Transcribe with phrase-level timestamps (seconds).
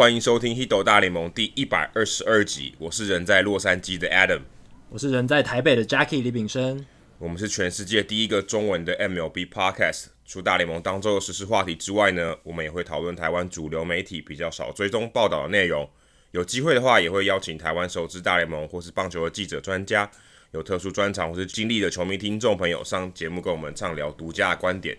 [0.00, 2.74] 欢迎收听《Hito 大联盟》第一百二十二集。
[2.78, 4.40] 我是人在洛杉矶的 Adam，
[4.88, 6.86] 我是人在台北的 Jackie 李炳生。
[7.18, 10.06] 我们是全世界第一个中文的 MLB Podcast。
[10.24, 15.86] 除大联盟当周的时事话题之外呢，我们也会讨论台湾主流媒体比较少追踪报道的内容。
[16.30, 20.10] 有机会的话，也会邀请台湾熟知大联盟或是棒球的记者、专家，
[20.52, 24.96] 有特殊专长或是经历的球迷听众朋友上节目跟我们畅聊独家的观点。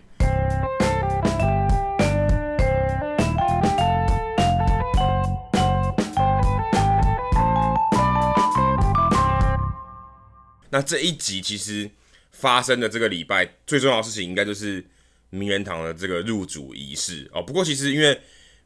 [10.72, 11.88] 那这一集其实
[12.30, 14.82] 发生的这个礼拜最重要的事情，应该就是
[15.28, 17.42] 名人堂的这个入主仪式哦。
[17.42, 18.18] 不过其实因为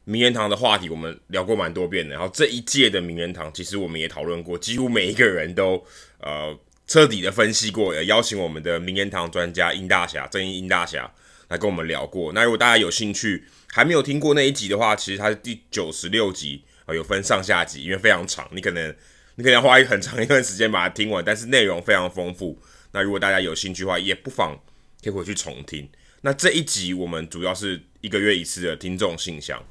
[0.05, 5.85] 名人堂的话题我们聊过蛮多遍的，然后这一届的名人堂其实我们也讨论过，几乎每一个人都
[6.21, 11.13] 呃彻底的分析过，也邀请我们的名人堂专家殷大侠、正义殷大侠
[11.49, 12.31] 来跟我们聊过。
[12.31, 18.95] 那如果大家有兴趣还没有听过那一集的话，其实它是第九十六集啊，有分上下集，因为非常长，你可能。
[19.37, 22.57] 你可能要花一很长一段时间把它听完，但是内容非常丰富。
[22.91, 24.57] 那如果大家有兴趣的话，也不妨
[25.03, 25.87] 可以回去重听。
[26.21, 29.61] 那这一集我们主要是一个月一次的听众信箱。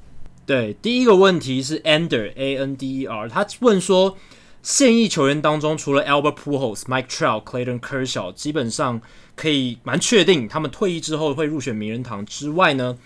[0.45, 4.17] 对，第一个问题是 Ander A N D E R，他问说，
[4.63, 9.01] 现役球员当中除了 Albert Pujols、Mike Trout、Clayton Kershaw，基本上
[9.35, 12.97] 可以蛮确定他们退役之后会入选名人堂之外呢，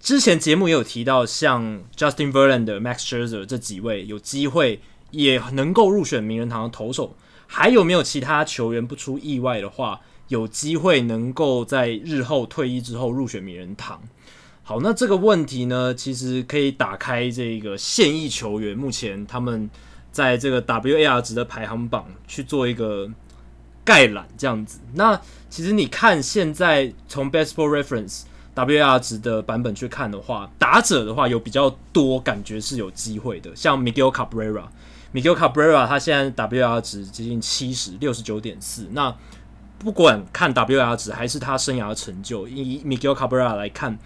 [0.00, 4.80] 之前节目也有提到，像 Justin Verlander、Max Scherzer 这几位有机会。
[5.12, 7.14] 也能够入选名人堂的投手，
[7.46, 14.02] 还有没有其他球员不出意外的话，有机会能够在日后退役之后入选名人堂？
[14.62, 19.68] 好，那这个问题呢，其实可以打开这个现役球员目前他们
[20.10, 23.10] 在这个 WAR 值的排行榜去做一个
[23.84, 24.78] 概览，这样子。
[24.94, 25.20] 那
[25.50, 28.22] 其实你看现在从 Baseball Reference
[28.54, 34.64] WAR 值的版本去看的话，打者的话有比较多感觉是有机会的，像 Miguel Cabrera。
[35.12, 38.88] Miguel Cabrera 他现在 WR 值接近七十六十九点四。
[38.92, 39.14] 那
[39.78, 43.98] 不管看 WR 值还是他生涯的成就，以 Miguel Cabrera 来看，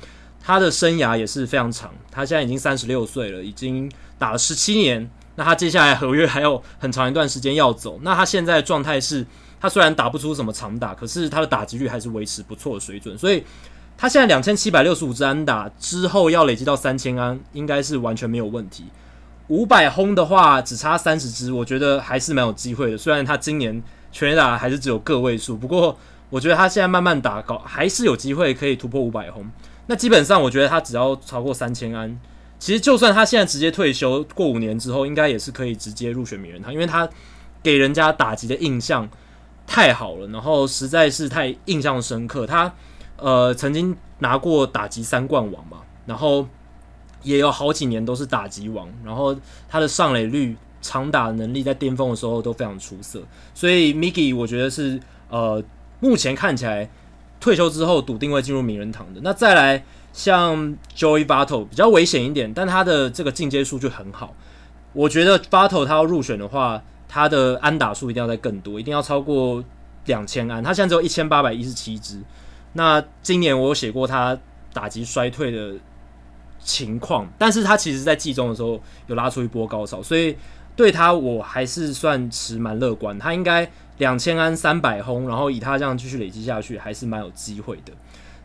[0.42, 1.92] 他的生涯也是非常长。
[2.10, 5.08] 他现在已经三十六岁了，已经打了十七年。
[5.38, 8.00] 那他接下来合约还有很长一段时间要走。
[8.02, 9.26] 那他现在状态是，
[9.60, 13.16] 他虽然打不出什么长打，可是他的打击率还是维持不错的水准。
[13.18, 13.44] 所以
[13.98, 18.84] 他现在两千七百六十五支安打之后要累积到三千安，应该是完全没有问题。
[19.48, 22.98] 五百轰的话，只差三十支，我觉得还是蛮有机会的。
[22.98, 23.80] 虽然他今年
[24.10, 25.96] 全垒打还是只有个位数，不过
[26.30, 29.48] 我觉得他现在慢慢打高，还是有机会可以突破五百轰。
[29.86, 32.18] 那基本上，我觉得他只要超过三千安，
[32.58, 37.08] 其实就算他现在直接退休，过五年之后，应该也是可以直接入选名人堂，因为他
[37.62, 39.08] 给人家打击的印象
[39.64, 42.44] 太好了，然后实在是太印象深刻。
[42.44, 42.72] 他
[43.16, 46.48] 呃曾经拿过打击三冠王嘛，然后。
[47.22, 49.36] 也有好几年都是打击王，然后
[49.68, 53.20] 他的上垒率、长打能力在巅峰的时候都非常出色，
[53.52, 55.60] 所以 Miggy 我觉得是呃
[55.98, 56.88] 目前看起来
[57.40, 59.20] 退休之后笃定会进入名人堂的。
[59.24, 64.34] 那再来像 Joey Battle 比较危险一点，但他的这个进阶数据很好，
[64.92, 69.64] 我觉得 Battle 他要入选的话，他的安打数一定要再更多，一定要超过
[70.04, 72.20] 两千安，他现在只有一千八百一十七支。
[72.74, 74.38] 那今年我有写过他
[74.72, 75.74] 打击衰退的。
[76.66, 80.36] 情况，但是他其实，在季中的时候有拉出一波高潮，所以
[80.74, 83.16] 对他我还是算持蛮乐观。
[83.20, 87.92] 他应该两千安三百轰，然后以他这样继续累积下去，还是蛮有机会的。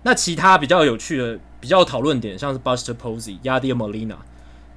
[0.04, 4.18] 那其他比较有趣的、比较讨论点，像是 Buster Posey、Yadier Molina，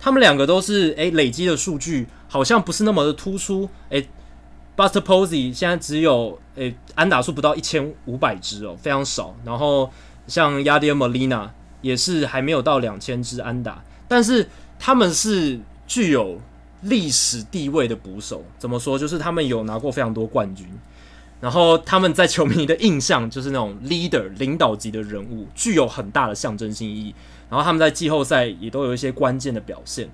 [0.00, 3.68] 他们两个都是诶累积的数据好像不是那么的突出。
[3.90, 4.08] 诶
[4.74, 9.36] Buster Posey 现在只有诶安打数不到一千五百支哦，非常少。
[9.44, 9.90] 然后
[10.26, 11.50] 像 Yadier Molina。
[11.84, 14.48] 也是还没有到两千支安打，但是
[14.78, 16.40] 他们是具有
[16.80, 18.42] 历史地位的捕手。
[18.58, 18.98] 怎么说？
[18.98, 20.66] 就是他们有拿过非常多冠军，
[21.42, 27.14] 然后他们在球迷的印象就是那种 leader 领导级的人物，具有很大的象征性意义。
[27.50, 30.08] 然后他们在季后赛也都有一些关键的表现。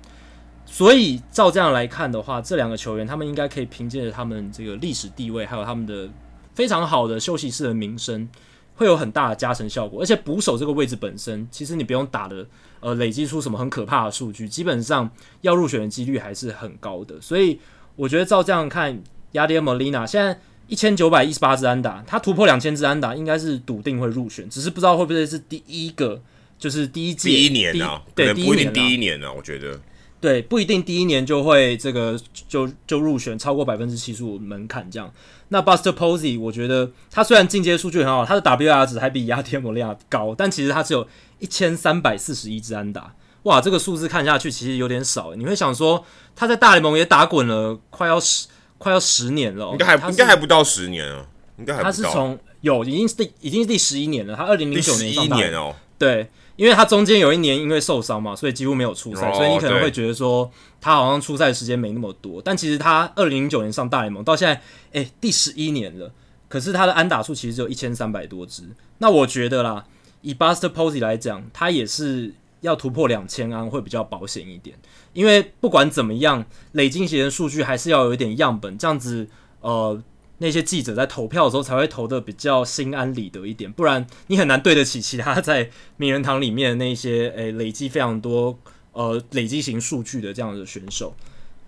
[0.65, 6.09] 所以照这样来看的话，这两个球员他们应该可以凭借着他们这个历史地位，还有他们的
[6.53, 8.27] 非常好的休息室的名声。
[8.75, 12.45] 会有很大的加成效果，而且捕手这个位置本身，其实你不用打的，
[12.79, 15.09] 呃，累积出什么很可怕的数据，基本上
[15.41, 17.19] 要入选的几率还是很高的。
[17.21, 17.59] 所以
[17.95, 19.01] 我觉得照这样看
[19.33, 26.21] ，Yadier Molina 现在一千九百一十八支安打，他突破两千支安打，应该是笃定会入选，只是不知道会不会是第一个，
[26.57, 29.79] 就是第一届第一年啊，对，不一定第一年啊，我觉得。
[30.19, 32.15] 对，不一定第一年就会这个
[32.47, 35.11] 就就入选超过百分之七十五门槛这样。
[35.53, 41.05] 那 Buster Posey，我觉得他虽然进阶数据很好，他的 WAR 值还比 Yadier Molina 高，但其实他只有
[41.39, 43.13] 一千三百四十一支安打。
[43.43, 45.35] 哇，这个数字看下去其实有点少。
[45.35, 46.05] 你会想说
[46.37, 51.25] 他在大联盟也打滚了快要十快要十年了，应该还应该还不到十年啊，
[51.57, 51.91] 应该还不到。
[51.91, 56.29] 他是从有已经是第已经是第十一年了，他二零零九年上大联盟哦，对。
[56.61, 60.47] 因为他中间有一年因为受伤嘛，所以几乎没有出赛，oh, 所以你可能会觉得说
[60.79, 62.39] 他好像出赛的时间没那么多。
[62.39, 64.61] 但其实他二零零九年上大联盟到现在，
[64.93, 66.11] 哎，第十一年了，
[66.47, 68.61] 可是他的安打数其实只有一千三百多支。
[68.99, 69.83] 那我觉得啦，
[70.21, 74.77] 以 Buster Posey 来讲，他也是要突破两千安会比较保险一点。
[75.13, 79.27] 因为不管怎么样，累积型的数据还是要有一点样本，这样子
[79.61, 79.99] 呃。
[80.41, 88.57] 那些记者在投票的时候才会投的比较心安理得一点，不然你很难对得起其他在名人堂里面的那些诶、累积非常多
[88.93, 91.13] 呃累积型数据的这样的选手。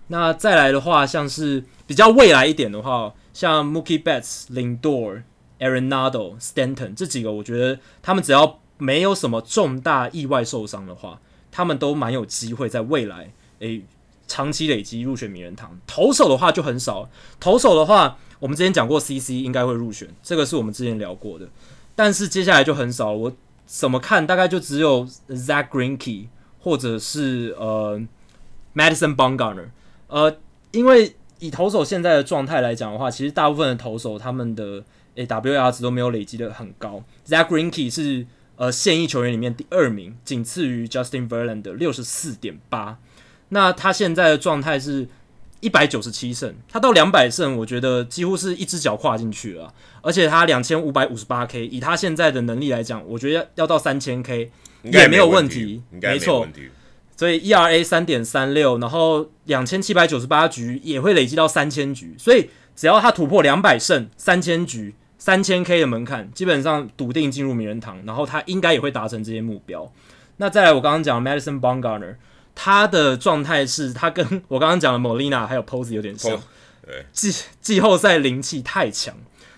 [0.08, 5.22] 那再来的话，像是比较未来一点的话，像 Mookie Betts、Lindor、
[5.60, 11.20] Arenado、Stanton 这几个，我觉得他们只要没有什么重大意外受伤的话，
[11.52, 13.84] 他们都蛮有机会在未来诶、
[14.26, 15.78] 长期累积入选名人堂。
[15.86, 18.18] 投手的话就很少，投手的话。
[18.44, 21.48] 我们之前讲过，CC 应该会入选，这个是我们之前聊过的。
[21.94, 23.32] 但是接下来就很少，我
[23.64, 26.26] 怎么看大概就只有 Zach Greinke
[26.60, 27.98] 或者是呃
[28.74, 29.68] Madison Bumgarner。
[30.08, 30.36] 呃，
[30.72, 37.02] 因为以投手现在的状态来讲的话，其实大部分的投手他们的诶 WAR 值都没有累积的很高。
[37.26, 38.26] Zach Greinke 是
[38.56, 42.98] 呃现役球员里面第二名，仅次于 Justin Verlander 六十四点八。
[43.48, 45.08] 那他现在的状态是。
[45.64, 49.72] 一百九十七胜，他到两百胜，我觉得几乎是一只脚跨进去了。
[50.02, 54.50] 而且他两千五百五十八 K，以他现在的能力来讲，我觉得要到三千 K
[54.82, 56.46] 也没有问题，没错。
[57.16, 62.14] 所以 ERA 三点三六，然后两千七百九十八局也会累积到三千局。
[62.18, 68.04] 所以只要他突破两百胜、三千局、三千 K 的门槛，基本上笃定进入名人堂。
[68.04, 69.90] 然后他应该也会达成这些目标。
[70.36, 72.16] 那再来，我刚刚讲 Madison Bumgarner。
[72.54, 76.40] 他的状态是他跟我刚刚讲的 Molina 还有 Posey 有点像，
[77.12, 79.14] 季季后赛灵气太强，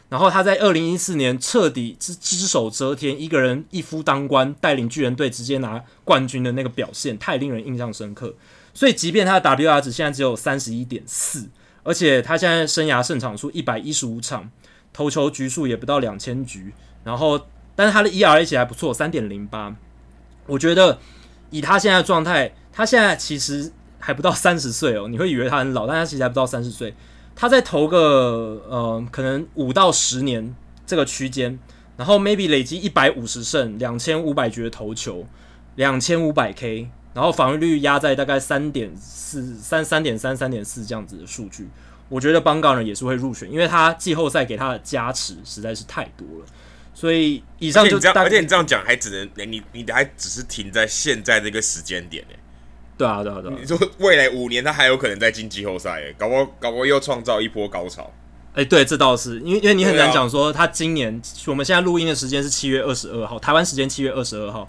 [0.08, 8.34] 然后他在二零一四年彻底只只手遮天，一个人一夫当关，带领巨人队直接拿冠军的那个表现太令人印象深刻。
[8.72, 11.48] 所以，即便他的 WR 值现在只有三十一点四，
[11.82, 14.50] 而且他现在生涯胜场数一百一十五场，
[14.92, 19.74] 投球局数也不到两千局，然后但是他的 ERA 其实还不错，三点零八。
[20.46, 20.98] 我觉得
[21.50, 22.54] 以他现在的状态。
[22.72, 26.94] 他现在其实还不到三十岁哦，你会以为他很老，但他其实还不到三十岁。
[27.34, 30.54] 他在投个呃，可能五到十年
[30.86, 31.58] 这个区间，
[31.96, 35.26] 然后 maybe 累积一百五十胜，两千五百局的投球，
[35.76, 41.70] 两千五百 K，然后防御率压在大概三点四三三点三三点四这样子的数据，
[42.10, 46.46] 我觉得 Bumgarner 也是会入选，因为他季后赛给他的加持实在是太多了。
[46.96, 52.24] 所以以上就而且你这样讲还只能你你还只是停在现在这个时间点
[52.96, 53.56] 对啊，对啊，对啊！
[53.60, 58.10] 你说未来五年他还有可能再进季后赛，哎，搞不好搞不好又创造一波高潮。
[58.54, 64.66] 哎，对，这倒是，因为因为你很难讲说他今年我们现在录音的时间是七月二十二号，台湾时间七月二十二号，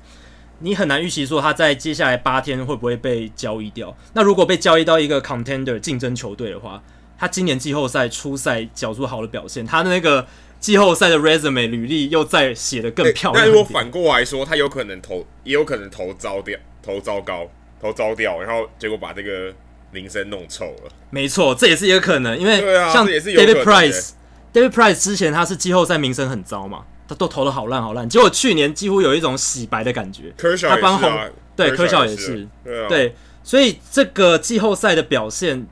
[0.60, 3.96] 你很难预期说他在接下来八天会不会被交易掉。
[4.12, 6.84] 那如果被交易到一个 contender 竞争球队的话，
[7.18, 10.28] 他今年季后赛初赛缴出好的表现，他的那个
[10.60, 13.46] 季后赛的 resume 履历又再写得更漂亮。
[13.46, 17.50] 但如果反过来说，他有可能投，也有可能投糟掉，投糟糕。
[17.80, 19.54] 投糟掉，然后结果把这个
[19.92, 20.92] 名声弄臭了。
[21.12, 22.60] 没错，这也是一个可能，因为
[22.92, 30.34] 像 David Price，David Price 之前他是季后赛名声很糟嘛，他都投的好烂好烂，结果去年几乎有一种洗白的感觉。
[30.68, 32.48] 他帮红，对，科肖也是，
[32.90, 35.68] 对，所以这个季后赛的表现，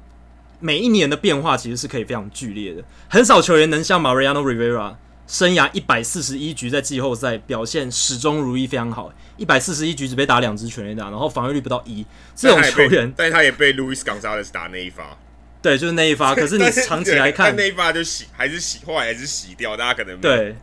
[0.66, 4.96] 每一年的变化其实是可以非常剧烈的，很少球员能像 Mariano Rivera。
[5.28, 9.12] 生涯一百四十一局，在季后赛表现始终如一，非常好。
[9.38, 12.06] 一百四十一局只被打两支全垒打，然后防御率不到一。
[12.36, 15.18] 这种球员，但是他也被 Luis Gonzalez 打那一发。
[15.64, 16.34] 对，就是那一发。
[16.38, 19.76] 可是你长期来看，那一发就洗，还是洗，后来还是洗掉。
[19.76, 20.56] 大家可能对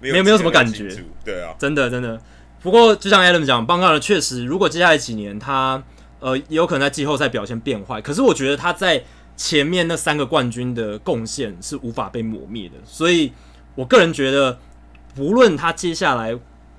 [0.00, 0.88] 没有没有什么感觉。
[1.22, 2.18] 对啊，真的真的。
[2.62, 5.82] 不过就像 Adam 讲，Bumgarner 确实，如果接下来几年他
[6.20, 9.04] 呃也有可能在季后赛表现变坏，可是我觉得他在
[9.36, 13.32] 前面那三个冠军的贡献是无法被抹灭的，所以。
[13.76, 14.58] 我个人觉得，
[15.14, 16.34] 不论他接下来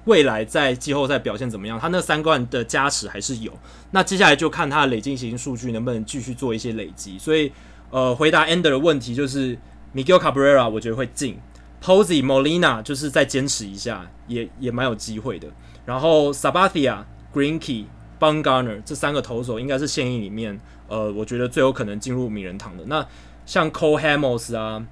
[0.06, 3.54] 未来在季后赛表现怎么样，他那三冠的加持还是有。
[3.92, 7.20] 那接下来就看他的累进型数据能不能继续做一些累积。
[7.20, 7.52] 所以，
[7.92, 9.56] 呃，回答 Ender 的问题就是
[9.94, 11.38] Miguel Cabrera，我觉得会进。
[11.84, 15.48] Posey、Molina 就是再坚持一下，也也蛮有机会的。
[15.86, 17.86] 然后 Sabathia、Greenkey、
[18.18, 22.84] b u n g a r n e r 这三个投手应该是现役里面，呃，我觉得最有可能进入名人堂的。
[22.86, 23.08] 那
[23.46, 24.86] 像 Cole Hamels 啊。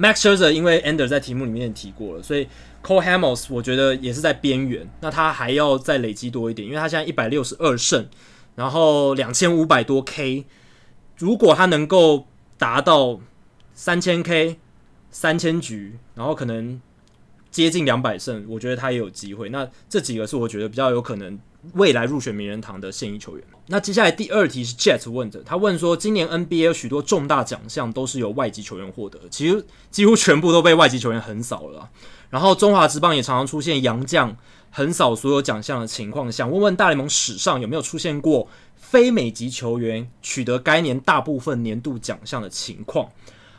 [0.00, 2.46] Max Scherzer 因为 Ender 在题目里面也提过了，所以
[2.84, 4.88] Cole Hamels 我觉得也是在边缘。
[5.00, 8.08] 那他还要再累积多一点，因为他现在一百六十二胜，
[8.54, 10.44] 然后两千五百多 K。
[11.16, 13.18] 如果他能够达到
[13.74, 14.60] 三千 K、
[15.10, 16.80] 三千局，然后可能
[17.50, 19.48] 接近两百胜，我觉得他也有机会。
[19.48, 21.36] 那这几个是我觉得比较有可能
[21.74, 23.44] 未来入选名人堂的现役球员。
[23.66, 31.90] 那接下来第二题是 Jet 问的，他问说，今年 NBA 许多重大奖项都是由外籍球员获得，其实几乎全部都被外籍球员横扫了。
[32.30, 34.36] 然后中华职棒也常常出现洋将
[34.70, 43.10] 横扫所有奖项的情况，想问问大联盟史上有没有出现过非美籍球员取得该年大部分年度奖项的情况？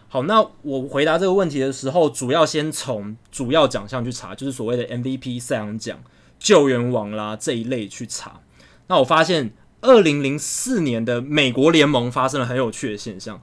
[0.07, 5.99] 好，那我回答这个问题的时候，主要先从主要奖项去查，就是所谓的 MVP、赛扬奖、
[6.39, 8.41] 救援王啦这一类去查。
[8.87, 13.41] 那我发现，二零零四年的美国联盟发生了很有趣的现象，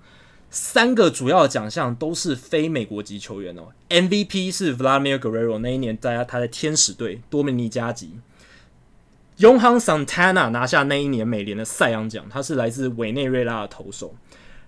[0.51, 3.69] 三个主要的奖项都是非美国籍球员哦。
[3.89, 8.19] MVP 是 Vladimir Guerrero，那一年大家他在天使队多米尼加籍。
[9.39, 14.15] Johan Santana 拿下那一年美联的赛扬奖，他是来自委内瑞拉的投手。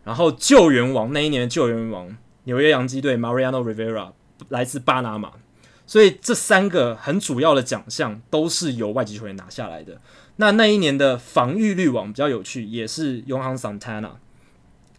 [0.05, 4.13] 然后救援王那一年的救援王纽约洋基队 Mariano Rivera
[4.49, 5.33] 来自巴拿马。
[5.89, 9.99] 所以这三个很主要的奖项都是由外籍球员拿下来的。
[10.37, 14.11] 那那一年的防御率王比较有趣，也是 y o h a n Santana，。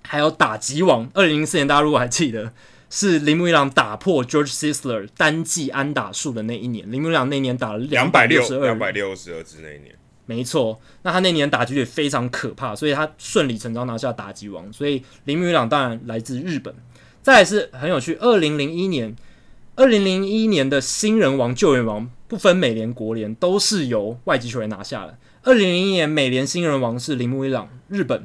[0.01, 2.51] 还有打击王，二零零四年大家如果还记得，
[2.89, 6.91] 是铃木一朗打破 George Sisler 单季安打数的那一年。
[6.91, 9.95] 铃木一朗那一年打了两百六十二，两百六十二支那一年。
[10.25, 14.73] 没错，那他那年打击率非常可怕，所以他顺理成章拿下打击王。
[14.73, 16.73] 所以铃木一朗当然来自日本。
[17.21, 19.15] 再来是很有趣，二零零一年。
[19.79, 25.17] 二零零一年的新人王、救援王不分美联、国联，都是由外籍球员拿下的。
[25.41, 28.23] 二零零一年美联新人王是铃木一朗，日本；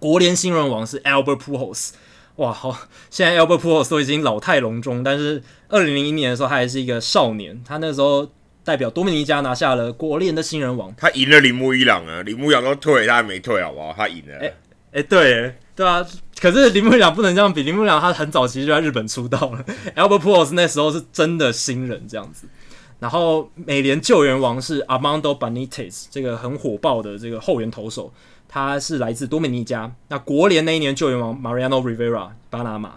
[0.00, 1.90] 国联新人王是 Albert Pujols。
[2.36, 2.76] 哇，好，
[3.08, 8.28] 现在 Albert Pujols 都已经老态龙钟，但是二零零一年的时候他还是一个少年，他那时候
[8.64, 10.92] 代表多米尼加拿下了国联的新人王。
[10.96, 13.94] 他赢了铃木一朗啊，铃木一朗都退，他还没退，好不好？
[13.96, 14.34] 他赢了。
[14.38, 14.54] 哎、欸
[14.94, 15.54] 欸、对。
[15.76, 16.06] 对啊，
[16.44, 19.64] 可是铃木良不能这样比，铃木良他很早期就在日本出道了，
[19.96, 22.46] Albert Pujols 那时候是真的新人这样子。
[22.98, 28.12] 然后美联救援王是 Armando Benitez，这个很火爆的这个后援投手，
[28.46, 29.90] 他是来自多米尼加。
[30.08, 32.96] 那国联那一年救援王 Mariano Rivera，巴拿马。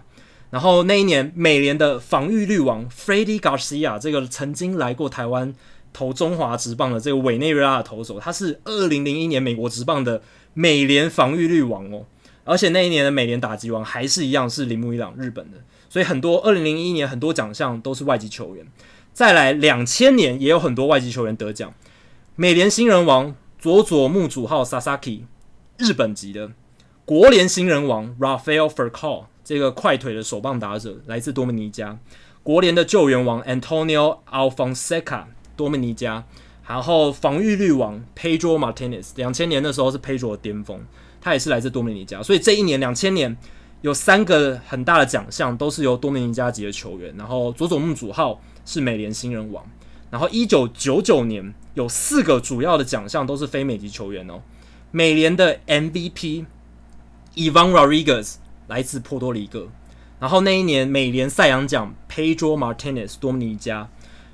[0.49, 5.55] 然后那一年美联的防御率王 Freddie Garcia，这个曾经来过台湾
[5.93, 10.21] 投中华职棒的这个委内瑞拉的投手，他是二零零一年美国职棒的
[10.53, 12.03] 美联防御率王哦。
[12.47, 15.57] 而且那一年的美联打击王还是一样是铃木一朗，日本的，
[15.89, 18.65] 所以很多二零零一年很多奖项都是外籍球员。
[19.11, 21.73] 再来两千年也有很多外籍球员得奖，
[22.37, 25.23] 美联新人王佐佐木主浩 Sasaki，
[25.77, 26.51] 日本籍的；
[27.03, 31.97] 国联新人王 Rafael Furcal 这个快腿的手棒打者来自多米尼加；
[32.43, 35.25] 国联的救援王 Antonio Alfonseca
[35.57, 36.23] 多米尼加；
[36.65, 40.79] 然后防御率王 Pedro Martinez，两千年的时候是 Pedro 的巅峰。
[41.27, 43.35] 他也是来自多米尼加，所以这一年两千年
[43.81, 47.13] 有三个很大的奖项都是由多米尼加籍的球员。
[47.17, 49.61] 然后佐佐木主浩是美联新人王。
[50.09, 54.39] 然后一九九九年有四个主要的奖项都是非美籍球员哦。
[54.91, 56.45] 美联的 MVP
[57.35, 58.35] Ivan Rodriguez
[58.67, 59.67] 来自波多黎各。
[60.21, 63.89] 然后那一年美联赛扬奖 Pedro Martinez 多米尼加。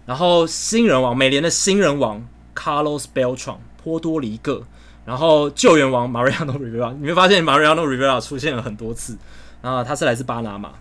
[0.06, 2.24] 然后新人王美联的新人王
[2.54, 4.68] Carlos Beltran 波多黎各。
[5.06, 9.18] 然后救援王 Mariano Rivera，你会发现 Mariano Rivera 出现了很多次，
[9.62, 10.72] 啊，他是来自巴拿马，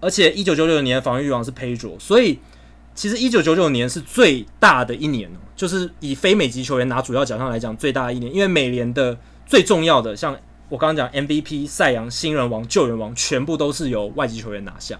[0.00, 2.38] 而且一九九九年防御王是 Pedro，所以
[2.94, 10.34] 其实一九九九年是最大的一年哦，就是以非美籍球员拿主要奖项来讲最大的一年，因为美联的最重要的，像
[10.70, 14.98] 我刚刚讲 MVP、赛扬、新人王、救援王，全部都是由外籍球员拿下。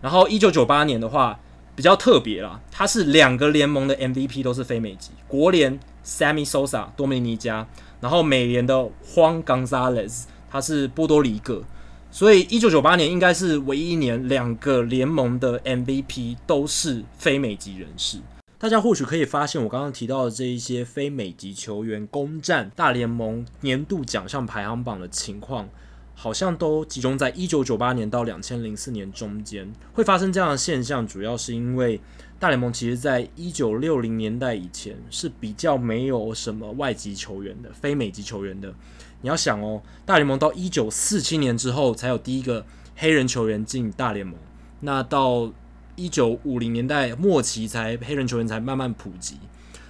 [0.00, 1.38] 然后一九九八年的话
[1.74, 7.66] 比较特别啦，他是两个联盟的 MVP 都是非美籍，国联 Sammy Sosa 多米尼加。
[8.00, 8.74] 然后美联的
[9.04, 11.64] Juan Gonzalez，他是波多黎各，
[12.10, 18.18] 所以一九九八年应该是唯一一年两个联盟的 MVP 都是非美籍人士。
[18.58, 25.68] 大家或许可以发现，我刚刚提到的这一些非美籍球员攻占大联盟年度奖项排行榜的情况，
[26.14, 29.72] 好像都集中在一九九八年到两千零四年中间。
[29.92, 32.00] 会发生这样的现象，主要是因为。
[32.38, 38.74] 大联盟其实，在一九六零年代以前是比较没有什么外籍球员的，非美籍球员的。
[39.22, 42.66] 你要想哦，大联盟到一九四七年之后，才有第一个
[42.96, 44.36] 黑人球员进大联盟。
[44.80, 45.50] 那到
[45.94, 49.38] 一九五零年代末期，才黑人球员才慢慢普及。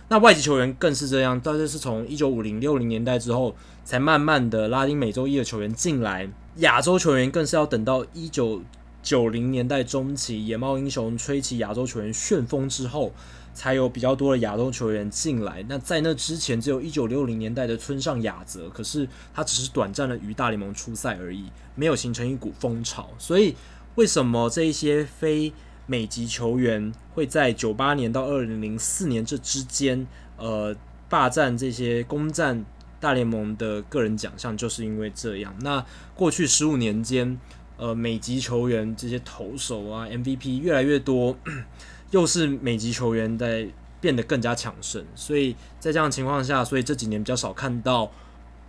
[0.08, 6.30] 那外籍球员更是这样，大概是从一九五零六零年代之后，才慢慢的拉丁美洲裔的球员进来。
[6.58, 8.62] 亚洲球员更是要等到一九。
[9.06, 13.12] 九零年代中期，野猫英雄吹起亚洲球员旋风之后，
[13.54, 15.64] 才有比较多的亚洲球员进来。
[15.68, 21.44] 那在那之前，只有一九六零年代的村上雅泽，可是他只是短暂的与大联盟出赛而已，
[21.76, 23.08] 没有形成一股风潮。
[23.16, 23.54] 所以，
[23.94, 25.52] 为什么这一些非
[25.86, 30.04] 美籍球员会在九八年到二零零四年这之间，
[30.36, 30.74] 呃，
[31.08, 32.64] 霸占这些攻占
[32.98, 35.54] 大联盟的个人奖项，就是因为这样。
[35.60, 35.86] 那
[36.16, 37.38] 过去十五年间，
[37.76, 41.36] 呃，美籍球员这些投手啊，MVP 越来越多。
[42.12, 43.66] 又是美籍球员在
[44.00, 48.10] 变得更加强盛，所以在这样情况下，所以这几年比较少看到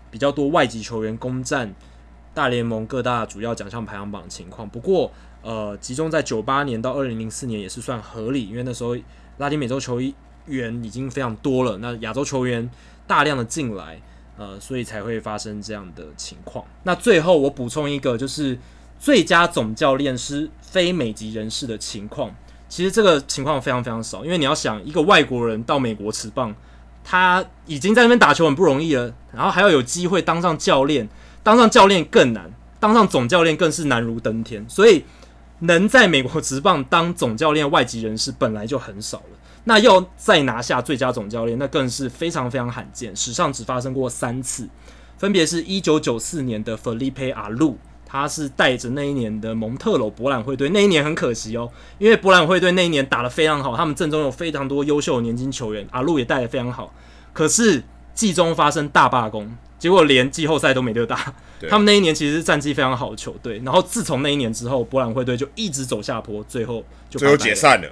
[0.10, 1.72] 比较多外籍球员攻占
[2.34, 4.68] 大联盟各大主要奖项排行榜的情况。
[4.68, 5.12] 不过，
[5.44, 8.98] 呃，集中在九八年到二零零四年也是算合理，因为那时候
[9.38, 10.02] 拉丁美洲球
[10.48, 12.68] 员已经非常多了，那亚洲球员
[13.06, 14.02] 大量的进来，
[14.36, 16.66] 呃，所以才会发生这样的情况。
[16.84, 18.58] 那最后我补充一个，就是
[19.00, 22.36] 最佳总教练是非美籍人士的情况。
[22.70, 26.54] 其实这个情况非常非常少，因为你要想一个外国人到美国持棒，
[27.02, 31.08] 他已经在那边打球很不容易了，然后还要有机会当上教练，
[31.42, 34.66] 当上教练更难，当上总教练更是难如登天。
[34.68, 35.06] 所以
[35.60, 44.68] 能在美国职棒当总教练外籍人士本来就很少了，那要再拿下最佳总教练，那更是非常非常罕见，史上只发生过三次，
[45.18, 47.78] 分别是一九九四年的 Felipe a l u。
[48.10, 56.94] 他是带着那一年的蒙特娄博览会队，那一年很可惜哦，因为博览会队那一年打得非常好，他们阵中有非常多优秀的年轻球员，阿路也带得非常好。
[57.34, 57.84] 可是
[58.14, 61.34] 季中发生大罢工，结果连季后赛都没得打。
[61.68, 67.90] 他们那一年其实是战绩非常好的球队，然后自从那一年之后，博览会队就一直走下坡，最后就最后解散了。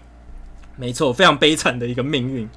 [0.77, 2.49] 没错，非常悲惨的一个命运。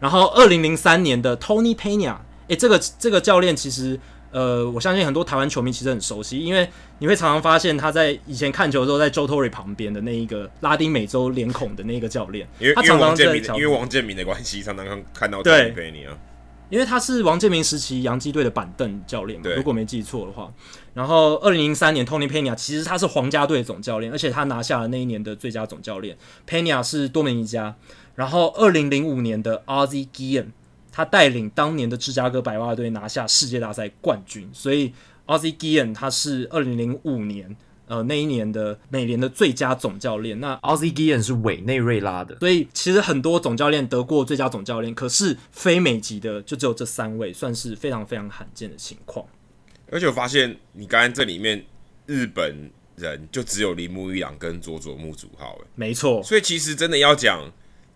[0.00, 2.16] 然后二零零三年的 Tony Pena，
[2.48, 3.98] 诶，这个这个教练其实。
[4.36, 6.68] 呃，我相信很多台湾球迷其实很熟悉，因为
[6.98, 16.12] 你会常常发现他在以前看球的时候，在 Joe Torre 旁边的那一个拉丁美洲脸孔的那个教练，因为他常常在因为，因为王建民的关系，常常看到对佩尼啊，
[16.68, 20.52] 因为他是王建民时期洋基队的板凳教练嘛，如果没记错的话。
[20.92, 26.14] 然后二零零三年 Tony Pena 其实他是皇家队总教练，而且他拿下了那一年的最佳总教练。
[26.46, 27.74] Pena 是多米尼加，
[28.14, 30.48] 然后二零零五年的 Ozzie Guillen。
[30.96, 34.90] 他带领当年的芝加哥白袜队拿下世界大赛冠军，所以
[35.26, 37.54] Ozzie Guillen 他是二零零五年
[37.86, 40.40] 呃那一年的美联的最佳总教练。
[40.40, 49.26] 那 Ozzie Guillen 是委内瑞拉的，所以其实很多总教练得过最佳总教练，可是非美籍的就只有这三位，算是非常非常罕见的情况。
[49.90, 51.62] 而且我发现你刚刚这里面
[52.06, 56.22] 日本人就只有铃木一朗跟佐佐木主浩，没错。
[56.22, 57.52] 所以其实真的要讲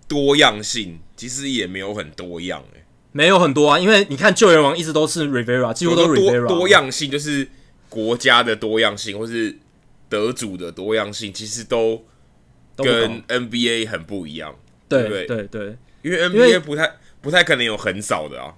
[0.07, 2.80] 多样性，其实也没有很多样诶。
[3.13, 6.47] 没有很多啊，因为你看救援王一直都是 Rivera，几乎都是 Rivera。
[6.47, 7.49] 多多样性就是
[7.89, 9.59] 国家的多样性，或是
[10.09, 12.05] 得主的多样性，其实都
[12.77, 14.55] 跟 NBA 很不一样，
[14.89, 15.27] 对不对？
[15.27, 18.55] 对对，因为 NBA 不太不太可能有很少的啊，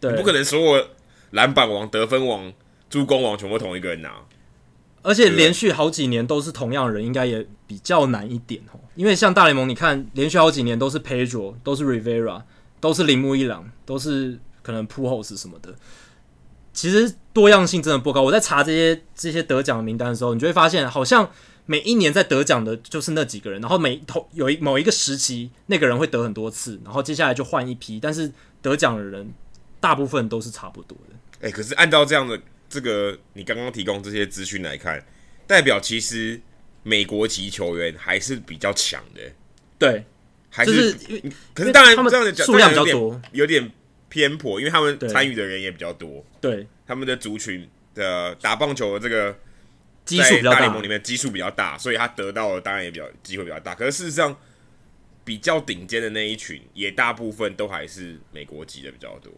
[0.00, 0.86] 对，不可能所有
[1.30, 2.52] 篮板王、得分王、
[2.90, 4.12] 助攻王全部同一个人拿，
[5.02, 8.80] 而且连续好几年都是同样的人，应该也比较难一点哦。
[8.96, 12.42] 因为像大联盟，你看连续好几年都是 Pedro，都是 Rivera。
[12.82, 15.72] 都是铃木一朗，都是可能 Pujols 什么的，
[16.72, 18.22] 其实多样性真的不高。
[18.22, 21.30] 我在查这些这些得奖的名单的时候，你就会发现，好像
[21.64, 29.32] 每一年在得奖的就是那几个人，然后每头有一某一个时期，那个人会得很多次，然后接下来就换一批，但是得奖的人
[29.78, 31.14] 大部分都是差不多的。
[31.34, 35.00] 哎、欸，可是按照这样的这个你刚刚提供这些资讯来看，
[35.46, 36.40] 代表其实
[36.82, 39.20] 美国籍球员还是比较强的。
[39.78, 40.04] 对。
[40.54, 40.92] 还是，
[41.54, 43.72] 可是当然，他们这样的数量比较多，有点
[44.10, 46.22] 偏颇，因为他们参与的人也比较多。
[46.42, 49.34] 对，他们的族群的打棒球的这个
[50.04, 53.74] 基数比较大，大联盟里面基数比较大，所以他得到的当然也比较机会比较大。
[53.74, 54.36] 可是事实上，
[55.24, 59.32] 比较顶尖的那一群，也大部分都还是美国籍的比较多。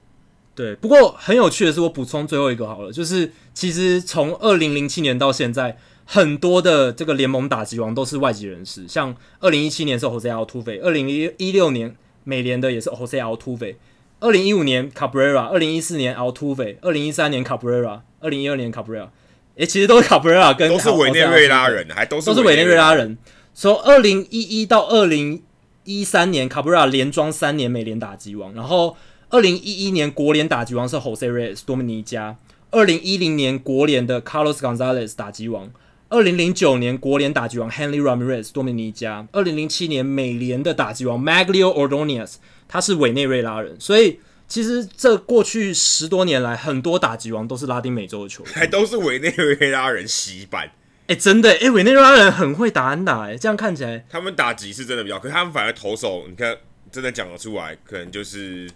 [0.57, 5.79] 对，不过很有趣的是，我补充最后一个好了，就是其实从二零零七年到现在。
[6.06, 13.76] 很多的这个联盟打击王都是外籍人士，像二零一七年是 Jose Altuve，二零一六年美联的也是 Jose Altuve，
[14.20, 19.08] 二零一五年 Cabrera，二零一四年 Altuve，二零一三年 Cabrera，二零一二年 Cabrera，
[19.56, 23.16] 诶，其实都是 Cabrera 跟都是委内瑞拉人，还都是都是委内瑞拉人。
[23.54, 25.42] 从二零一一到二零
[25.84, 28.96] 一三年 Cabrera 连装三年美联打击王，然后
[29.30, 32.36] 二零一一年国联打击王是 Jose Reyes 多米尼加，
[32.70, 35.72] 二零一零年国联的 Carlos Gonzalez 打击王。
[36.14, 42.35] 二零零九年国联打击王 Henry Ramirez 多米尼加，二零零七年美联的打击王 Maglio Ordonez，
[42.68, 50.70] 他是委内瑞拉人，所以其实这过去十多年来，很多打击王都是拉丁美洲的球员， 还都是委内瑞拉人洗版。
[51.09, 56.57] 哎、欸，真的，哎、欸，委内瑞拉人很会打安打，哎，这样看起来，他们打击是真的比较，可是他们反而投手，你看
[56.92, 58.70] 真的讲得出来，可能就是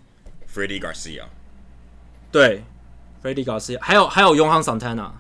[0.53, 1.23] Freddy Garcia，
[2.33, 2.65] 对
[3.23, 5.13] ，Freddy Garcia，还有还有 y o h a n Santana，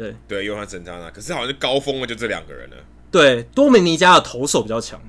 [0.00, 2.76] 对对，Johan Santana，可是好像是高峰的就这两个人了。
[3.10, 5.00] 对，多米尼加的投手比较强，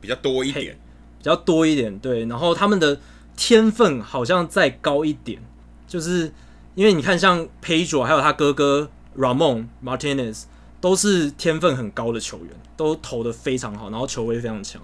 [0.00, 0.76] 比较多一点，
[1.18, 3.00] 比较多一点，对，然后他们的
[3.36, 5.40] 天分好像再高一点，
[5.86, 6.32] 就是
[6.74, 8.90] 因为你看像 Pedro 还有他哥哥。
[9.14, 10.44] Ramon Martinez
[10.80, 14.80] 都是天分很高的球员，都投的非常好，然后球威非常强。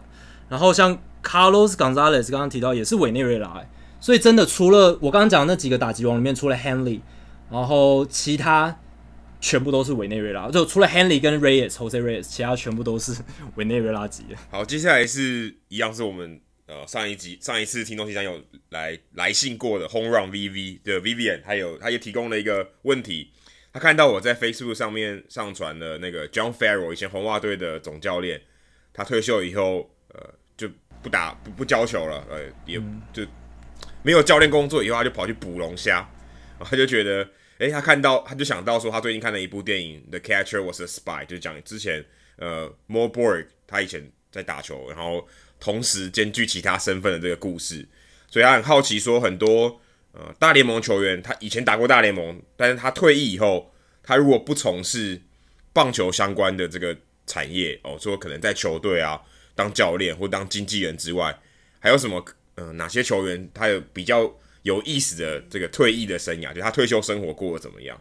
[0.50, 3.64] 然后像 Carlos Gonzalez 刚刚提到也是委内瑞拉，
[4.02, 7.00] 所以真的除了我刚刚讲的那几个打击王里面，除了 Henley，
[7.50, 8.76] 然后其他
[9.40, 13.12] 全部都是委内瑞拉，就除了 Hanley 跟 Reyes，Jose Reyes，其他全部都是
[13.56, 14.36] 委内瑞拉籍的。
[14.50, 23.30] 好，接下来是一样是我们呃上一集上一次听众信箱有来来信过的 Home Run VV 的 Vivian，还有他也提供了一个问题。
[23.72, 28.40] 他看到我在 Facebook 上面上传的那个 John Farrell，以前红袜队的总教练，
[28.92, 30.68] 他退休以后，呃，就
[31.02, 33.24] 不打不不教球了，呃，也就
[34.02, 36.08] 没有教练工作，以后他就跑去捕龙虾，
[36.58, 42.04] 他就觉得，诶，他看到他就想到说，他最近看了一部电影《The Catcher Was a Spy》，就是讲之前，
[42.36, 45.26] 呃 m o r e Borg 他以前在打球，然后
[45.58, 47.86] 同时兼具其他身份的这个故事，
[48.30, 49.80] 所以他很好奇说很多。
[50.12, 55.20] 呃，大联盟球员他以前打过大联盟，但是他退役以后，他如果不从事
[55.72, 59.20] 棒球相关的这个产业哦，说可能在球队啊
[59.54, 61.38] 当教练或当经纪人之外，
[61.78, 64.34] 还有什么呃哪些球员他有比较
[64.68, 68.00] 有意思的这个退役的生涯，就他退休生活过得怎么样？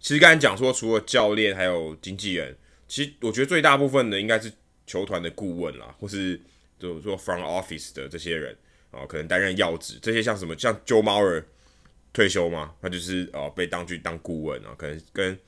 [0.00, 2.56] 其实刚才讲说，除了教练还有经纪人，
[2.88, 4.52] 其实我觉得最大部分的应该是
[4.86, 6.40] 球团的顾问啦，或是
[6.78, 8.56] 就是说 front office 的这些人。
[8.94, 11.42] 哦，可能担任要职，这些像什么，像 Joe Mauer
[12.12, 12.74] 退休吗？
[12.82, 15.38] 他就是哦被当去当顾问啊，可能跟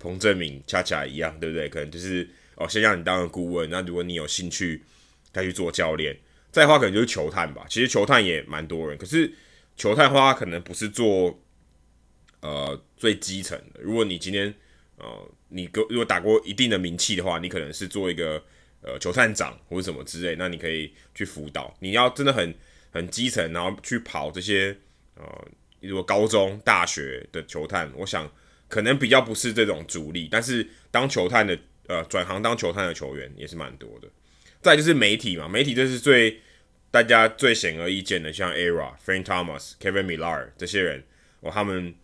[0.00, 1.68] 彭正明恰恰一样，对不对？
[1.68, 4.82] 可能就是哦先让你当个顾问，那如果你有兴趣
[5.32, 6.18] 再去做教练，
[6.50, 7.64] 再的话可能就是球探吧。
[7.68, 9.32] 其实球探也蛮多人，可是
[9.78, 11.40] 球探的话可能不是做
[12.40, 13.80] 呃最基层的。
[13.80, 14.52] 如果你今天
[14.98, 15.06] 呃
[15.48, 18.44] 你如果打过一定的名气的话，你可能是做一个
[18.82, 21.74] 呃球探长或者什么之类，那你可以去辅导。
[21.80, 22.54] 你要真的很。
[22.90, 24.74] 很基层，然后去跑这些
[25.14, 25.48] 呃，
[25.80, 28.28] 如果高中、大学的球探，我想
[28.66, 34.08] 可能比较不是这种主力，但是当球探的呃转行当球探的球员也是蛮多的。
[34.62, 36.40] 再就是媒体嘛，媒体这是最
[36.90, 41.04] 大家最显而易见的，像 ERA、Frank Thomas、Kevin Millar 这些人，
[41.40, 41.94] 哦，他们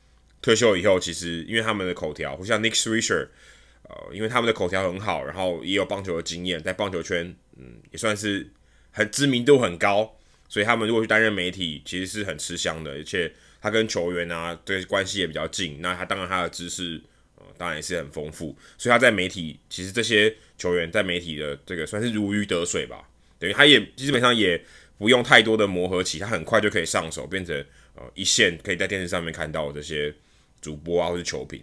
[0.43, 3.29] 退休以后，其实因为他们的口条，或像 Nick Swisher，
[3.85, 8.51] 呃，因为他们的口条很好，然后也有棒球的经验，在棒球圈嗯也算是
[8.91, 10.19] 很知名度很高。
[10.47, 15.81] 所以他们如果去担任媒体，其实是很吃香的，而且他跟球员啊，对关系也比较近。
[15.81, 17.01] 那他当然他的知识，
[17.37, 18.57] 呃，当然也是很丰富。
[18.77, 23.09] 所以他在媒体，其实这些球员在媒体的这个算是如鱼得水吧。
[23.45, 24.59] 等于他也基本上也
[24.97, 27.55] 不用太多的磨合期，他很快就可以上手，变成
[27.95, 30.15] 呃一线可以在电视上面看到这些
[30.63, 31.63] 主播啊或者球评。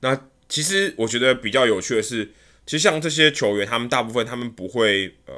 [0.00, 2.26] 那其实我觉得比较有趣的是，
[2.66, 5.34] 其实像这些球员，他们大部分他们不会呃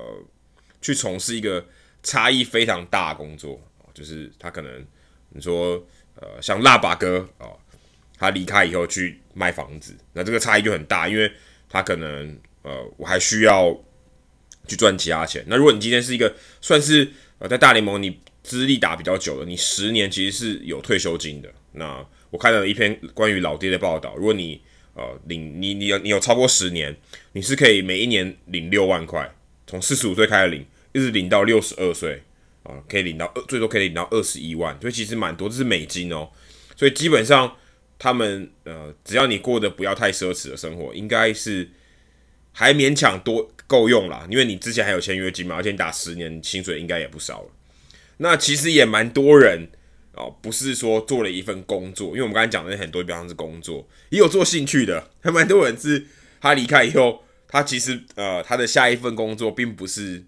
[0.83, 1.65] 去从事一个。
[2.01, 3.61] 差异非常大的工作，
[3.93, 4.87] 就是他可能
[5.31, 7.59] 你说呃像腊八哥哦，
[8.17, 11.31] 他离开以后去卖房子，那这个差异就很大，因为
[11.69, 13.77] 他可能呃我还需要
[14.69, 15.45] 去赚其他钱。
[15.49, 21.49] 那如果你今天是一个算是呃在大联盟你资历打比较久的，你十年其实是有退休金的。
[21.73, 24.61] 那我看到一篇关于老爹的报道，如果你
[24.95, 26.95] 呃领你你有你有超过十年，
[27.33, 29.35] 你是可以每一年领六万块，
[29.67, 30.65] 从四十五岁开始领。
[30.95, 32.21] 一直领到六十二岁
[32.63, 36.27] 啊，可以领到二，最多可以领到二十一万，所以其实蛮多，这是美金哦。
[36.75, 37.55] 所以基本上
[37.99, 41.69] 他们呃，只要你过得不要太奢侈的生活，应该是
[42.59, 44.27] 还勉强多够用啦。
[44.29, 47.51] 因为你之前还有签约金嘛，而且你打十年，薪水应该也不少了。
[48.19, 49.69] 那其实也蛮多人
[50.15, 56.07] 哦，不是说做了一份工作，因为我们刚才讲的很多，比方是工作，也有做兴趣的，还蛮多人是
[56.41, 60.25] 他离开以后，他其实呃，他的下一份工作并不是。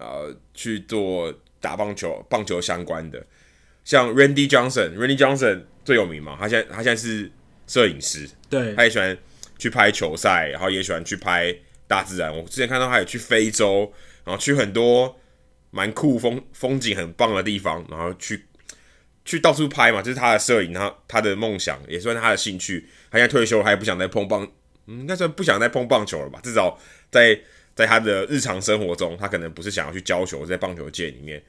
[0.00, 3.20] 呃，去做打棒球、棒球相关的，
[3.84, 7.28] 像 Randy Johnson，Randy Johnson 最有名嘛，他现在他现在是
[7.66, 9.18] 摄影师，对，他也喜欢
[9.58, 11.52] 去拍球赛，然后也喜欢去拍
[11.88, 12.32] 大自然。
[12.32, 13.92] 我之前看到他有去非洲，
[14.24, 15.18] 然后去很多
[15.70, 18.46] 蛮酷风风景很棒的地方，然后去
[19.24, 22.88] 去到处拍嘛，这是他的摄影，他他的梦想也算他的兴趣。
[23.10, 24.46] 他现在退休，他也不想再碰棒，
[24.86, 26.38] 嗯，应该算不想再碰棒球了吧？
[26.44, 26.78] 至少
[27.10, 27.40] 在。
[27.78, 31.40] 在他的日常生活中，他可能不是想要去教球，在棒球界里面，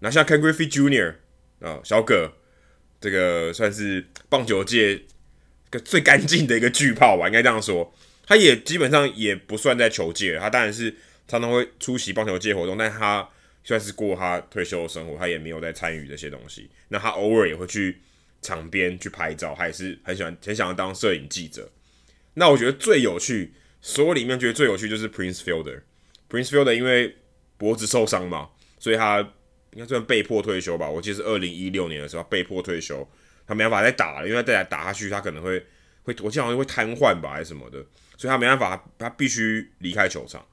[0.00, 1.14] 那像 Ken Griffey Jr.
[1.60, 2.30] 啊，小葛，
[3.00, 5.00] 这个算是棒球界
[5.70, 7.90] 个最干净的一个巨炮吧，应该这样说。
[8.28, 10.94] 他也基本上也不算在球界，他当然是
[11.26, 13.26] 常常会出席棒球界活动，但他
[13.64, 16.68] 算是过他退休的生活，他也没有在参与这些东西。
[16.88, 17.98] 那他偶尔也会去
[18.42, 21.70] 场边去拍照，他也是很喜欢很想要当摄影记者。
[22.34, 25.80] 那我觉得最有趣，所有里面觉得最有趣就是 Prince Fielder。
[26.28, 27.16] Prince Fielder 因为
[27.56, 29.20] 脖子受伤嘛，所以他
[29.72, 30.88] 应该算被迫退休吧。
[30.88, 33.08] 我记得是二零一六年的时候被迫退休，
[33.46, 35.64] 他没办法再打了，因为他再打下去他可能会
[36.08, 37.78] 会，我记得好像会瘫痪吧还是什么的，
[38.16, 40.44] 所以他没办法，他必须离开球场。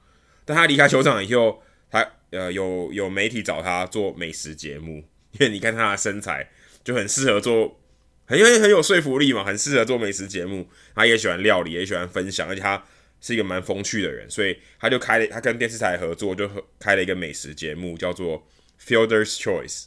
[0.44, 6.50] 但他离开球场以后，他呃有有媒体找他做美食节目，因为你看他的身材
[6.84, 7.80] 就很适合做。
[8.28, 10.68] 很因为很有说服力嘛，很适合做美食节目。
[10.96, 12.84] 他也喜欢料理，也喜欢分享，而且他
[13.20, 18.44] 是一个蛮风趣的人，所以他就开了，他跟电视台合作，就开了一个美食节目，叫做
[18.84, 19.84] Fielder's Choice。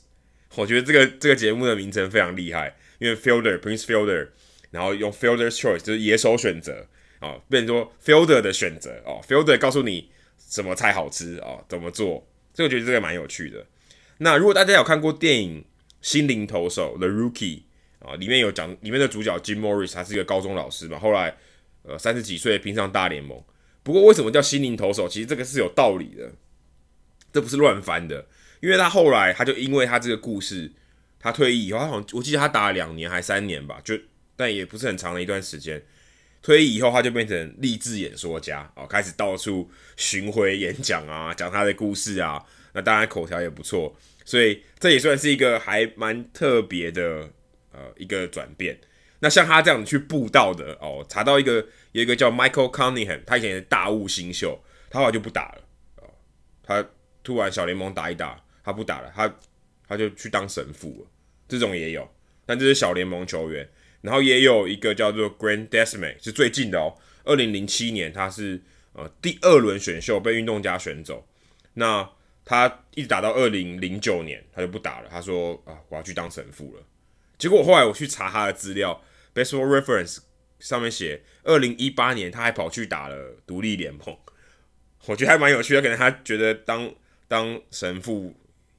[0.55, 4.29] 我觉得这个这个节目的名称非常厉害，因为 Fielder Prince Fielder，
[4.71, 6.85] 然后用 fielder Choice 就是野手选择
[7.19, 13.65] 啊，变成说 Fielder 的选择哦，Fielder 告诉你什么菜好吃哦，怎么做，这个觉得这个蛮有趣的。
[14.19, 15.61] 那如果大家有看过电影
[16.01, 17.63] 《心灵投手》The Rookie。
[17.99, 21.35] 啊，里面有讲里面的主角 Jim Morris，他是一个高中老师嘛，后来
[21.83, 23.43] 呃三十几岁拼上大联盟。
[23.83, 25.05] 不过为什么叫心灵投手？
[25.05, 26.31] 其实这个是有道理的，
[27.33, 28.25] 这不是乱翻的。
[28.61, 30.71] 因为他后来他就因为他这个故事，
[31.19, 33.93] 他退役以后，他好像我记得他打了两年还三年吧，就
[34.39, 35.83] 但也不是很长的一段时间。
[36.41, 42.41] 退役以后，他就变成励志演说家哦，开始到处巡回演讲啊，讲他的故事啊。
[42.71, 47.29] 那当然口条也不错，所以这也算是一个还蛮特别的。
[47.71, 48.75] 呃，一个转变。
[49.19, 55.61] 那像他这样去布道的哦，查到一个有一个叫 Michael Cunningham，他以前是大物新秀，他后来就不打了
[55.97, 56.09] 哦。
[56.63, 56.83] 他
[57.23, 59.31] 突然小联盟打一打，他不打了，他
[59.87, 61.11] 他就去当神父了。
[61.47, 62.09] 这种也有，
[62.43, 63.69] 但这是小联盟球员。
[64.01, 66.95] 然后也有一个叫做 Grant Desmond，是最近的哦。
[67.25, 68.61] 二零零七年他是
[68.93, 71.27] 呃第二轮选秀被运动家选走，
[71.73, 72.09] 那
[72.45, 75.09] 他一直打到二零零九年，他就不打了。
[75.11, 76.83] 他说啊，我要去当神父了。
[77.37, 79.03] 结果后来我去查他的资料
[79.35, 80.19] ，Baseball Reference
[80.59, 84.17] 上面写，二零一八年他还跑去打了独立联盟，
[85.05, 85.81] 我觉得还蛮有趣的。
[85.81, 86.91] 可能他觉得当
[87.27, 88.35] 当神父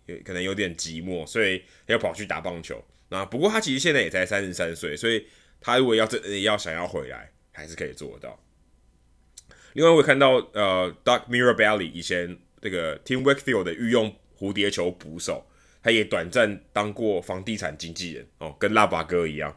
[0.07, 2.85] 也可能有点寂寞，所以要跑去打棒球。
[3.11, 5.27] 那不过他其实现在也才三十三岁，所以
[5.61, 8.43] 他如果要真要想要回来，还是可以做到。
[9.75, 15.47] 另外我看到呃，Doug Mirabelli 以前这个 Tim Wakefield 的御用蝴蝶球捕手。
[15.83, 19.57] 他也短暂当过房地产经纪人哦，跟拉巴哥一样，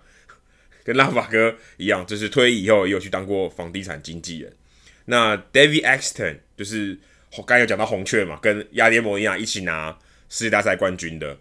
[0.82, 4.56] 跟拉巴哥一样，就是退役以后也有去当过房地产经纪人。
[5.04, 6.98] 那 David Exton 就是
[7.46, 11.38] 刚有讲到红雀嘛，跟亚联盟一样一起拿世界大赛冠军的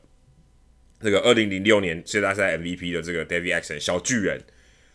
[1.02, 4.40] 这个二零零六年世界大赛 MVP 的这个 David Exton 小巨人，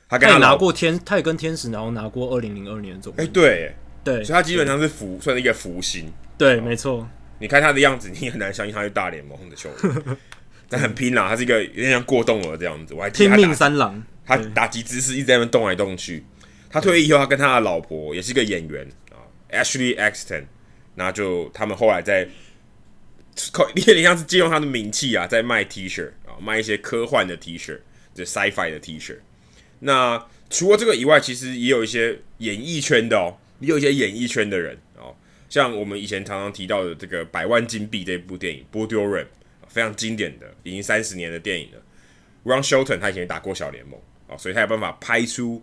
[0.08, 3.14] 他跟他，他也拿过天，他也跟天使然后拿过二零零二年的总。
[3.18, 6.12] 哎、欸，对对，所以他基本上是福，算是一个福星。
[6.38, 7.08] 对，没错。
[7.40, 10.18] 你看他的样子，你很难相信他是大联盟的球员，
[10.70, 11.28] 但很拼啦。
[11.28, 16.24] 他是一个有点像过动了这样子，我还听命三郎，他打击姿势一直在那边动来动去。
[16.70, 20.46] 他退役以后，他跟他的老婆也是一个演员啊，Ashley Exton，
[20.96, 22.28] 那就他们后来在，
[23.76, 27.78] 有点像是借用他的名气啊，在卖 T 恤啊，卖一些科幻的 T 恤，
[28.14, 29.18] 就 Sci-Fi 的 T 恤。
[29.80, 35.16] 那除了这个以外，其实也有一些演艺圈的哦，也有一些演艺圈的人哦。
[35.50, 39.28] 像我们以前常常提到的这个《百万金币》这部电影，波丢人
[39.68, 41.82] 非常经典的，已经三十年的电影了。
[42.44, 45.62] Ron Shelton 他以前打过小联盟啊，所以他有办法拍出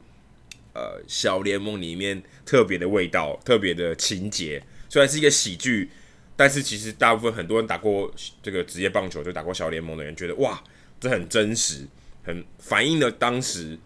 [0.74, 4.62] 呃小联盟里面特别的味道、特别的情节。
[4.88, 5.90] 虽然是一个喜剧，
[6.36, 10.62] 但是其实大部分很多人打过这个职业棒球，就打过小联盟的人，觉得哇，
[10.98, 11.86] 这很真实，
[12.22, 13.78] 很反映了当时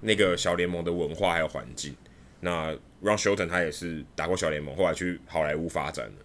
[0.00, 1.94] 那个小联盟的文化还有环境。
[2.40, 6.24] 那 Ron Shelton 他也是打过小联盟，后来去好莱坞发展的。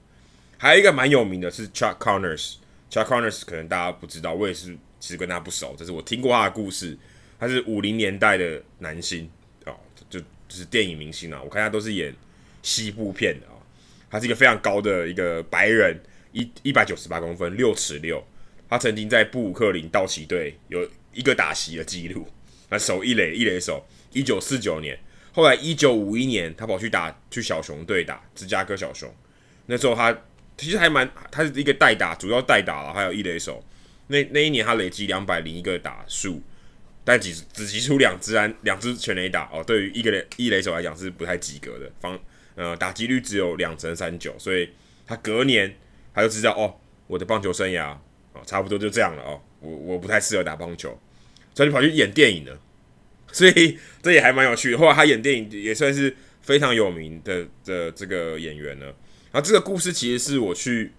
[0.57, 6.97] 还有一个蛮有名的是 Chuck Connors，Chuck Connors 可能大家不知道，我也是其实跟他不熟，但是我听过他的故事。
[7.39, 9.29] 他是五零年代的男星
[9.65, 9.73] 哦，
[10.09, 11.41] 就就是电影明星啊。
[11.41, 12.13] 我看他都是演
[12.61, 13.55] 西部片的啊。
[14.09, 15.99] 他是一个非常高的一个白人，
[16.31, 18.25] 一一百九十八公分，六尺六。
[18.69, 22.27] 他曾经在布鲁克林道奇队有一个打席的记录，
[22.69, 24.97] 他守一垒，一垒手，一九四九年。
[25.31, 29.11] 后来一九五一年，他跑去打去小熊队打芝加哥小熊。
[29.65, 30.15] 那时候他
[30.57, 33.63] 其实还蛮，他是一个代打，主要代打了，还有一垒手。
[34.07, 36.41] 那那一年他累积两百零一个打数，
[37.03, 39.63] 但只只击出两支安两支全垒打哦。
[39.63, 42.19] 对于一个一垒手来讲是不太及格的，防
[42.59, 44.69] 呃打击率只有两成三九，所以
[45.07, 45.73] 他隔年
[46.13, 46.75] 他就知道哦，
[47.07, 47.95] 我的棒球生涯
[48.33, 50.99] 哦差不多就这样了哦，我我不太适合打棒球，
[51.55, 52.59] 所以就跑去演电影了。
[53.31, 54.77] 所以这也还蛮有趣的。
[54.77, 58.85] 后来他演电影也算是非常有名的的这个演员呢。
[59.31, 60.91] 然后这个故事其实是我去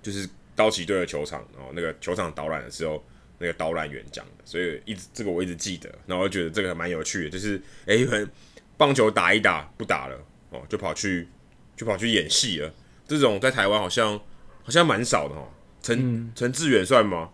[0.00, 3.04] 就是道奇队的球场，然后那个球场导览的时候，
[3.38, 8.30] 那个导览员讲的，所以一直这个我一直记得，然后我觉得这个还蛮有趣的，就是诶，可能
[8.76, 10.16] 棒球打一打不打了
[10.52, 11.28] 哦，就跑去
[11.76, 12.72] 就跑去演戏了。
[13.08, 14.18] 这种在台湾好像
[14.62, 15.48] 好像蛮少的哦。
[15.82, 17.30] 陈陈志远算吗？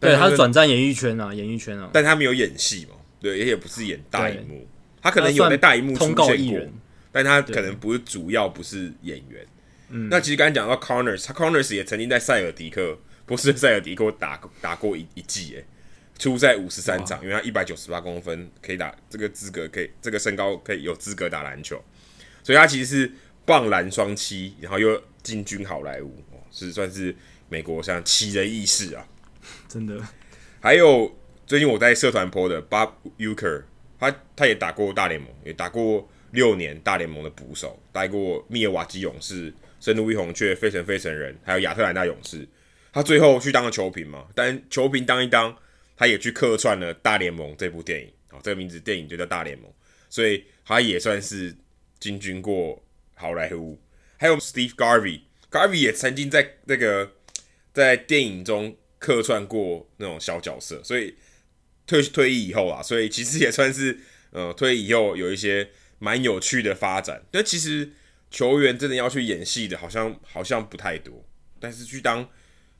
[0.00, 4.66] 对，他是转战演艺圈啊，演艺圈啊，但他没有演戏嘛，对，也也不是演大荧幕，
[5.02, 6.60] 他可能有在大荧幕出现过，
[7.12, 9.46] 但他可能不是主要，不是演员。
[9.88, 15.64] 嗯，那其实刚才讲到 Connors，他 Connors 也曾经在塞尔迪克，不是塞尔迪克打打过一一季，诶，
[16.18, 21.82] 出赛五十三场，因为他一百九十八公分，可以打这个资格，可以这个身高可以有资格打篮球，
[22.46, 23.12] 所以他其实是
[23.44, 27.12] 棒篮双栖，然后又进军好莱坞，哦，是算是
[27.48, 29.04] 美国像奇人异事啊。
[29.66, 30.00] 真的，
[30.60, 31.12] 还有
[31.44, 33.64] 最近我在社团 po 的 Bob Uecker，
[33.98, 42.46] 他他也打过大联盟，也打过六年大联盟的捕手，待过密尔瓦基勇士、圣路易红雀、费城费城人，还有亚特兰大勇士。
[42.92, 45.52] 他最后去当了球评嘛，但球评当一当，
[45.96, 48.08] 他也去客串了大联盟这部电影。
[48.30, 49.68] 哦，这个名字电影就叫大联盟，
[50.08, 51.52] 所以他也算是
[52.00, 53.78] 进军过好莱坞。
[54.18, 57.12] 还有 Steve Garvey，Garvey 也曾经在那个
[57.72, 58.76] 在电影中。
[58.98, 61.14] 客串过那种小角色，所以
[61.86, 63.96] 退退役以后啊，所以其实也算是
[64.30, 67.22] 呃退役以后有一些蛮有趣的发展。
[67.30, 67.92] 但其实
[68.30, 71.22] 球员真的要去演戏的，好像好像不太多。
[71.60, 72.26] 但是去当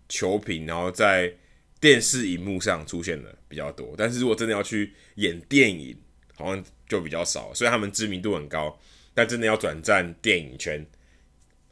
[0.09, 1.35] 球评，然后在
[1.79, 3.95] 电视荧幕上出现的比较多。
[3.97, 5.97] 但是如果真的要去演电影，
[6.35, 7.53] 好像就比较少。
[7.55, 8.81] 虽然他们知名度很高，
[9.17, 10.85] 但真的要转战电影圈，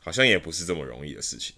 [0.01, 1.55] 好像也不是这么容易的事情。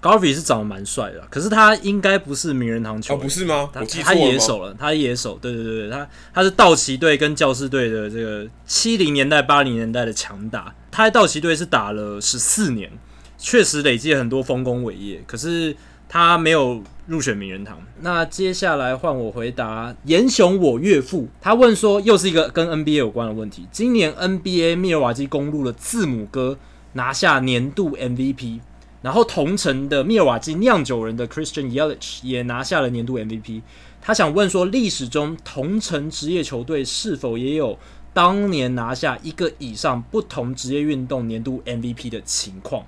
[0.00, 3.20] Garvey 是长得蛮帅的，可是他应该不是名人堂球员。
[3.20, 3.68] 哦，不是吗？
[3.74, 10.72] 他他野手了，他野手，对对对，他他是道奇队跟教士队的这个七零年代八零年代的强打。
[10.92, 12.92] 他在道奇队是打了十四年，
[13.36, 15.74] 确实累积了很多丰功伟业，可是
[16.08, 17.78] 他没有入选名人堂。
[18.00, 23.66] 那接下来换我回答严雄，我岳父，他问说，又是一个跟 NBA 有关的问题。
[23.70, 26.58] 今年 NBA 密尔瓦基公鹿的字母哥
[26.94, 28.60] 拿下年度 MVP。
[29.00, 33.62] 然后同城的密尔瓦基酿酒人的 Christian Yelich 也拿下了年度 MVP。
[34.02, 37.78] 他想问说，历史中同城职业球队是否也有
[38.12, 42.84] 当年拿下一个以上不同职业运动年度 MVP 的情况？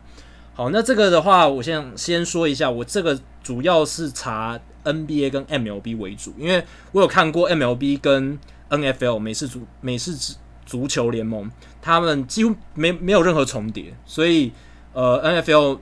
[0.54, 10.36] 好，那这个的话，我先先说一下，我这个主要是查 NBA 跟 MLB 为主，因为我有看过 MLB 跟 NFL 美式足美式
[10.66, 14.52] 足球联盟，他们几乎没没有任何重叠，所以
[14.92, 15.78] 呃 NFL。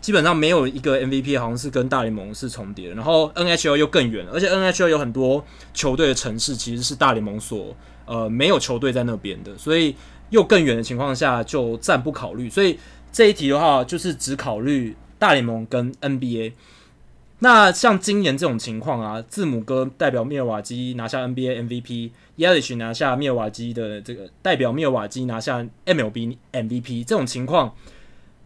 [0.00, 9.94] 基本上没有一个 MVP 好像是跟大联盟是重叠，然后 NHL 又更远，而且 NHL 有很多球队的城市其实是大联盟所呃没有球队在那边的，所以
[10.30, 12.50] 又更远的情况下就暂不考虑。
[12.50, 12.76] 所以
[13.12, 16.52] 这一题的话就是只考虑大联盟跟 NBA。
[17.40, 27.74] 那像今年这种情况啊，字母哥代表密尔瓦基拿下 NBA MVP，Yelich 拿下密尔瓦基的这个代表密尔瓦基拿下 MLB MVP 这种情况。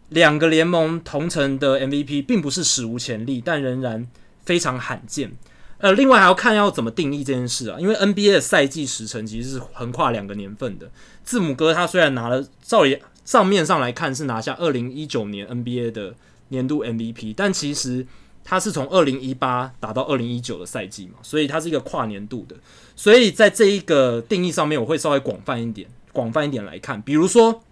[0.09, 4.07] 两个联盟同城的 MVP 并不是史无前例，但仍然
[4.45, 5.31] 非常罕见。
[5.79, 10.91] 呃，另外还要看要怎么定义这件事啊，因为 NBA 的赛季时程其实是横跨两个年份的。
[11.23, 16.15] 字母哥他虽然拿了，照理账面上来看是拿下二零一九年 NBA 的
[16.49, 18.05] 年度 MVP，但其实
[18.43, 22.55] 他是从二零一八打到二零一九的赛季嘛，所以它是一个跨年度的。
[22.95, 27.63] 所以在这一个定义上面，我会稍微广泛一点，广泛一点来看，比如说。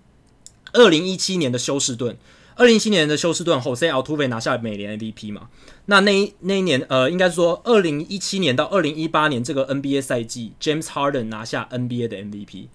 [0.74, 2.16] 二零一七年的休斯顿，
[2.56, 5.50] 二零一七年的休斯顿，Jose Altuve 拿下美联 MVP 嘛？
[5.88, 12.68] 那那一那一年，呃，应该说二零一七年到二零一八年这个 NBA 赛季，James Harden 拿下 NBA 的 MVP，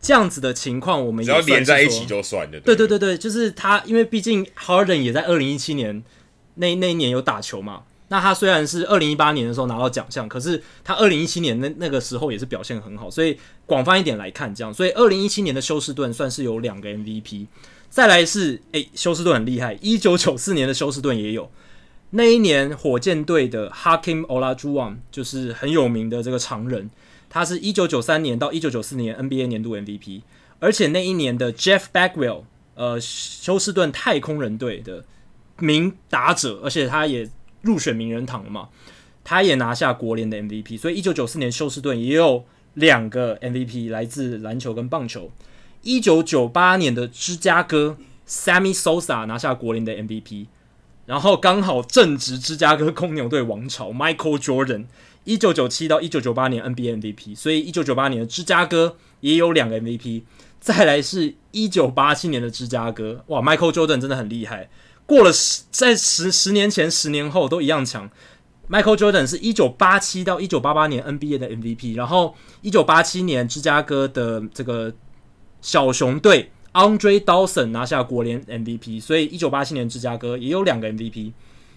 [0.00, 2.60] 这样子的情况，我们也只要连在一起就算了。
[2.60, 6.02] 对对对对，就是他，因为毕竟 Harden 也在二零一七年
[6.54, 7.82] 那那一年有打球嘛。
[8.10, 17.46] 那他虽然是二零一八年的时候拿到奖项，可是他二零一七年那那个时候也是表现很好，所以广泛一点来看，这样，所以二零一七年的休斯顿算是有两个 MVP。
[17.90, 21.50] 再来是，诶、欸，休斯顿很厉害，一九九四年的休斯顿也有，
[22.10, 26.88] 那一年火箭队的 Hakeem Olajuwon 就是很有名的这个常人，
[27.30, 30.22] 他是一九九三年到一九九四年 NBA 年度 MVP，
[30.60, 35.04] 而且那一年的 Jeff Bagwell，呃，休斯顿太空人队的
[35.58, 37.30] 名打者，而且他也。
[37.62, 38.68] 入选名人堂了嘛？
[39.24, 45.32] 他也拿下国联的 MVP，所以一九九四年休斯顿也有两个 MVP 来自篮球跟棒球。
[45.82, 47.98] 一九九八年的芝加哥
[48.28, 50.46] Sammy Sosa 拿下国联的 MVP，
[51.06, 54.84] 然后刚好正值芝加哥公牛队王朝 Michael Jordan
[55.28, 60.22] 一九九七到一九九八年 NBA MVP，所以一九九八年的芝加哥也有两个 MVP。
[60.58, 64.70] 再来是一九八七年的芝加哥，哇，Michael Jordan 真的很厉害，
[65.04, 68.10] 过了十在十十年前、十年后都一样强。
[68.70, 74.94] Michael Jordan 是一九八七到一九八八年 NBA 的 MVP，然后一九八七年芝加哥的这个
[75.60, 81.32] 小熊队 Andre Dawson 拿下国联 MVP，所以一九八七年芝加哥也有两个 MVP。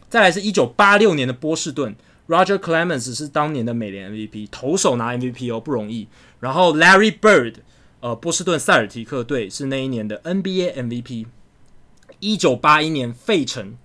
[0.09, 1.95] 再来是一九八六年的波士顿
[2.31, 6.07] ，Roger Clemens 是当年的美联 MVP，投手拿 MVP 哦，不容易。
[6.39, 7.55] 然后 Larry Bird，
[7.99, 11.25] 呃，波士顿塞尔提克队是那一年的 NBA MVP。
[12.19, 13.75] 一九八一年费城。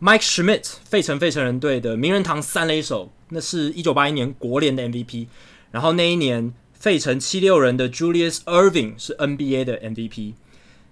[0.00, 5.28] Mike Schmidt，费城费城人队的名人堂三垒手，那是一九八一年国联的 MVP。
[5.70, 10.32] 然后那一年，费城七六人的 Julius Irving 是 NBA 的 MVP。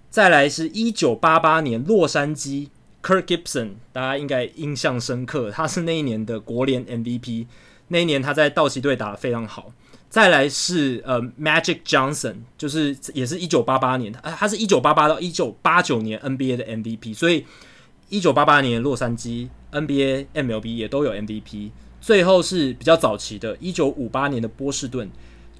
[0.09, 2.69] 再来是一九八八年洛杉矶
[3.03, 7.47] Kirk Gibson，大家应该印象深刻，他是那一年的国联 MVP。
[7.87, 9.71] 那一年他在道奇队打得非常好。
[10.09, 17.45] 再来是呃 Magic Johnson，就是也是一九八八年，他是一九八八到一九八九年 NBA 的 MVP，所以。
[18.09, 21.71] 一九八八年洛杉矶 NBA、MLB 也都有 MVP，
[22.01, 25.09] 最后是比较早期的，一九五八年的波士顿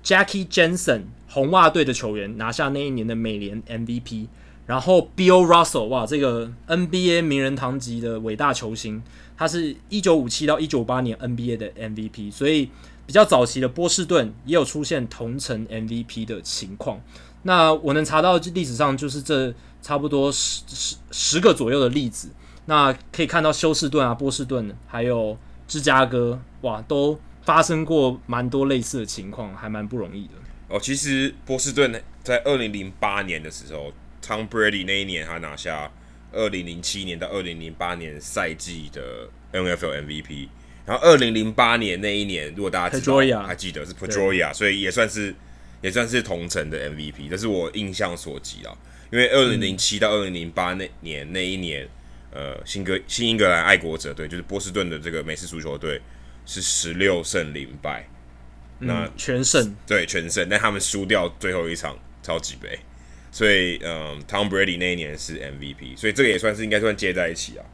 [0.04, 4.28] Jackie Jensen 红袜队的球员拿下那一年的美联 MVP，
[4.66, 9.02] 然后 Bill Russell 哇，这个 NBA 名人堂级的伟大球星，
[9.38, 12.70] 他是一九五七到一九八年 NBA 的 MVP，所以
[13.06, 17.02] 比较早期的波士顿也有出现同城 MVP 的情况。
[17.44, 22.30] 那我能查到历史上就是这差不多十十十个左右的例子。
[22.66, 25.36] 那可以看到休斯顿啊、波士顿还有
[25.68, 30.34] 芝加哥，哇，都发生过蛮多类似的情况，还蛮不容易的。
[30.70, 33.92] 哦，其实波士顿在二零零八年的时候
[34.22, 35.92] ，Tom Brady 那一年他拿下
[36.32, 40.48] 二零零七年到二零零八年赛季的 NFL MVP，
[40.86, 45.34] 然后二零零八年那一年，如果大家知道还记得是 Pedroia，所以也算是
[45.82, 48.78] 也算是同城的 MVP，这是我印象所及啊。
[49.12, 51.88] 因为二零零七到二零零八那年那一年。
[52.34, 56.00] 呃，新格新英格兰爱国者队就是波士顿的这个美式足球队
[56.46, 58.08] 是十六胜零败，
[58.80, 59.76] 嗯、那全胜。
[59.86, 62.80] 对全胜，但他们输掉最后一场超级杯，
[63.32, 67.66] 所以嗯，Tom Brady 那一年是 MVP，所以这个也算是应该算接在一起啊。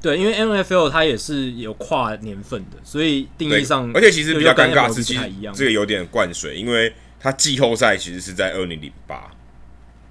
[0.00, 5.20] 对，因为 NFL 它也是有跨年份的，所以定义上，而且其实比较尴尬是，其实
[5.54, 9.30] 这个有点灌水，因为它季后赛其实是在二零零八，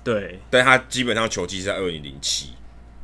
[0.04, 2.52] 对，但它基本上球季是在二零零七。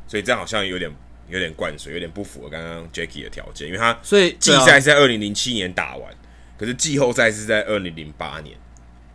[0.08, 0.90] 所以这样好像有点
[1.28, 6.10] 有点灌水，有点不符合刚刚 Jacky 的条件，因为他所以季赛是在二零零七年打完，
[6.58, 8.56] 可是季后赛是在二零零八年。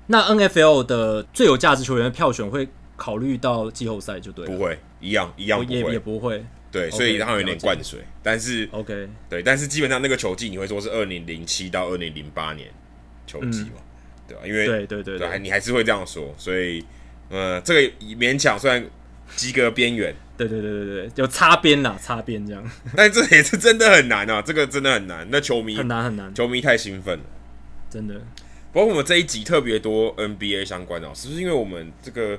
[0.06, 4.52] 那 NFL 的最有价值球员的票选会考虑到季后赛就对了？
[4.52, 6.44] 不会，一样一样不会，也也不会。
[6.70, 12.68] 对，所以然后有点灌水，但是 OK，对，但是基本上那个球季你会说是二零零七到二零零八年
[13.26, 13.80] 球季嘛？
[14.26, 14.42] 对吧？
[14.46, 16.82] 因为对对对对，你还是会这样说，所以
[17.28, 18.82] 呃，这个勉强算
[19.36, 20.14] 及格边缘。
[20.34, 22.70] 对对对对对，有擦边啦，擦边这样。
[22.96, 25.28] 但这也是真的很难啊，这个真的很难。
[25.30, 27.24] 那球迷很难很难，球迷太兴奋了，
[27.90, 28.14] 真的。
[28.72, 32.38] 不过我们这一集特别多 NBA 相关的，是不是因为我们这个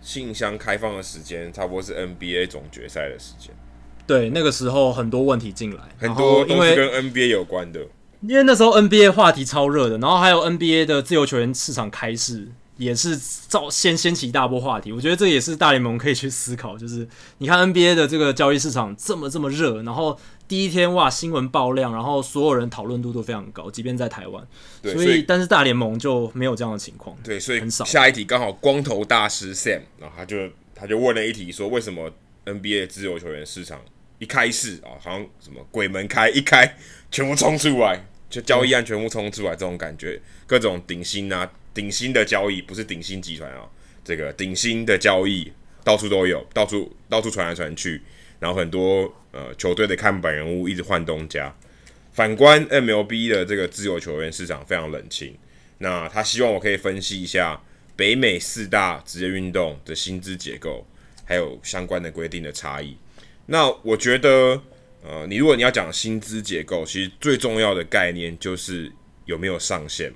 [0.00, 3.54] 信箱开放的时间差不多是 NBA 总决赛的时间？
[4.06, 7.80] 对，那个时候很多问题进来，很多都是跟 NBA 有关的。
[8.22, 12.48] 因为那时候 NBA 话题超热的，然后还有 NBA 的自由球员市场开市。
[12.78, 17.08] 也是造先掀起一大波话题，我觉得这也是大联盟可以去思考，就是
[17.38, 20.14] 你看 NBA 的这个交易市场这么这么热，然后
[20.48, 24.46] 第一天哇新闻爆量，然后所有人讨论度都非常高，即便在台湾，
[24.80, 27.84] 对，所以但是大联盟就没有这样的情况，对，所以很少。
[27.84, 32.10] 下一题刚好光头大师 Sam，然后他就他就问了一题，说为什么
[32.44, 33.80] NBA 自由球员市场
[34.18, 36.76] 一开市啊，好像什么鬼门开一开，
[37.10, 41.50] 全部冲出来，就交易案全部冲出来，这种感觉，各种顶薪啊。
[41.74, 43.68] 顶薪的交易不是顶薪集团啊，
[44.02, 45.52] 这个顶薪的交易
[45.84, 48.00] 到处都有，到处到处传来传去，
[48.38, 51.54] 然后很多呃球队的看板人物一直换东家。
[52.14, 55.36] 反观 MLB 的这个自由球员市场非常冷清，
[55.78, 57.60] 那他希望我可以分析一下
[57.94, 60.86] 北美四大职业运动的薪资结构，
[61.26, 62.96] 还有相关的规定的差异。
[63.44, 64.58] 那我觉得，
[65.04, 68.90] 呃，你如果你要讲薪资结构，其实最重要的概念就是
[69.26, 70.10] 有没有上限。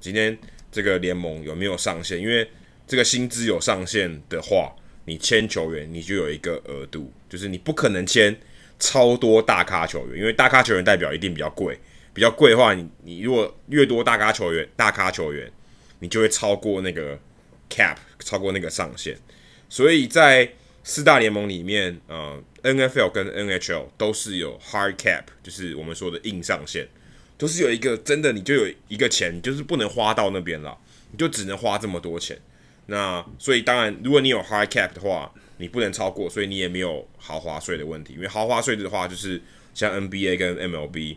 [0.00, 0.36] 今天。
[0.72, 2.20] 这个联盟有没有上限？
[2.20, 2.46] 因为
[2.86, 8.38] 这个薪资有上限的话，你签球员你就有一个额度，就是你不可能签
[8.78, 11.78] 超多大咖球员，因为大咖球员代表一定比较贵，
[12.12, 15.50] 比较贵的话，你你如果越多大咖球员，大咖球员，
[16.00, 17.18] 你就会超过那个
[17.70, 19.16] cap，超过那个上限。
[19.68, 20.52] 所以在
[20.84, 26.86] 四大联盟里面，呃，NFL 跟 NHL 都是有 hard cap，就是我们说的硬上限。
[27.38, 30.78] 都是有一个真的，你就有一个钱，就是不能花到那边了，
[31.12, 32.38] 你就只能花这么多钱。
[32.86, 38.14] 那所以当然，如果你有 high cap 的话，你不能超过，所以你也没有豪华税的问题。
[38.14, 39.42] 因为豪华税的话，就是
[39.74, 41.16] 像 NBA 跟 MLB，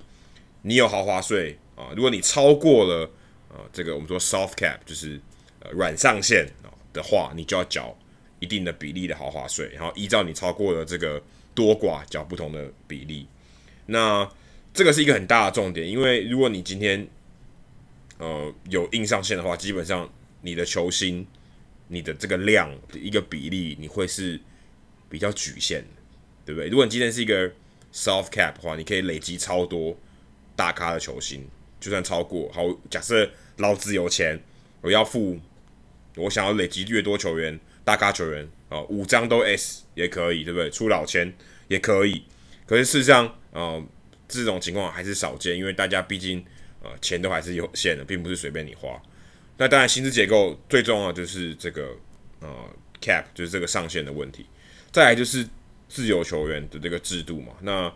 [0.63, 1.93] 你有豪华税啊。
[1.95, 3.11] 如果你超过了
[3.49, 5.19] 呃这个我们说 soft cap，就是
[5.59, 7.95] 呃软上限啊的话，你就要缴
[8.39, 11.21] 一定的比例的豪华税，然后依照你超过了这个
[11.53, 13.27] 多寡缴不同的比例。
[13.85, 14.27] 那
[14.73, 17.07] 这个是一个很大的重点，因为如果你今天
[18.17, 20.09] 呃有硬上限的话，基本上
[20.41, 21.27] 你的球星。
[21.91, 24.39] 你的这个量的一个比例，你会是
[25.09, 25.87] 比较局限的，
[26.45, 26.69] 对不对？
[26.69, 27.49] 如果你今天是一个
[27.91, 29.97] soft cap 的话，你可以累积超多
[30.55, 31.47] 大咖的球星，
[31.79, 34.39] 就算超过，好，假设老子有钱，
[34.81, 35.39] 我要付，
[36.15, 40.69] 我想要累积越多球员，大咖球员啊，五张都 S 也可以，对不对？
[40.69, 41.33] 出老千
[41.67, 42.23] 也可以，
[42.67, 43.83] 可是事实上，呃，
[44.27, 46.45] 这种情况还是少见，因为大家毕竟
[46.83, 49.01] 呃钱都还是有限的，并不是随便你花。
[49.61, 51.89] 那当然，薪资结构最重要就是这个
[52.39, 52.47] 呃
[53.01, 54.45] cap，就是这个上限的问题。
[54.89, 55.45] 再来就是
[55.89, 57.51] 自由球员的这个制度嘛。
[57.61, 57.93] 那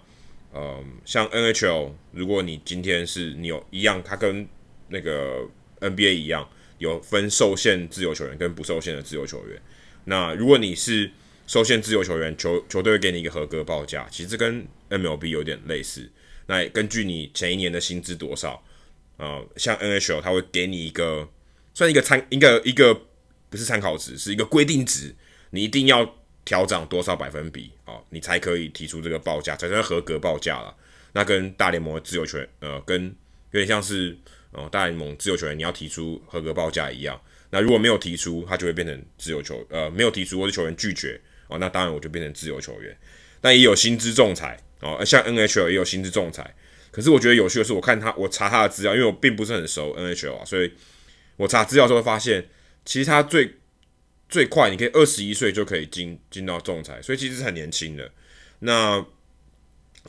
[0.52, 4.46] 呃，像 NHL，如果你今天是你有一样，它跟
[4.90, 5.48] 那个
[5.80, 6.46] NBA 一样，
[6.80, 9.62] 有分受限自由球员跟不受限的自由球员。
[10.04, 11.10] 那如果你是
[11.48, 16.12] 受限自由球员，球球队会给你一个合格报价，其实跟 MLB 有点类似。
[16.48, 18.62] 那根据你前一年的薪资多少，
[19.16, 21.30] 呃，像 NHL，它会给你一个。
[21.74, 22.94] 算一个参一个一个
[23.50, 25.16] 不是参考值，是一个规定值，
[25.50, 26.16] 你一定要
[26.46, 30.76] 调涨多少百分比、哦，你才可以提出这个报价，才算合格报价了。
[31.14, 33.06] 那跟大联盟的自由球员，呃，跟
[33.52, 34.18] 有点像是
[34.52, 37.20] 呃大联盟自由球员你要提出合格报价一样。
[37.52, 42.96] 那如果没有提出，他就会变成自由球，呃，没有提出或者球员拒绝哦，那当然我就变成自由球员。
[43.42, 46.56] 但也有薪资仲裁哦，像 NHL 也有薪资仲裁。
[46.92, 50.72] 可是我觉得有趣的是，我看他，我查他的资料，因为我并不是很熟 NHL 啊，所以。
[51.38, 52.48] 我查资料之后发现，
[52.86, 53.56] 其实他最
[54.30, 58.12] 最快，你可以二十一岁就可以进进到仲裁，所以其实是很年轻的。
[58.60, 59.04] 那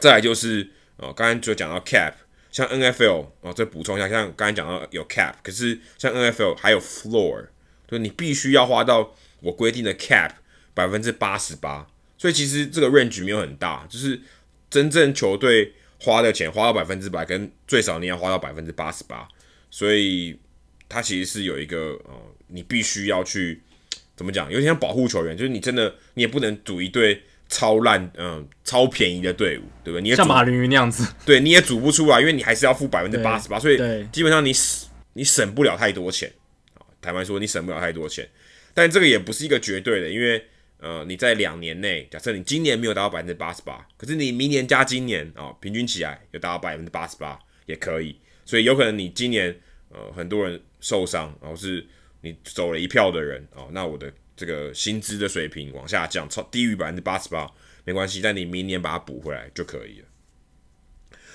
[0.01, 2.12] 再来就是，呃，刚才就讲到 cap，
[2.51, 7.47] 像 NFL 哦，再补充一下，像刚才讲到有 cap，可是像 NFL 还有 floor，
[7.89, 10.31] 就你必须要花到我规定的 cap
[10.75, 11.87] 百分之八十八，
[12.18, 14.20] 所以其实这个 range 没有很大，就是
[14.70, 19.27] 真正球队花的钱花到百分之百，跟最少你要花到百分之八十八，
[19.70, 20.39] 所以。
[20.95, 22.13] 它其实是有一个呃，
[22.47, 23.61] 你必须要去
[24.15, 24.47] 怎么讲？
[24.47, 30.03] 有点像保护球员，就是你真的你也不能组一队超烂嗯、呃、超便宜的队伍，对不对？
[30.03, 33.77] 你也像马林鱼那样子， 对，你也组不出来，因为你还是要付百分之八十八，所以
[34.13, 36.33] 基本上你省你省不了太多钱
[36.75, 36.87] 啊。
[37.03, 38.29] 坦白说，你省不了太多钱，
[38.73, 40.41] 但这个也不是一个绝对的，因为
[40.79, 47.37] 呃你在两年内，假设你今年没有达到百分之八十八，可是你明年加今年啊、哦，平均起来有达到百分之八十八
[47.67, 49.53] 也可以，所以有可能你今年
[49.91, 50.61] 呃很多人。
[50.85, 51.87] 受伤，然后是
[52.20, 57.51] 你走了一票的人哦，那我的这个薪资的水平往下降，超低于百分之八十八
[57.87, 60.07] 没关系，但你明年把它补回来就可以了。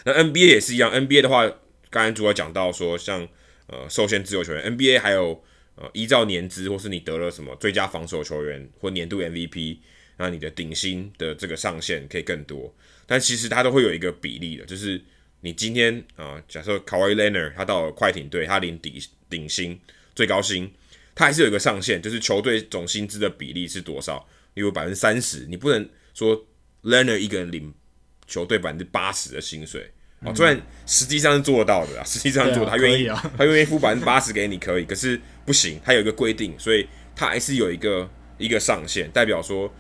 [0.06, 1.52] 那 NBA 也是一样，NBA 的话，
[1.90, 3.28] 刚才主要讲到说，像
[3.66, 5.44] 呃受限自由球员，NBA 还有
[5.74, 9.80] 呃依照年资或是你得了什么最佳防守球员或年度 MVP，
[10.18, 12.72] 那你的顶薪的这个上限可以更多，
[13.08, 15.02] 但其实它都会有一个比例的，就是
[15.42, 19.02] 你今天啊、假设 Kawhi Leonard 他到了快艇队，他领底。
[19.30, 19.80] 顶薪
[20.16, 20.72] 最高薪，
[21.14, 24.28] 它还是有一个上限，就是球队总薪资的比例是多少？
[24.56, 26.46] 有百分之三十，你不能说
[26.84, 27.74] Lerner 一个人领
[28.28, 30.34] 球队百分之八十的薪水啊。
[30.34, 33.08] 虽然实际上是做得到的啊，实际上做他愿意，
[33.38, 39.74] 他愿意付百分之八十给你可以，可是不行，他有一个规定，所以他还是有一个一个上限，代表说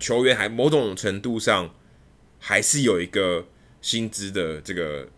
[0.00, 1.72] 球员还某种程度上
[2.38, 3.46] 还是有一个
[3.80, 5.08] 薪资的这个。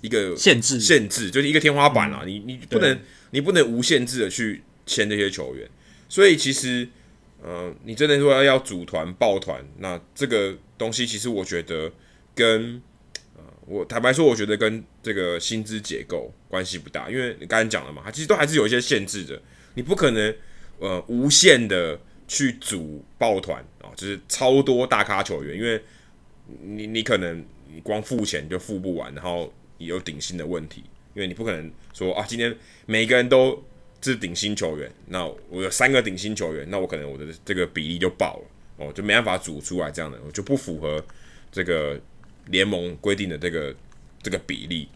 [0.00, 2.22] 一个限制，限制就是一个天花板啊！
[2.24, 2.98] 嗯、你你不能，
[3.30, 5.68] 你不能无限制的去签这些球员。
[6.08, 6.88] 所以其实，
[7.42, 11.92] 呃，你真的说要要组团抱团，那这个东西其实我觉得
[12.34, 12.80] 跟，
[13.36, 19.40] 呃，我坦白说，我觉得跟这个薪资结构关系不大，因为你刚才讲了嘛，它其实都还是有一些限制的。
[19.74, 20.34] 你不可能
[20.78, 25.82] 呃无限的去组抱团啊，就是超多大咖球员，因为
[26.62, 29.52] 你你可能你光付钱就付不完，然后。
[29.86, 32.56] 有顶薪的问题，因为你不可能说啊，今天
[32.86, 33.62] 每个人都
[34.02, 38.44] 是顶薪球员，那我有三个顶薪球员，那我可能我的这个比例就爆了
[38.76, 41.04] 哦，就没办法组出来这样的，我就不符合
[41.50, 42.00] 这个
[42.46, 43.74] 联盟规定的这个
[44.22, 44.88] 这个比例。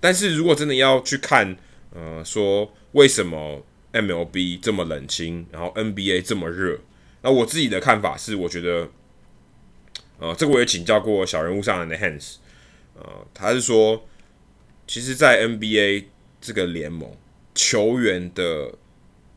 [0.00, 1.56] 但是如果真的要去看，
[1.92, 6.78] 呃，说为什么 MLB 这么冷清，然后 NBA 这么热，
[7.22, 8.88] 那我自己的看法是，我觉得，
[10.18, 12.36] 呃，这个我也请教过小人物上篮的 Hans，
[12.94, 14.06] 呃，他是说。
[14.86, 16.04] 其实，在 NBA
[16.40, 17.10] 这个联盟，
[17.54, 18.72] 球员的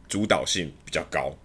[0.07, 1.37] 主导性比较高。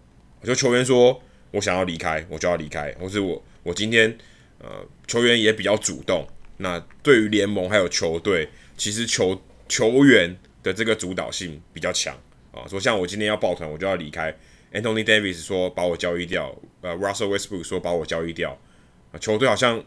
[0.43, 1.23] 就球员说
[1.53, 4.19] 我想要离开，我就要离开，或是我我今天
[4.59, 6.27] 呃球员也比较主动。
[6.57, 12.17] 那对于联盟还有球队，其实球球员的这个主导性比较强
[12.53, 12.67] 啊。
[12.69, 14.37] 说像我今天要抱团，我就要离开。
[14.73, 18.59] Anthony Davis 说把我交易掉，呃，Russell Westbrook 说把我交易掉。
[19.13, 19.83] 啊，球队好像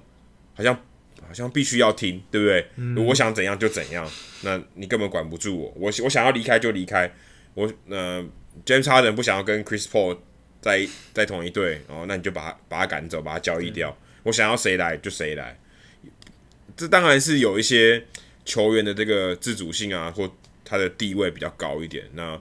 [0.53, 0.79] 好像
[1.27, 2.67] 好像必须要听，对不对？
[2.75, 4.09] 嗯、我想怎样就怎样，
[4.41, 5.73] 那你根本管不住我。
[5.75, 7.11] 我我想要离开就离开。
[7.53, 8.23] 我呃
[8.65, 10.17] ，James Harden 不想要跟 Chris Paul
[10.61, 13.89] 在在同一队，哦，那你就把他把他赶走，把他交易掉。
[13.89, 15.57] 嗯、我想要谁来就谁来。
[16.75, 18.03] 这当然是有一些
[18.43, 20.29] 球员的这个自主性啊，或
[20.65, 22.39] 他的地位比较高一点，那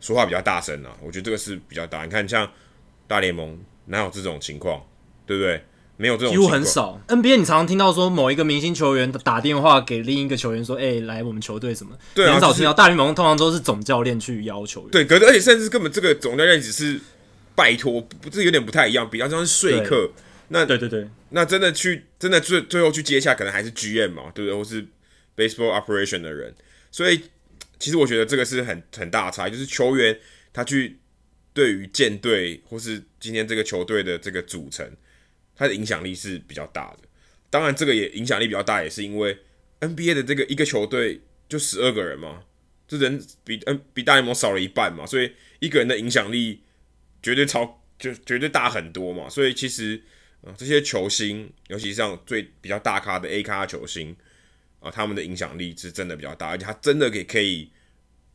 [0.00, 2.04] 说话比较大声啊，我觉得这个是比较大。
[2.04, 2.50] 你看，像
[3.06, 4.84] 大联盟哪有这种情况，
[5.26, 5.62] 对不对？
[6.00, 6.98] 没有这种，几乎很少。
[7.08, 12.72] NBA 你常常听到说某一个明星球员打电话给另一个球员说：“哎、欸，来我们球队什么？”对啊，很少听到。
[12.72, 14.88] 大联盟通常都是总教练去要求。
[14.88, 16.98] 对，可是而且甚至根本这个总教练只是
[17.54, 20.10] 拜托，不是有点不太一样，比较像是说客。
[20.48, 24.56] 那对对对，那真的去真的最最后去接洽，可能还是 GM 嘛，对不对？
[24.56, 24.84] 或是
[25.36, 26.54] baseball operation 的人。
[26.90, 27.20] 所以
[27.78, 30.18] 其实我觉得这个是很很大的差异，就是球员
[30.52, 30.98] 他去
[31.52, 34.90] 对于舰队或是今天这个球队的这个组成，
[35.60, 37.08] 他的影响力是比较大的。
[37.50, 39.36] 当然，这个也影响力比较大，也是因为
[39.80, 42.42] NBA 的这个一个球队就十二个人嘛，
[42.88, 46.62] 这人比 N 比大联盟少了一半嘛，所以一个人的影响力
[47.22, 49.28] 绝对超就绝对大很多嘛。
[49.28, 50.02] 所以其实。
[50.42, 54.16] 啊，这些球星，尤其像最比较大咖的 A 咖球星
[54.78, 57.70] 啊，他们的影响力是真的比较大，而且他真的也可以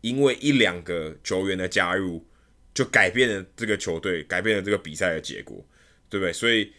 [0.02, 2.24] 因为一两个球员的加入，
[2.76, 5.68] 就改变了这个球队，改变了这个比赛的结果，
[6.08, 6.32] 对不对？
[6.32, 6.72] 所以，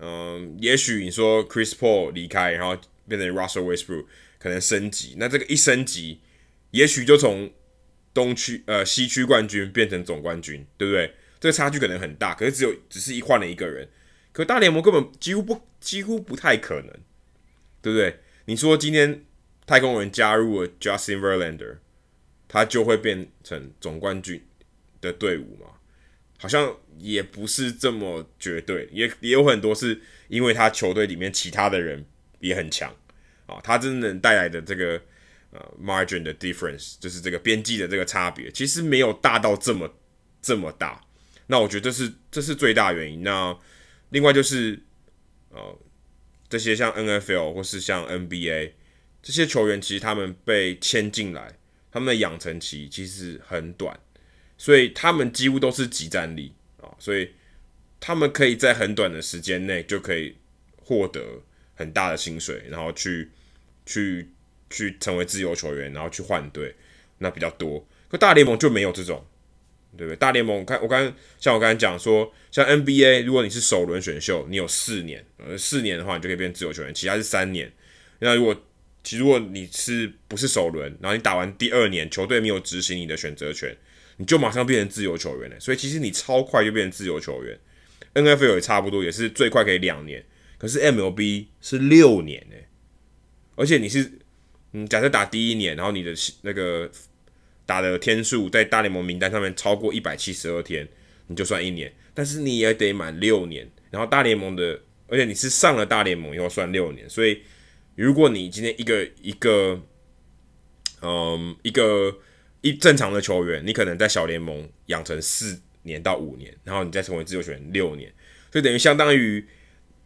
[0.00, 4.06] 嗯，也许你说 Chris Paul 离开，然后变成 Russell Westbrook
[4.38, 6.20] 可能升级，那这个一升级，
[6.70, 7.52] 也许就从
[8.14, 11.14] 东区呃西区冠军变成总冠军，对不对？
[11.38, 13.88] 这个差距可能很大，可是只有只是一换了一个人。
[14.32, 16.86] 可大联盟根本几乎不几乎不太可能，
[17.82, 18.20] 对不对？
[18.46, 19.24] 你说今天
[19.66, 21.78] 太空人加入了 Justin Verlander，
[22.46, 24.42] 他就会变成总冠军
[25.00, 25.79] 的队伍吗？
[26.40, 32.02] 好像也不是这么绝对，也也有很多是因为他球队里面其他的人
[32.38, 32.90] 也很强
[33.44, 35.00] 啊，他真正带来的这个
[35.50, 39.94] 呃 margin 的 difference，就是这个边际的这个差别，其实没有大到这么
[40.40, 41.04] 这么大。
[41.48, 43.22] 那我觉得这是这是最大原因。
[43.22, 43.54] 那
[44.10, 44.80] 另外就是，
[45.50, 45.78] 呃，
[46.48, 48.72] 这些像 NFL 或是像 NBA
[49.22, 51.58] 这些球员，其实他们被签进来，
[51.90, 53.98] 他们的养成期其实很短，
[54.60, 56.52] 所以他们几乎都是即战力
[56.82, 57.30] 啊，所以
[57.98, 60.36] 他们可以在很短的时间内就可以
[60.76, 61.40] 获得
[61.74, 63.30] 很大的薪水，然后去
[63.86, 64.28] 去
[64.68, 66.74] 去成为自由球员，然后去换队，
[67.16, 67.88] 那比较多。
[68.10, 69.24] 可大联盟就没有这种。
[69.98, 70.16] 对不对？
[70.16, 77.72] 大联盟，看我刚像我刚才讲说，像 NBA，如果你是首轮选秀，你有四年，呃，四年的话，你就可以变自由球员，其他是三年。
[78.20, 78.54] 那如果
[79.02, 83.76] 其实如果你是不是首轮，然后你打完第二年，球队没有执行你的选择权，
[84.20, 85.58] 你就马上变成自由球员了。
[85.58, 87.58] 所以其实你超快就变成自由球员。
[88.14, 90.24] NFL 也差不多，也是最快可以两年，
[90.58, 92.68] 可是 MLB 是六年诶，
[93.56, 94.12] 而且你是，
[94.72, 96.88] 嗯，假设打第一年，然后你的那个。
[97.66, 100.88] 打的天数在大联盟名单上面超过一百七十二天，
[101.28, 103.70] 你就算一年，但是你也得满六年。
[103.92, 107.42] 然后大联盟的，而且你是上了大联盟以后算六年，所以
[107.94, 109.80] 如果你今天一个一个，
[111.00, 112.12] 嗯，一个
[112.60, 118.12] 一正常的球员，你可能在小联盟养成四年到五年，然后你再成为自由球员六年，
[118.52, 119.46] 所以等于相当于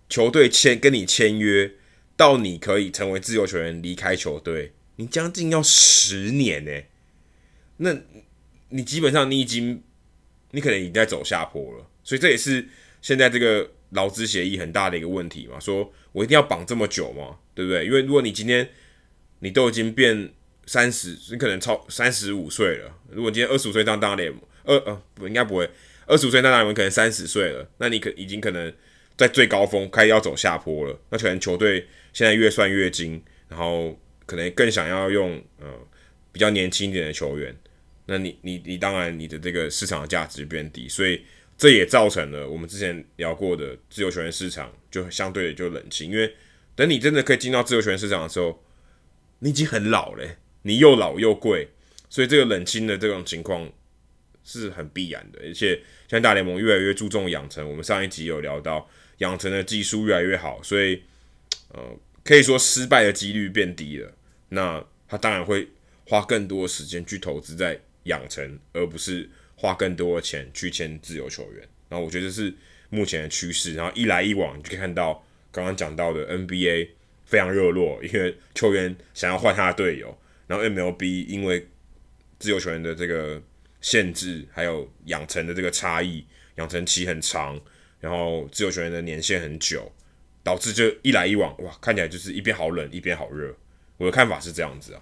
[0.08, 1.72] 球队签跟你签约，
[2.16, 6.70] 到你可以成为自由球员离开球队，你将近要十年呢、
[7.78, 7.96] 那，
[8.68, 9.82] 你基本上你已经，
[10.52, 12.68] 你可能已经在走下坡了，所以这也是
[13.02, 15.58] 现在这个劳资协议很大的一个问题嘛。
[15.58, 17.84] 说我一定要绑这么久嘛，对不对？
[17.84, 18.68] 因为如果你今天
[19.40, 20.32] 你都已经变
[20.66, 22.98] 三十，你可能超三十五岁了。
[23.10, 25.68] 如果今天二十五岁当大联盟，二呃不应该不会，
[26.06, 28.72] 二十五岁当大联盟可能三十岁了，那你可已经可能
[29.16, 30.98] 在最高峰开始要走下坡了。
[31.10, 35.66] 那可能球队现在越算越精，然后可能更想要用呃
[36.32, 37.54] 比较年轻一点的球员。
[38.06, 41.24] 那你你你当然你的这个市场的价值变低，所以
[41.56, 46.34] 这也造成了我们之前聊过的自由球员市场就相对的就冷清，因为
[46.74, 48.62] 等你真的可以进到自由球员市场的时候，
[49.38, 50.36] 你已经很老了，
[50.66, 51.68] 你又老又贵，
[52.08, 53.70] 所以这个冷清的这种情况
[54.42, 55.38] 是很必然的。
[55.42, 55.74] 而且
[56.08, 58.88] 现在大联盟越来越注重养成，我们上一集有聊到
[59.18, 61.02] 养成的技术越来越好，所以
[61.68, 61.80] 呃
[62.24, 64.12] 可以说失败的几率变低了。
[64.48, 65.68] 那他当然会
[66.06, 71.68] 花更多时间去投资在养成，而不是花更多的钱去签自由球员。
[71.90, 72.52] 然后我觉得是
[72.88, 73.74] 目前的趋势。
[73.74, 76.88] 然后一来一往，你就可以看到刚刚讲到的 NBA
[77.26, 80.16] 非常热络，因为球员想要换他的队友。
[80.54, 81.68] 然后 MLB 因为
[82.38, 83.42] 自由球员的这个
[83.80, 86.24] 限制，还有养成的这个差异，
[86.56, 87.60] 养成期很长，
[87.98, 89.90] 然后自由球员的年限很久，
[90.44, 93.52] 导致就一来一往，哇，看起来就是一边好冷，一边好热。
[93.96, 95.00] 我的看法是这样子啊。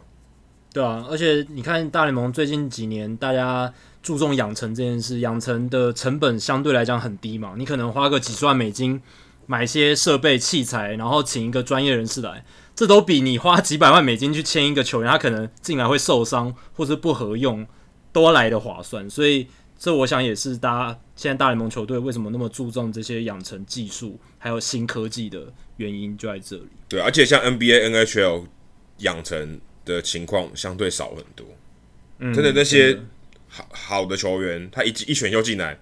[0.72, 3.72] 对啊，而且你看大联盟最近几年，大家
[4.03, 7.55] 注重养成这件事，养成的成本相对来讲很低嘛。
[7.59, 9.03] 你可能花个几十万美金
[9.44, 12.42] 买一些设备器材，然后请一个专业人士来，
[12.75, 17.66] 这都比你花几百万美金去签一个球员，他可能进来会受伤或是不合用，
[18.12, 19.09] 都来的划算。
[19.09, 19.47] 所以
[19.79, 26.68] 这我想也是大家现在大联盟球队为什么那么注重这些养成技术还有新科技的原因就在这里。
[26.89, 28.45] 对，而且像 NBA、NHL
[28.99, 29.61] 养成。
[29.85, 31.45] 的情况相对少很多，
[32.20, 32.97] 嗯，真的那些
[33.49, 35.77] 好好的球员，他一一选秀进来，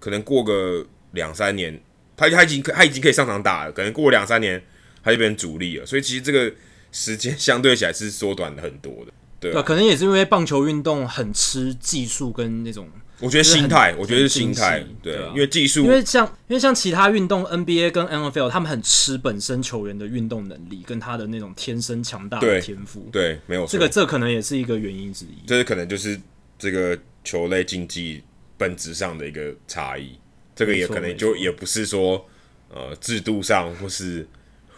[0.00, 1.78] 可能过个两三年，
[2.16, 4.64] 他他已经他已经可以上场打了，可能过两三年
[5.02, 6.52] 他就变成主力了，所以其实这个
[6.90, 12.88] 时间相对起来是缩短了很多的，对，对，可能也是因为棒球运动很吃技术跟那种。
[13.20, 26.20] 我觉得心态，我觉得是心态，对，因为技术，因为像因为像其他运动，NBA 跟 NFL，他们很吃本身球员的运动能力跟他的那种天生强大的天赋，对，没有错，这个这可能也是一个原因之一，这是可能就是
[26.58, 28.24] 这个球类竞技
[28.58, 30.18] 本质上的一个差异，
[30.56, 32.26] 这个也可能就也不是说
[32.70, 34.26] 呃制度上或是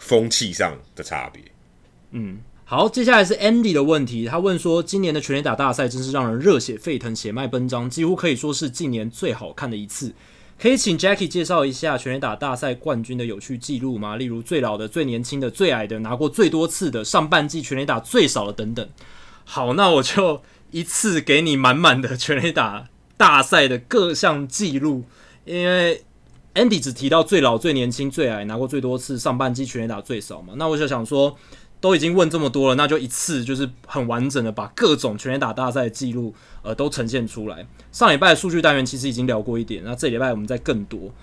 [0.05, 1.41] 风气上的差别，
[2.11, 2.37] 嗯。
[2.67, 4.25] 好，接下来是 Andy 的问题。
[4.25, 10.15] 他问说：“今年的全垒打大赛真是让人热血沸腾、血脉奔张，几乎可以说是近年最好看的一次。
[10.59, 14.15] 可以请 Jackie 介绍一下全垒打大赛冠军的有趣记录吗？
[14.15, 18.89] 例如最老的、最年轻的、最矮的、拿过最多次的、上半季全垒打最少的等等。”
[19.45, 20.41] 好，那我就
[20.71, 25.03] 一次给你满满的全垒打大赛的各项记录，
[25.45, 26.03] 因为
[26.55, 30.53] Andy 只提到最老、最年轻、最矮、拿过最多次、上半季全垒打最少嘛。
[30.57, 31.37] 那我就想说。
[31.81, 36.33] 都已经问这么多了，那就一次就是很完整的把各种全垒打大赛记录
[36.63, 37.67] 呃都呈现出来。
[37.91, 41.13] 上礼拜数据单元其实已经聊过一点，那这礼拜我们再更多。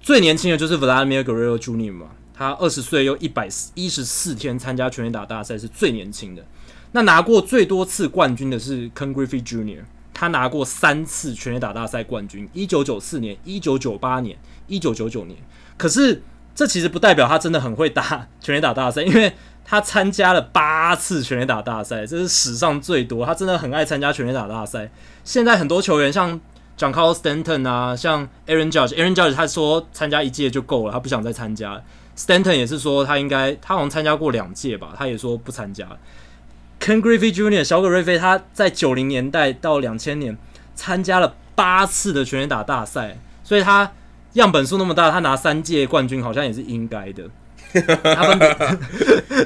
[0.00, 1.92] 最年轻的就是 Vladimir Guerrero Jr.
[1.92, 6.46] 嘛，他二十岁又一百一十四天参加全垒打大赛是最年轻的。
[6.92, 9.82] 那拿过最多次冠军的是 Ken Griffey Jr.，
[10.14, 15.36] 他拿过三次全垒打大赛冠军，一九九四年、一九九八年、一九九九年。
[15.76, 16.22] 可是
[16.54, 19.32] 这其实不代表他真的很会打 全垒打大赛，因为
[19.64, 23.26] 他参加了八次全垒打大赛，这是史上最多。
[23.26, 24.90] 他真的很爱参加全垒打大赛。
[25.24, 26.40] 现在很多球员像
[26.78, 31.82] Giancarlo Stanton 啊，像 Aaron Judge，Aaron Judge 他说参加一届就够了，他不想再参加。
[32.16, 35.86] Stanton 也是说他应该，他好像参加过两届吧，他也说不参加。
[36.80, 37.62] Ken Griffey Jr.
[37.62, 40.36] 小葛瑞菲他在九零年代到两千年
[40.74, 43.92] 参加了八次的全垒打大赛，所以他
[44.40, 47.24] 样本数那么大，他拿三届冠军好像也是应该的。
[48.14, 48.38] 他们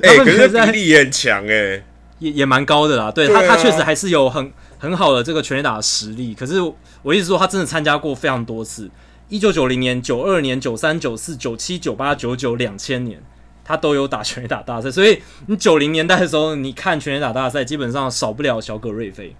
[0.02, 1.84] 哎，可是比例也很强哎，
[2.20, 3.10] 也也蛮高的啦。
[3.10, 6.32] 对，他，他确实还是有很很好的这个全垒打的实力。
[6.32, 6.60] 可是
[7.02, 8.88] 我一直说，他真的参加过非常多次，
[9.28, 13.20] 一九九零年、九二年、九三、九四、九七、九八、九九、两千年，
[13.64, 14.88] 他都有打全垒打大赛。
[14.88, 19.34] 所以你九零年代的时候，你看全垒打大赛，基本上少不了小葛瑞菲。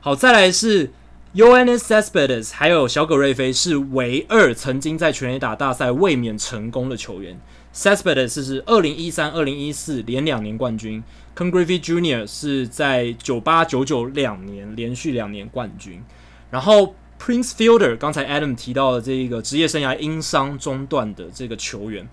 [0.00, 0.92] 好，再来是
[1.34, 7.38] UNS Cespedes 还有小葛瑞菲是唯二曾经在全垒打大赛卫冕成功的球员。
[7.74, 11.04] Cespedes 是二零一三、二零一四连两年冠军
[11.36, 12.26] ，Ken Griffey Jr.
[12.26, 16.02] 是在九八、九九两年连续两年冠军。
[16.50, 22.08] 然后 Prince Fielder 刚才 Adam 提到的这一个职业生涯因伤中断的这个球员，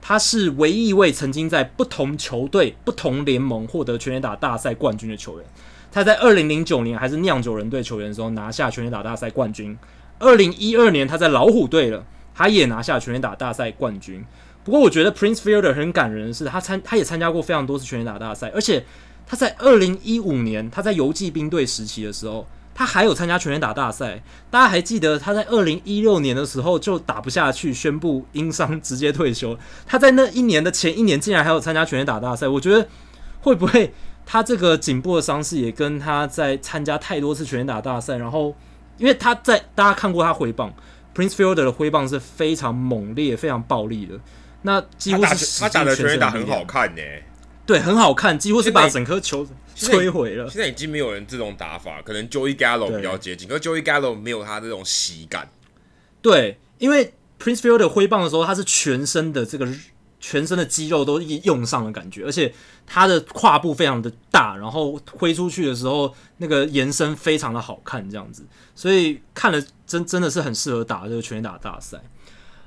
[0.00, 5.46] 他是唯一一位曾经在不同球队、不同联盟获得全垒打大赛冠军的球员。
[5.92, 9.76] 他在二零零九年还是酿酒人队球员的时候拿下全垒打大赛冠军。
[10.18, 14.24] 二零一二年他在老虎队了，他也拿下全垒打大赛冠军。
[14.62, 18.84] 不过我觉得 Prince Fielder 很感人的是，他参他也参加过非常多次全垒打大赛，而且
[19.26, 24.22] 他在二零一五年他在游骑兵队时期的时候，他还有参加全垒打大赛。
[24.50, 29.58] 大家还记得他在二零一六年的时候就打不下去，宣布因伤直接退休。
[29.86, 32.86] 他在那一年的前一年竟然还有参加全垒打大赛，我觉得
[33.40, 33.94] 会不会
[34.32, 38.54] 他这个颈部的伤势也跟他在参加太多次全垒打大赛，然后
[38.96, 40.72] 因为他在大家看过他挥棒
[41.12, 44.14] ，Prince Fielder 的挥棒是非常猛烈、非常暴力的。
[44.62, 47.02] 那几乎是他打的全垒打很好看呢，
[47.66, 50.48] 对，很好看，几乎是把整颗球摧毁了。
[50.48, 55.50] 现在已经没有人这种打法，可能 Joey Gallo 比较接近，可是 Joey Gallo 没有他这种喜感。
[56.22, 59.66] 对，因为 Prince Fielder 挥棒的时候，他是全身的这个
[60.20, 62.52] 全身的肌肉都用上的感觉，而且
[62.86, 68.44] 他的胯部非常的大，然后挥出去的时候那个延伸非常的好看，这样子，
[68.74, 72.02] 所以看了真真的是很适合打这个全垒打大赛。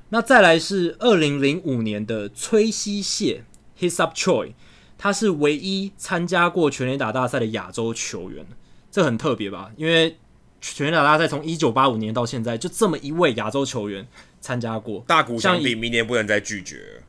[0.10, 3.44] 那再来是二零零五年的崔西谢
[3.80, 4.54] Hee-seop Choi，
[4.98, 8.46] 他是唯一参加过全垒打大赛的亚洲球员，
[8.92, 9.72] 这很特别吧？
[9.76, 10.18] 因为
[10.62, 14.08] 全垒打大赛从一九八五年到现在，就这么一位亚洲球员
[14.40, 15.04] 参加过。
[15.08, 17.04] 大谷翔平明年不能再拒绝了。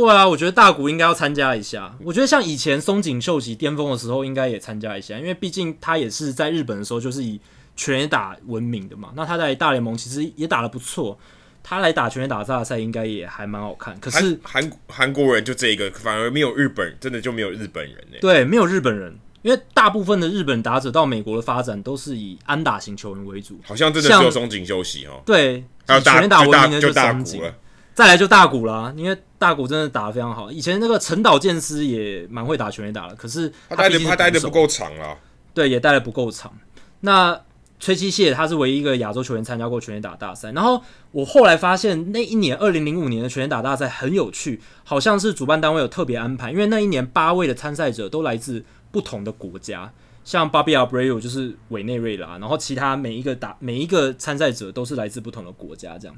[0.00, 1.96] 对啊，我觉得大谷应该要参加一下。
[2.04, 7.40] 我觉得像以前松井秀喜巅峰的时候，应该也参加一下，因为毕竟他也是在日本的时候就是以
[7.74, 9.10] 全垒打闻名的嘛。
[9.16, 11.18] 那他在大联盟其实也打得不错，
[11.62, 13.98] 他来打全垒打大赛应该也还蛮好看。
[13.98, 18.18] 可是韩韩国人就这一个，反而没有日本，真的就没有日本人呢？
[18.20, 25.22] 对，没有日本人，因为大部分的日本打者到美国的发展都是以安打型球员为主，好像真的只有松井秀喜哦。
[25.24, 27.54] 对，还有全垒打闻名的就大谷了。
[27.96, 30.52] 再来就大谷啦，因为大谷真的打得非常好。
[30.52, 35.16] 以前那个陈岛健司也蛮会打全垒打的，可是他待的他待的不够长啊。
[35.54, 36.52] 对，也待的不够长。
[37.00, 37.40] 那
[37.80, 40.52] 崔西谢他是唯一一个亚洲球员参加过全垒打大赛。
[40.52, 49.90] 然后我后来发现那一年二零零五年的全垒打大赛很有趣，好像是主办单位有特别安排，因为那一年八位的参赛者都来自不同的国家，
[50.22, 56.14] 像 Bobby Abreu 就是委内瑞拉，然后其他每一个打每一个参赛者都是来自不同的国家，这样。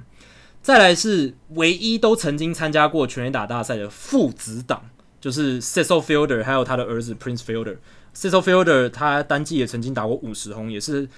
[0.69, 4.83] 再来是唯一都曾经参加过全垒打大赛的父子档，
[5.19, 7.79] 就是 Cecil Fielder 还有他的儿子 Prince Fielder。
[8.15, 11.09] Cecil Fielder 他单季也曾经打过五十轰，也是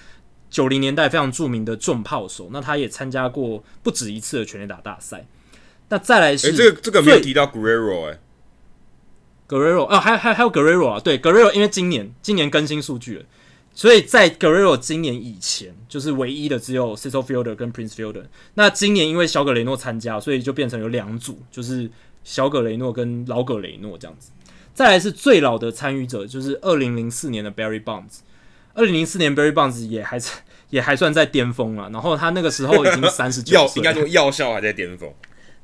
[0.49, 2.47] 九零年代非常著名的重炮手。
[2.53, 5.27] 那他也参加过不止一次的全垒打大赛。
[5.89, 8.19] 那再来是、欸、这个这个没有提到 Guerrero 哎
[9.49, 13.25] ，Guerrero 啊，还还还有 Guerrero 啊，对 Guerrero，因为今年今年更新数据了。
[13.73, 18.25] 所以在 Guerrero 今年以前，就是唯一的只有 Cecil Fielder 跟 Prince Fielder。
[18.55, 21.89] 那今年因为小葛雷诺参加，所以就变成有两组，就是
[22.23, 24.31] 小葛雷诺跟老葛雷诺这样子。
[24.73, 28.19] 再来是最老的参与者，就是二零零四年的 Barry Bonds。
[28.73, 30.31] 二零零四年 Barry Bonds 也还是
[30.69, 35.13] 也还算在巅峰了，然后他那个时候已经三十九岁， 应该说药效还在巅峰。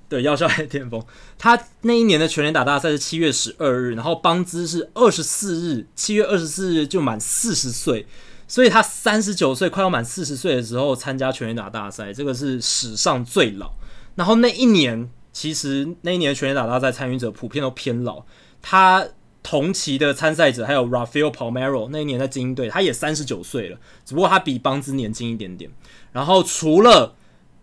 [0.10, 1.04] 对，药效还巅峰。
[1.38, 8.08] 他那一年的全垒打大赛是七月十二日，然后邦兹是二十四日，七月二十四日就满四十岁，
[8.48, 13.74] 所以他三十九岁快要满四十岁的时候参加全垒打大赛，这个是史上最老。
[14.16, 18.24] 然后那一年，其实那一年的全垒打大赛参与者普遍都偏老。
[18.62, 19.06] 他
[19.44, 25.70] 同期的参赛者还有 Rafael Palmero，那一年在精英队，他也三十九岁了，只不过他比邦兹年轻一点点。
[26.12, 27.16] 然后除了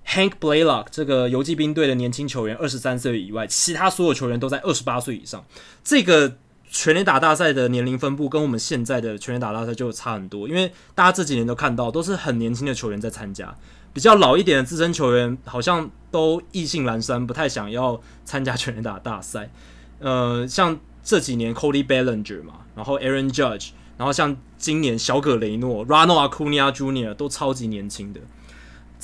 [0.06, 5.44] Hank Blaylock 这个游骑兵队的年轻球员，二十三岁以外，其他所有球员都在二十八岁以上。
[5.82, 6.36] 这个
[6.68, 13.54] 全垒打大赛的年龄分布跟我们现在的全垒打大赛就差很多，因为大家这几年都看到都是很年轻的球员在参加，
[13.92, 19.50] 比较老一点的资深球员好像都意兴阑珊，不太想要参加全垒打大赛。
[20.00, 27.14] 呃，像这几年 Cody Bellinger 嘛，然后 Aaron Judge，然后像今年小葛雷诺、Ronald Acuna Jr.
[27.14, 28.20] 都超级年轻的。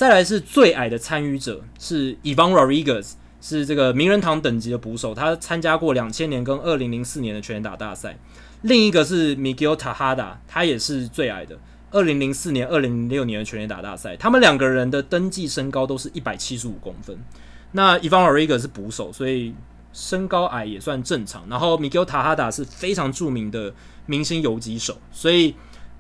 [0.01, 8.16] 再来是最矮的参与者是 Ivan Rodriguez，是这个名人堂等级的捕手，他参加过两千年跟二零零四年的全垒打大赛。
[8.62, 11.59] 另一个是 Miguel Tejada，他也是最矮的，
[11.90, 14.16] 二零零四年、二零零六年的全垒打大赛。
[14.16, 17.18] 他们两个人的登记身高都是一百七十五公分。
[17.72, 19.55] 那 Ivan Rodriguez 是捕手，所以
[19.92, 21.46] 身高矮也算正常。
[21.51, 23.74] 然后 Miguel Tejada 是非常著名的
[24.07, 25.55] 明星游击手，所以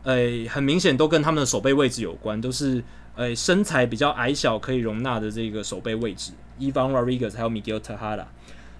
[0.04, 0.16] 呃，
[0.48, 2.82] 很明显都跟他们的守备位置有关，都是。
[3.20, 8.24] 诶，身材比较矮小，可以容纳的这个守备位置，Ivan Rodriguez 还有 Miguel Tejada。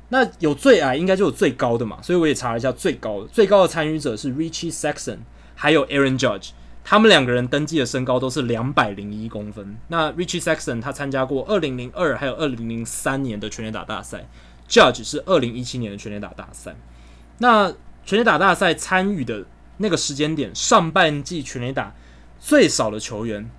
[0.08, 2.00] 那有最矮，应该就有最高的嘛？
[2.00, 5.18] 所以我也查了一下，最高的最高的参与者是 Richie Saxon
[5.54, 6.52] 还有 Aaron Judge。
[6.82, 9.76] 他们两个人登记的身高都是两百零一公分。
[9.88, 14.26] 那 Richie Saxon 他参加过二零零二还有二零零三年的全垒打大赛
[14.66, 16.74] ，Judge 是二零一七年的全垒打大赛。
[17.38, 17.74] 那
[18.06, 19.44] 全垒打大赛参与的
[19.76, 21.94] 那个时间点，上半季全垒打
[22.40, 23.50] 最少的球员。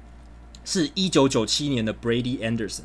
[0.64, 2.84] 是一九九七年的 Brady Anderson，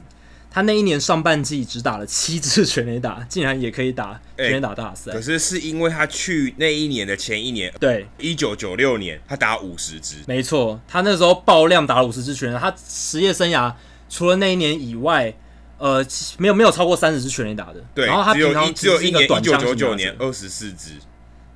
[0.50, 5.12] 他那一年上半季只打了七支全垒打，竟然也可以打全垒打大赛。
[5.12, 12.60] 可是是因为他去那一年的前一年，对，一九九六年他打五十支，没错，他那时候爆量打了五十支全垒打。
[12.60, 13.72] 他职业生涯
[14.08, 15.34] 除了那一年以外，
[15.78, 16.02] 呃，
[16.38, 17.84] 没有没有超过三十支全垒打的。
[17.94, 20.92] 对，然后他平常只有一个短九九九年二十四支，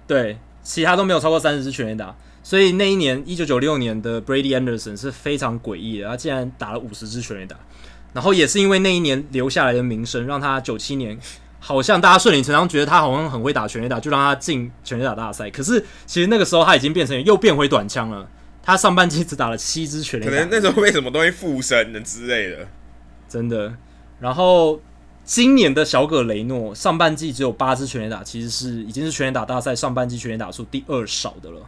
[0.07, 2.14] 对，其他都没有超过三十支全垒打。
[2.43, 7.57] 所以那一年，一九九六年的 Brady Anderson 是非常诡异的，他竟然打了五十支全垒打，
[8.14, 11.18] 然后也是因为那一年留下来的名声，让他九七年
[11.59, 15.51] 好像大家顺理成章觉得他好像很会打全垒打，就让他进全垒打大赛。
[15.51, 18.26] 可是其实那个时候他已经变成又变回短枪了，
[18.62, 22.66] 他上半季只打了七支全垒打，可能那时候为什么东西附身的之类的，
[23.28, 23.74] 真的。
[24.18, 24.80] 然后
[25.24, 31.61] 今年的小葛雷诺上半季只有八支全垒打，其实是已经是全垒打大赛上半季全垒打数第二少的了。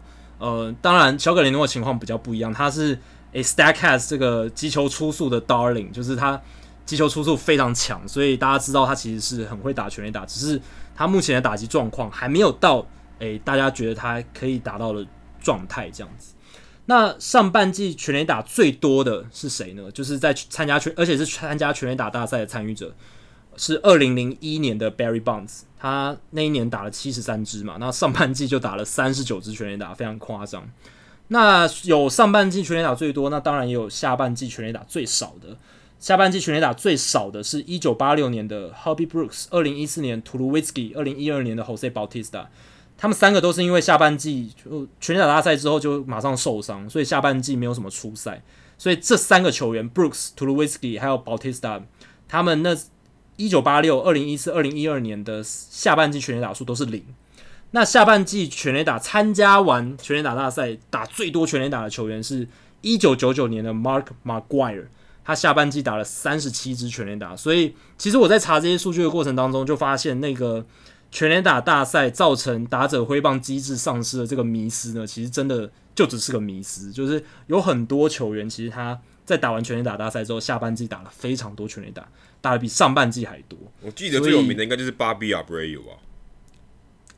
[0.42, 2.98] 呃，当然小葛雷诺的情况比较不一样，他是
[3.30, 6.42] 诶 Statcast 这个击球出速的 Darling，就是他
[6.84, 10.60] 击球出速非常强，所以大家知道他其实是很会打全垒打，只是
[10.96, 12.84] 他目前的打击状况还没有到
[13.20, 15.06] 诶大家觉得他可以达到的
[15.40, 16.34] 状态这样子。
[16.86, 19.88] 那上半季全垒打最多的是谁呢？
[19.92, 22.92] 就是在参加全，而且是参加全垒打大赛的参与者，
[23.56, 30.68] 是二零零一年的 Barry Bonds，他那一年打了七十三支嘛，那上半季就打了三十九支全垒打，非常夸张。
[31.28, 35.56] 那有上半季全垒打最多，那当然也有下半季全垒打最少的。
[35.98, 42.46] 下半季全垒打最少的是一九八六年的 Hobby Brooks，二零一四年 Tulowitzki，二零一二年的 Jose Bautista。
[42.98, 48.42] 他们三个都是因为下半季就全垒打大赛之后就马上受伤，所以下半季没有什么出赛。
[48.76, 51.82] 所以这三个球员，Brooks、Tulowitzki 还有 Bautista，
[52.28, 52.76] 他们那
[53.36, 57.04] 一九八六、二零一四、二零一二年的下半季全垒打数都是零。
[57.72, 62.46] 那下半季全垒打参加完全垒打大赛打最多全垒打的球员是
[62.80, 64.86] 一九九九年的 Mark McGuire，
[65.24, 67.36] 他下半季打了三十七支全垒打。
[67.36, 70.66] 所以其实我在查这些数据的过程当中，就发现那个。
[71.14, 76.90] 全垒打大赛造成打者挥棒机制丧失的这个迷思呢，其实真的就只是个迷思。
[76.90, 82.08] 就是有很多球员，其实他在打完全垒打大赛之后，下半季打了非常多全垒打，
[82.42, 83.58] 打的比上半季还多。
[83.80, 85.96] 我记得最有名的应该就是 Bobby Abreu 啊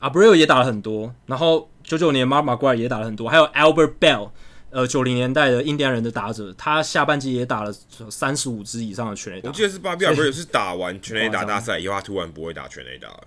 [0.09, 4.29] ，Abreu 也打了很多，然后九九年 Mark McGwire 也打了很多，还有 Albert Belle，
[4.69, 7.73] 呃，九零年代的印第安人的打者，他下半季也打了
[8.09, 9.49] 三十五支以上的全垒打。
[9.49, 13.23] 我记得是 Bobby Abreu 是打完全垒打大赛以后，他突然不会打全垒打了。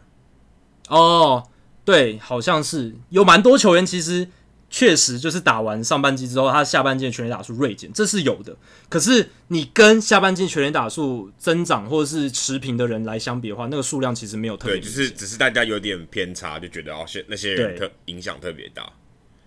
[0.89, 1.49] 哦，
[1.85, 4.29] 对，好像是有蛮多球员，其实
[4.71, 8.55] 确实就是打完上半季之后，他下半季的全垒打数锐减，这是有的。
[8.91, 14.77] 可是你跟下半季全垒打数增长或者是持平的人来相比的话，那个数量其实没有特别。
[14.77, 18.93] 对，就是只是大家有点偏差，就觉得哦，些那些人特影响特别大，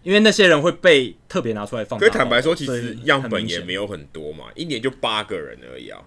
[0.02, 2.08] 因为那些人会被特别拿出来放大。
[2.08, 6.02] 可坦白说，其实样本也没有很多嘛，一年就八个人而已啊。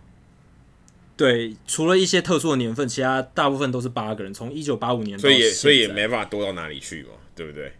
[1.16, 7.72] 对，除了一些特殊的年份，其他大部分都是八个人，从一九八五年到，所以也所以也没办法多到哪里去嘛，对不对？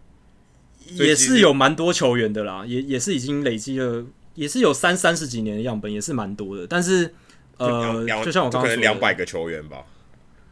[0.90, 4.04] 也是有蛮多球员的啦，也也是已经累积了，
[4.34, 6.66] 也是有三三十几年的样本，也是蛮多的。
[6.66, 7.14] 但是
[7.56, 9.84] 呃，就像我刚刚说，两百个球员吧。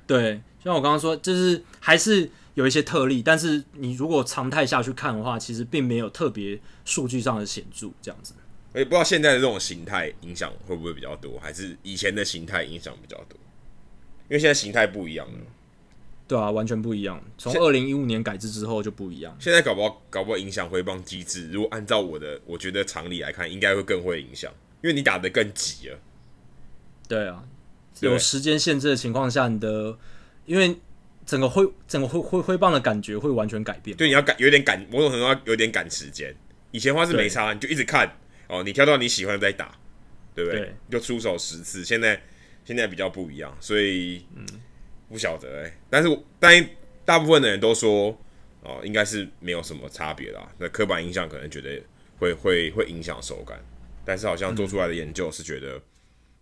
[0.07, 8.35] 对，像我刚刚说，就是还是有一些特例，但是你如果常态下去看的话，其实并没有特别数据上的显著这样子。
[8.73, 13.39] 我也不知道现在的这种形态影响会不会比较多，还是以前的形态影响比较多？
[14.29, 15.39] 因为现在形态不一样了。
[16.33, 17.23] 对啊，完全不一样。
[17.37, 19.37] 从二零一五年改制之后就不一样。
[19.39, 21.51] 现在搞不好搞不好影响挥棒机制。
[21.51, 24.51] 如果按照我的，我觉得常理来看，应该会更会影响，
[24.83, 25.99] 因为你打得更急了。
[27.07, 27.45] 对啊，
[28.01, 29.99] 有时间限制的情况下，你的
[30.47, 30.75] 因为
[31.27, 33.95] 整个挥整个挥挥挥棒的感觉会完全改变。
[33.95, 36.35] 对，你要赶有点赶，某种程度要有点赶时间。
[36.71, 38.11] 以前的话是没差，你就一直看。
[38.49, 39.79] 哦，你挑到你喜欢的再打，
[40.35, 40.61] 对不对？
[40.61, 41.85] 对，就出手十次。
[41.85, 42.23] 现在
[42.65, 44.42] 现在比较不一样，所以嗯，
[45.13, 45.79] 不晓得哎、欸。
[45.89, 46.09] 但是
[46.41, 46.69] 但
[47.05, 48.19] 大部分的人都说
[48.63, 50.51] 哦，应该是没有什么差别啦。
[50.59, 51.81] 那刻板印象可能觉得
[52.19, 53.63] 会会会影响手感，
[54.05, 55.77] 但是好像做出来的研究是觉得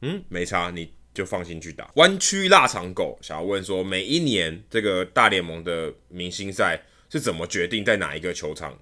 [0.02, 1.90] 嗯，嗯没差，你就放心去打。
[1.96, 8.78] 弯曲腊肠狗想要问说，每一年这个大联盟的明星赛是怎么决定在哪一个球场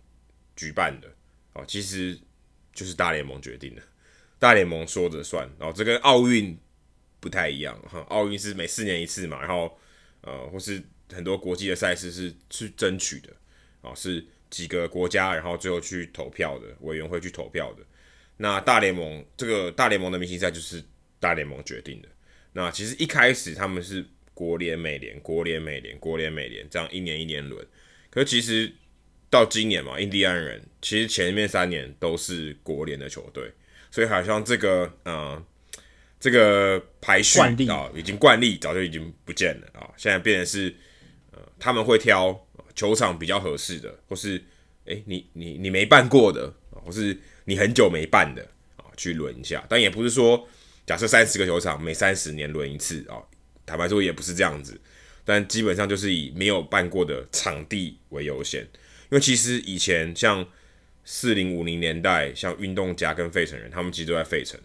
[0.55, 1.09] 举办的？
[1.55, 2.17] 哦，其实。
[2.75, 3.83] 就是大联盟决定的，
[4.39, 6.57] 大联盟说着算，然后这跟奥运
[7.21, 9.79] 不太一样哈，奥运是每四年一次嘛，然后
[10.21, 13.33] 呃，或是很多国际的赛事是去争取的，
[13.81, 17.83] 啊，是几个国家然后最后去投票的委员会去投票的。
[18.37, 20.83] 那大联盟这个大联盟的明星赛就是
[21.19, 22.09] 大联盟决定的。
[22.53, 24.05] 那其实一开始他们是
[24.35, 27.67] 国联美联国联美联国联美联这样一年一年轮，
[28.11, 28.73] 可是其实。
[29.31, 33.53] 到今年嘛，印第安人其实前面三年都是国联的球队，
[33.91, 35.47] 所以好像这个呃
[36.21, 40.75] 这个排序啊、哦，已经惯例早就已经不见了啊、哦，现在变成是
[41.31, 44.43] 呃他们会挑球场比较合适的，或是
[44.87, 48.43] 诶你你你没办过的，或是你很久没办的
[48.77, 50.49] 啊、哦，去轮一下，但也不是说
[50.87, 53.27] 假设三十个球场每三十年轮一次啊、哦，
[53.65, 54.81] 坦白说也不是这样子，
[55.25, 58.63] 但基本上就是以没有办过的场地为优先。
[59.11, 60.47] 因为其实以前像
[61.05, 64.61] 四零五零年代，像运动家跟费城人，他们其实都在费城，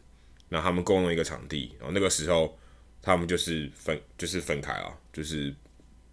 [0.54, 2.56] 那他们共用一个场地，然后那个时候
[3.01, 5.51] 他们就是分就是分开了，就是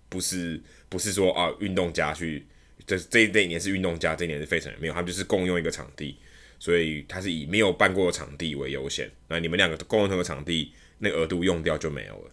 [0.08, 2.46] 不是不是说啊运动家去
[2.86, 6.16] 这这这一年是运动家，这一年是费城人，没有，他们就是共用一个场地，
[6.58, 12.30] 所以他是以没有办过的场地为优先，那你们两个共用这个场地，那额度用掉就没有了。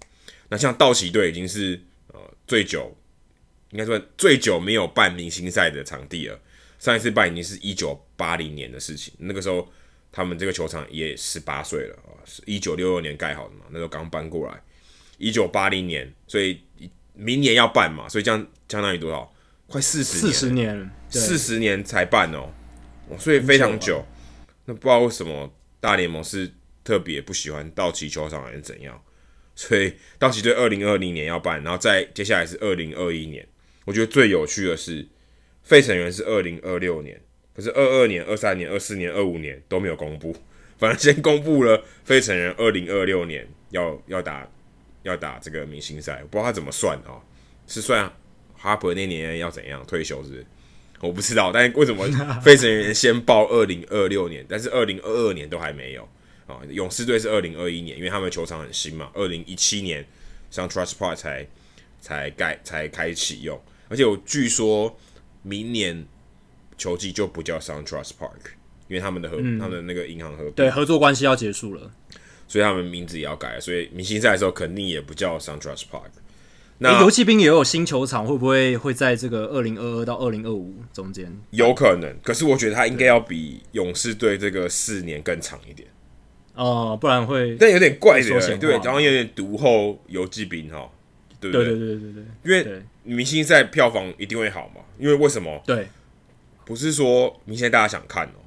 [0.47, 1.78] 那像道奇队已经是
[2.14, 2.95] 呃最久，
[3.72, 6.39] 应该说最久没有办明星赛的场地了。
[6.80, 9.68] 上一次办已经是一九八零年的事情，那个时候
[10.12, 14.62] 他们这个球场也十八岁了啊，是一九六二年盖好的嘛，那时候刚搬过来。
[15.18, 16.62] 一九八零年，所以
[17.14, 19.34] 明年要办嘛，所以这样相当于多少？
[19.68, 22.49] 快四十四十年，四十年才办哦，
[23.18, 24.05] 所以非常久。
[24.66, 26.51] 那不知道为什么大联盟是
[26.84, 29.01] 特别不喜欢道奇球场还是怎样？
[29.55, 33.47] 所以道奇队二零二零年要办，然后再接下来是二零二一年。
[33.86, 35.08] 我觉得最有趣的是，
[35.64, 37.20] 费城人是二零二六年，
[37.58, 40.34] 可是二二年、二三年、二四年、二五年都没有公布，
[40.80, 44.47] 反正先公布了费城人二零二六年要要打。
[45.03, 47.22] 要打这个明星赛，我不知道他怎么算、哦？
[47.66, 48.12] 是算
[48.58, 50.45] 哈珀那年要怎样退休是？
[50.99, 51.49] 我不知道。
[51.49, 52.05] 但是为什么
[52.41, 56.05] 费城人先报二零二六年，但是二零二二年都还没有
[56.45, 56.60] 啊？
[56.70, 60.05] 勇士队是二零二一年，因为他们球场很新嘛，二零一七年
[60.51, 61.47] SunTrust Park 才
[62.01, 64.99] 才盖才开启用，而且我据说
[65.41, 66.05] 明年
[66.78, 68.54] 球季就不叫 SunTrust Park，
[68.88, 71.92] 因为他们的合、嗯、他们的那个银行合对合作关系要结束了。
[72.48, 76.12] 所以他们名字也要改，所以明星赛的时候肯定也不叫 SunTrust Park。
[76.78, 81.36] 那游骑兵也有新球场，会不会会在这个二零二二到二零二五中间？
[81.50, 85.90] 有可能，可是我觉得他应该要比勇士队这个四年更长一点。
[86.54, 90.90] 哦，不然会，但有点怪的，对，然后有点独后游骑兵哈，
[91.42, 91.66] 对不对？
[91.66, 95.62] 对对对对对，因为明星赛票房一定会好嘛，因为为什么？
[95.66, 95.88] 对，
[96.68, 98.43] 不是说明星赛大家想看哦。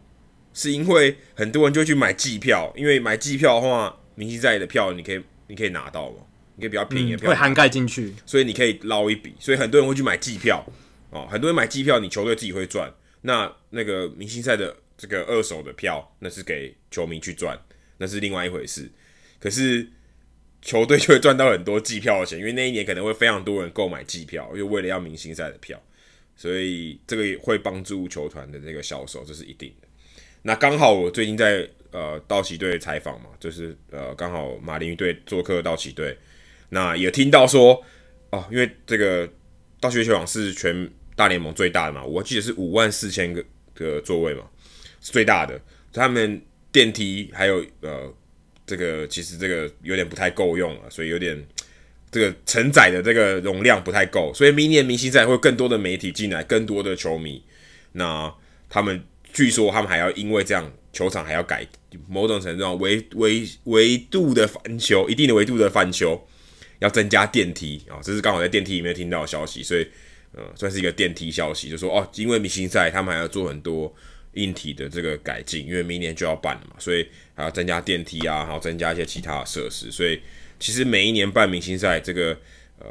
[0.53, 6.17] 是因为很多人就会去买季票，因为买季票的话，明星赛的票你可以你可以拿到嘛，
[6.57, 10.63] 你可以比较便宜的票、嗯、会涵盖进去，所以你可以捞一笔，所以很多人会去买季票
[11.11, 11.27] 哦。
[11.31, 12.93] 很多人买季票，你球队自己会赚，
[13.23, 17.59] 那那个明星赛的这个二手的票，那是给球迷去赚，
[17.99, 18.91] 那是另外一回事。
[19.39, 19.89] 可是
[20.61, 25.81] 球队就会赚到很多季票的钱，因为那一年可能会非常多人购买季票，又为了要明星赛的票，
[26.41, 29.87] 所以这个也会帮助球团的这个销售，这是一定的。
[30.41, 36.17] 那刚好我最近在呃道奇队采访嘛，就是呃刚好马林鱼队做客道奇队，
[36.71, 37.85] 那也听到说
[38.31, 39.29] 哦，因为这个
[39.79, 44.49] 道奇球场是全大联盟最大的嘛，我记得是五万四千个个座位嘛，
[45.03, 45.61] 是最大的。
[45.93, 46.41] 他们
[46.73, 48.11] 电梯还有呃
[48.65, 51.47] 这个其实这个有点不太够用了，所以有点
[52.11, 57.43] 这个承载的这个容量不太够，所以明年明星赛会更多的媒体进来，更多的球迷，
[57.93, 58.33] 那
[58.69, 59.03] 他们。
[59.33, 61.65] 据说他们还要因为这样球场还要改
[62.09, 66.21] 某种程度上维维维度的翻修，一定的维度的翻修，
[66.81, 69.87] 要增加电梯啊、这是刚好在电梯里面听到的消息，所以
[70.33, 73.95] 呃算是一个电梯消息，就说哦，因为明星赛他们还要做很多
[74.35, 77.07] 硬体的这个改进，因为明年就要办了嘛，所以
[77.37, 80.21] 还要增加电梯啊，还要增加一些其他的设施，所以
[80.61, 82.39] 其实每一年办明星赛这个
[82.79, 82.87] 呃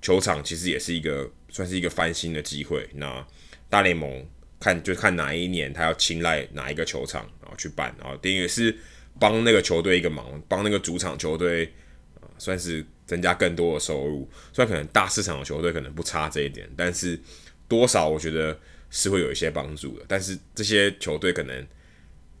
[0.00, 3.26] 球场其实也是一个算是一个翻新的机会，那
[3.68, 4.24] 大联盟。
[4.58, 8.74] 看就看哪一年他要青睐哪一个球场，然后去办，然后等于是
[9.20, 11.70] 帮那个球队一个忙，帮那个主场球队
[12.14, 14.28] 啊，算是增加更多的收入。
[14.54, 17.20] 虽然可能大市场的球队可能不差这一点，但是
[17.68, 18.58] 多少我觉得
[18.88, 20.06] 是会有一些帮助的。
[20.08, 21.64] 但是这些球队可能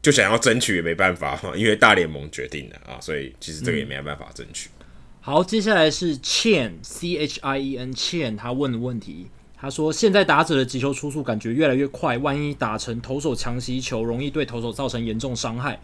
[0.06, 4.70] 就想要争取也没办法嘛，因为大联盟决定的啊，所以其实这个也没办法争取。
[4.78, 4.86] 嗯、
[5.20, 9.26] 好，接下来是 Chen C H I E N Chen 他问的问题。
[9.56, 15.80] 他说：“现在打者的击球出速感觉越来越快，万一打成投手强袭球，容易对投手造成严重伤害。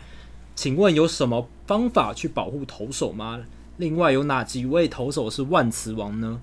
[0.54, 3.44] 请问有什么方法去保护投手吗？
[3.78, 6.40] 另外有哪几位投手是万磁王呢？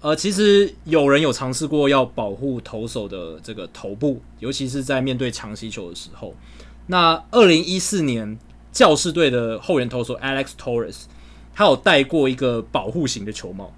[0.00, 6.34] 呃，其实有人有尝试过要保护投手的这个头部，尤其是在面对强袭球的时候。
[6.88, 8.38] 那二零一四年
[8.72, 11.04] 教士队的后援投手 Alex Torres，
[11.54, 13.72] 他有戴过一个保护型的球帽，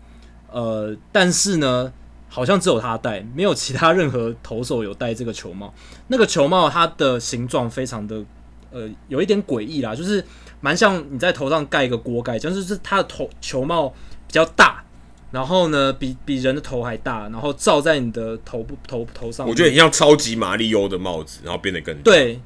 [0.50, 1.92] 呃，但是呢。”
[2.32, 5.74] 好像只有他戴，没有其他任何投手有戴这个球帽。
[6.06, 8.24] 那个球帽它的形状非常的
[8.70, 10.24] 呃，有一点诡异啦，就是
[10.60, 14.84] 蛮像你在头上盖一个锅盖，就是是它的头球帽比较大，
[15.32, 19.44] 然后呢比比人的头还大，然后罩在你的头部头头上。
[19.48, 22.02] 我觉得很像超级马里欧的帽子，然后变得更大。
[22.04, 22.40] 对，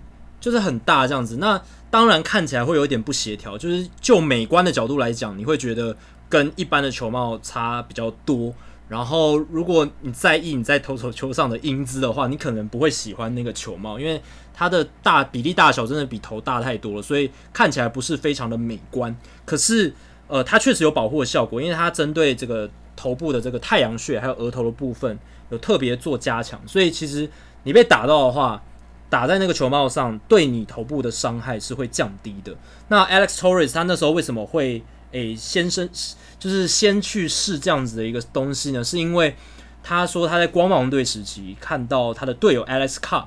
[0.45, 1.39] 就是很大这样子。
[1.39, 1.59] 那
[1.91, 5.97] 当然看起来会有一点不协调，就是就美观的角度来讲，你会觉得
[6.29, 8.53] 跟一般的球帽差比较多。
[8.87, 14.21] 然后，如果你在意你在投手球上的英姿的话，你可能不会喜欢那个球帽，因为
[14.53, 19.17] 它的大比例大小真的比头大太多了，所以看起来不是非常的美观。
[19.47, 19.95] 可是，
[20.29, 25.19] 呃，它确实有保护的效果，因为它针对这个头部的这个太阳穴还有额头的部分
[25.49, 27.29] 有特别做加强，所以其实
[27.63, 28.63] 你被打到的话，
[29.15, 32.53] 打在那个球帽上，对你头部的伤害是会降低的。
[32.89, 34.83] 那 Alex Torres 他那时候为什么会？
[35.13, 35.89] 诶先生
[36.41, 38.83] 就是先去试这样子的一个东西呢？
[38.83, 39.37] 是因为
[39.81, 43.27] 他说他在光芒队时期看到他的队友 Alex Cobb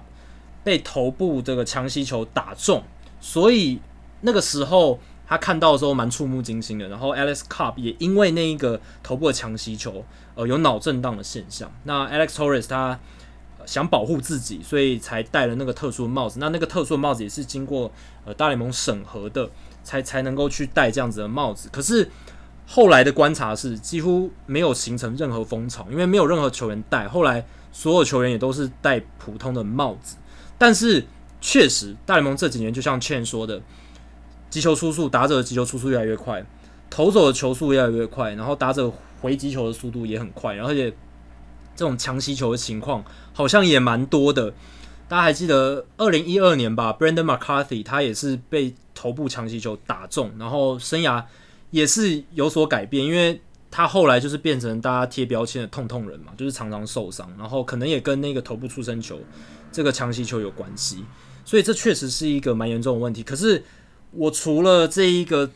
[0.65, 2.83] 被头部这个强袭球打中，
[3.21, 3.79] 所以
[4.19, 6.89] 那个时候他看到的时候蛮触目惊心的。
[6.89, 10.03] 然后 Alex Cobb 也因为那一个头部的强袭球，
[10.35, 11.71] 呃，有脑震荡的现象。
[11.85, 12.99] 那 Alex Torres 他
[13.67, 16.39] 想保护自己，所以才戴了那个特殊的帽子。
[16.39, 17.91] 那那个特殊的帽子也是经过
[18.25, 19.47] 呃大联盟审核的，
[19.83, 21.69] 才才能够去戴这样子的帽子。
[21.71, 22.09] 可是
[22.65, 27.07] 后来的观察是几乎没有形成任何风潮，因为没有任何球员戴。
[27.07, 30.15] 后来所有球员也都是戴普通的帽子。
[30.57, 31.05] 但是
[31.39, 33.61] 确实，大联盟这几年就像倩说的，
[34.49, 36.43] 击球出速，打者的击球出速越来越快，
[36.89, 38.91] 投手的球速越来越快，然后打者
[39.21, 40.91] 回击球的速度也很快，然后而且
[41.77, 43.01] 这种强袭球的情况
[43.31, 44.53] 好像也蛮多的。
[45.07, 51.23] 大家还记得二零一二年吧，Brandon McCarthy 他也是被头部强袭球打中，然后生涯
[51.71, 53.39] 也是有所改变，因为
[53.71, 59.17] 他后来就是变成大家贴标签的痛痛人嘛，就是常常受伤，然后可能也跟那个头部出生球。
[59.69, 61.03] 这个强袭球有关系，
[61.45, 63.21] 所以这确实是一个蛮严重的问题。
[63.21, 63.63] 可是
[64.11, 65.51] 我除了这一个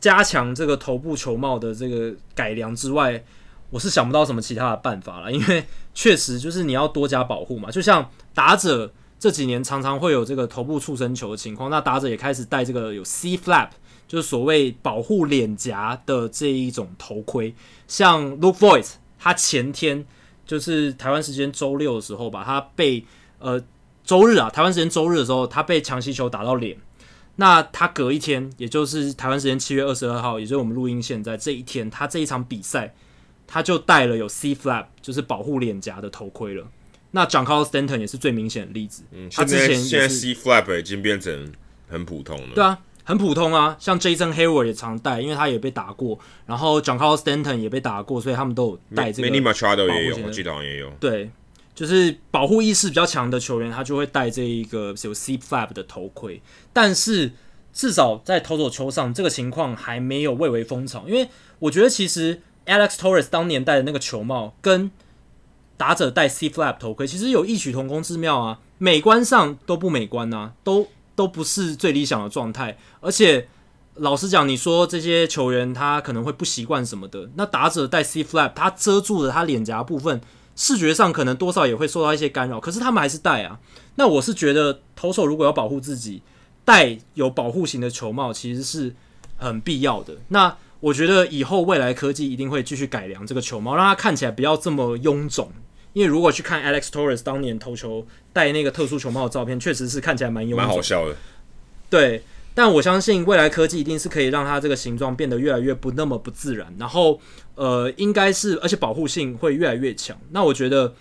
[0.00, 3.22] 加强这个头部球帽的这个改良之外，
[3.74, 5.30] 我是想不到什么其他的办法了。
[5.34, 13.70] 因为确实就是你要多加保护嘛，就像打者这几年常常会有这个头部触身球的情况，那打者也开始戴这个有 C flap，
[14.06, 17.52] 就是所谓保护脸颊的这一种头盔。
[17.88, 20.06] 像 Luke Voigt，他前天
[20.46, 23.04] 就是台湾时间周六的时候吧，他被
[23.40, 23.60] 呃，
[24.04, 26.78] 周日啊，台湾时间周日的时候，他被强袭球打到脸。
[27.36, 32.94] 那他隔一天，也就是台湾时间七月二十二号，也就是我们录音现在这一天，他这一场比赛，
[33.54, 36.66] 他就戴了有 C flap，就是保护脸颊的头盔了。
[37.12, 39.04] 那 John Carlos Stanton 也是最明显的例子。
[39.12, 41.52] 嗯，他之前现在 C flap 已经变成
[41.88, 42.48] 很普通了。
[42.52, 43.76] 对啊，很普通啊。
[43.78, 46.18] 像 Jason Hayward 也常戴，因为他也被打过。
[46.46, 49.28] 然后 John Carlos Stanton 也被打过，所以他们都有戴这个。
[49.28, 50.90] Manny Machado 也有，我记得好像也有。
[50.98, 51.30] 对。
[51.76, 56.42] 就是保护意识比较强的球员，他就会戴这一个有 C flap 的头盔。
[56.72, 57.30] 但是
[57.72, 61.04] 至少在投手球上，这个情况还没有蔚为风潮。
[61.06, 61.28] 因为
[61.60, 64.90] 我觉得其实 Alex Torres 当年戴的那个球帽，跟
[65.76, 72.78] 打者戴 C flap 头盔，其实有异曲同工之妙啊，美观上都不美观啊，都都不是最理想的状态。
[73.00, 73.48] 而且
[73.94, 80.20] 老实讲，你说这些球员他可能会不习惯什么的，那打者戴 C flap，他遮住了他脸颊部分。
[80.56, 83.58] 视觉上可能多少也会受到一些干扰，可是他们还是戴啊。
[83.96, 86.22] 那我是觉得投手如果要保护自己，
[86.64, 88.94] 戴有保护型的球帽其实是
[89.36, 90.14] 很必要的。
[90.28, 95.50] 那我觉得以后未来科技一定会继续改良这个球帽，让它看起来不要这么臃肿。
[95.94, 101.16] 因为如果去看 Alex Torres 当年投球戴那个特殊球帽的照片，确实是看起来蛮臃肿，蛮好笑的。
[101.88, 102.22] 对。
[102.56, 107.18] 但我相信未来科技一定是可以让它这个形状变得越来越不那么不自然，然后
[107.56, 110.16] 呃，应该是而且保护性会越来越强。
[110.30, 110.94] 那我觉得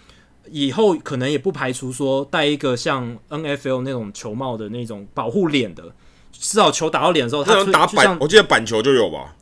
[0.50, 5.84] 以后可能也不排除说戴一个像 NFL 那种球帽的那种保护脸的，
[6.32, 9.36] 至少球打到脸的时候，它打板，我记得板球就有吧？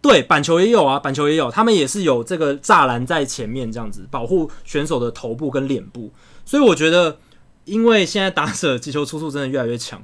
[0.00, 6.12] 对，板球也有啊，板球也有，他们也是有这个栅栏在前面这样子保护选手的头部跟脸部。
[6.44, 7.18] 所以我觉得，
[7.64, 10.02] 因为现在打者击球出速真的越来越强。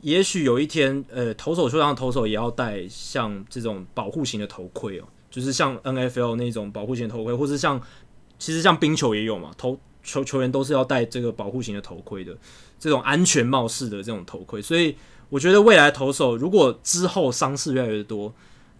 [0.00, 7.80] 也许有一天，呃，投手球上的投手也要戴像这种保护型的头盔哦，就是像 NFL 那种保护型的头盔，或是像
[8.38, 12.32] 其实像冰球也有嘛，投球球员都是要戴这个保护型的头盔的，
[12.78, 14.62] 这种安全帽式的这种头盔。
[14.62, 14.96] 所以
[15.28, 18.32] 我觉得未来投手如果之后伤势越来越多，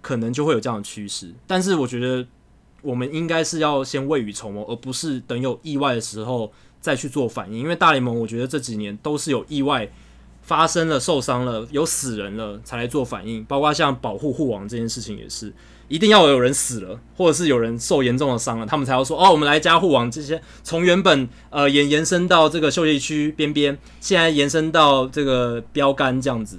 [0.09, 1.35] 可能就会有这样的趋势。
[1.47, 2.27] 但是我觉得
[2.81, 7.59] 我们应该是要先未雨绸缪，而不是等有意外的时候再去做反应。
[7.59, 9.91] 因为大联盟我觉得这几年都是有意外。
[10.41, 15.53] 发生了受伤了，有死人了才来做反应，包括像保护护网这件事情也是，
[15.89, 20.11] 一定要有人死了，或者是有人受严重的伤了，他们才要说哦，我们来加护网。
[20.11, 26.57] 这些从原本呃延延伸到这个休息区边边，现在延伸到这个标杆这样子，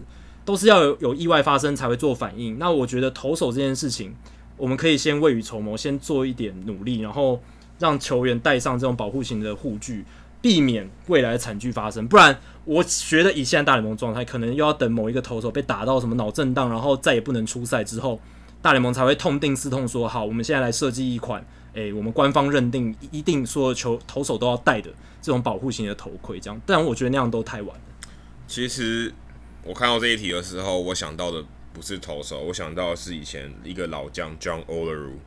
[0.49, 2.57] 都是要有有意外发生才会做反应。
[2.57, 4.15] 那我觉得投手这件事情，
[4.57, 7.39] 我们可以先未雨绸缪，先做一点努力，然后
[7.77, 10.03] 让球员戴上这种保护型的护具。
[10.41, 18.19] 避免未来的惨剧发生，不然我觉得以现在大联盟状态，可能又要等某一个投手被打到什么脑震荡，然后再也不能出赛之后，
[18.61, 24.89] 大联盟才会痛定思痛说好，我们现在来设计一款，诶，我们官方认定一定所有球投手都要戴的
[25.21, 26.59] 这种保护型的头盔，这样。
[26.65, 27.83] 但我觉得那样都太晚了。
[28.47, 29.13] 其实
[29.63, 35.17] 我看到这一题的时候，我想到的不是投手，我想到的是以前一个老将 John Olerud。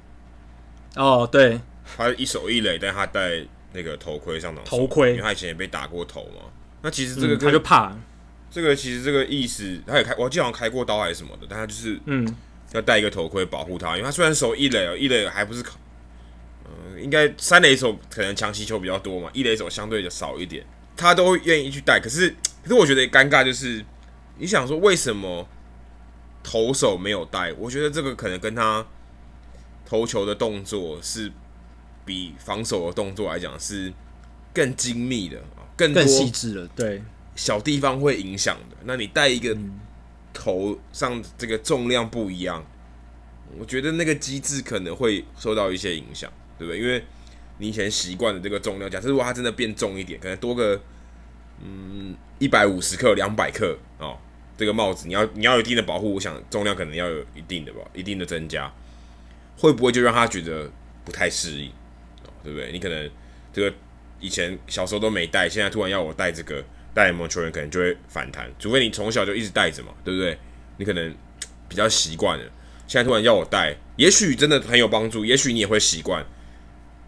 [0.96, 1.60] 哦，对，
[1.96, 3.46] 他一手一垒，但他戴。
[3.74, 6.42] 那个头盔上的头盔，因为他以前也被打过头嘛。
[6.82, 7.96] 那其实这个、嗯、他就怕
[8.50, 12.36] 这个，其实这个意思，他也开，我记得好像开过刀还是什么的，但他就是嗯，
[12.72, 15.78] 要戴一个头盔保护他，因为他虽然手一垒哦，一垒还不是考，
[16.66, 20.62] 嗯、呃，应该三垒手可能强袭球比较多嘛，一垒手相对的少一点，
[20.94, 21.98] 他都愿意去戴。
[21.98, 22.28] 可是，
[22.62, 23.82] 可是我觉得尴尬就是，
[24.42, 25.46] 你想说为什么
[26.42, 27.52] 投手没有带？
[27.52, 28.84] 我觉得这个可能跟他
[29.86, 31.30] 投球的动作是
[32.04, 33.92] 比防守的动作来讲是
[34.52, 37.00] 更精密的啊，更更细致了，对。
[37.36, 38.76] 小地方会影响的。
[38.82, 39.56] 那你带一个
[40.34, 42.66] 头上这个重量不一样，
[43.56, 46.28] 我觉得那个机制可能会受到一些影响，
[46.58, 46.80] 对不对？
[46.80, 47.04] 因为
[47.58, 50.80] 你以前习惯的这个重量，假设如果它真的变重一点，可能多个
[51.62, 54.18] 嗯一百五十克、两百克哦，
[54.56, 58.72] 这个帽子你要你要有一定的保护，我想重量可能要有一定的吧，一定的增加，
[59.56, 60.70] 会不会就让他觉得
[61.04, 61.70] 不太适应？
[62.42, 62.72] 对不对？
[62.72, 63.10] 你可能
[63.52, 63.76] 这个
[64.20, 66.64] 以前小时候都没戴，现在突然要我戴这个。
[66.94, 70.36] 戴联盟球员可能就会反弹，除非你从小就一直戴着嘛，对不对？
[70.76, 71.14] 你可能
[71.66, 72.44] 比较习惯了，
[72.86, 76.22] 现在突然要我戴，也许真的很有帮助，也许你也会习惯。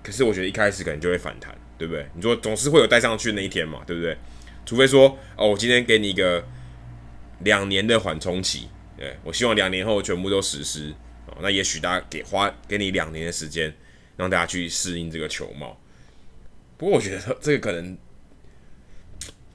[0.03, 2.07] 可是我觉得一开始可能就会反弹，对不对？
[2.15, 4.17] 你说总是会有戴上去那一天嘛，对不对？
[4.65, 6.43] 除非说哦，我今天给你一个
[7.45, 10.93] 两年的缓冲期，对，我希望两年后全部都实施
[11.27, 13.73] 哦，那也许大家给花给你两年的时间，
[14.17, 15.81] 让大家去适应这个球帽。
[16.77, 17.97] 不过我觉得这个可能。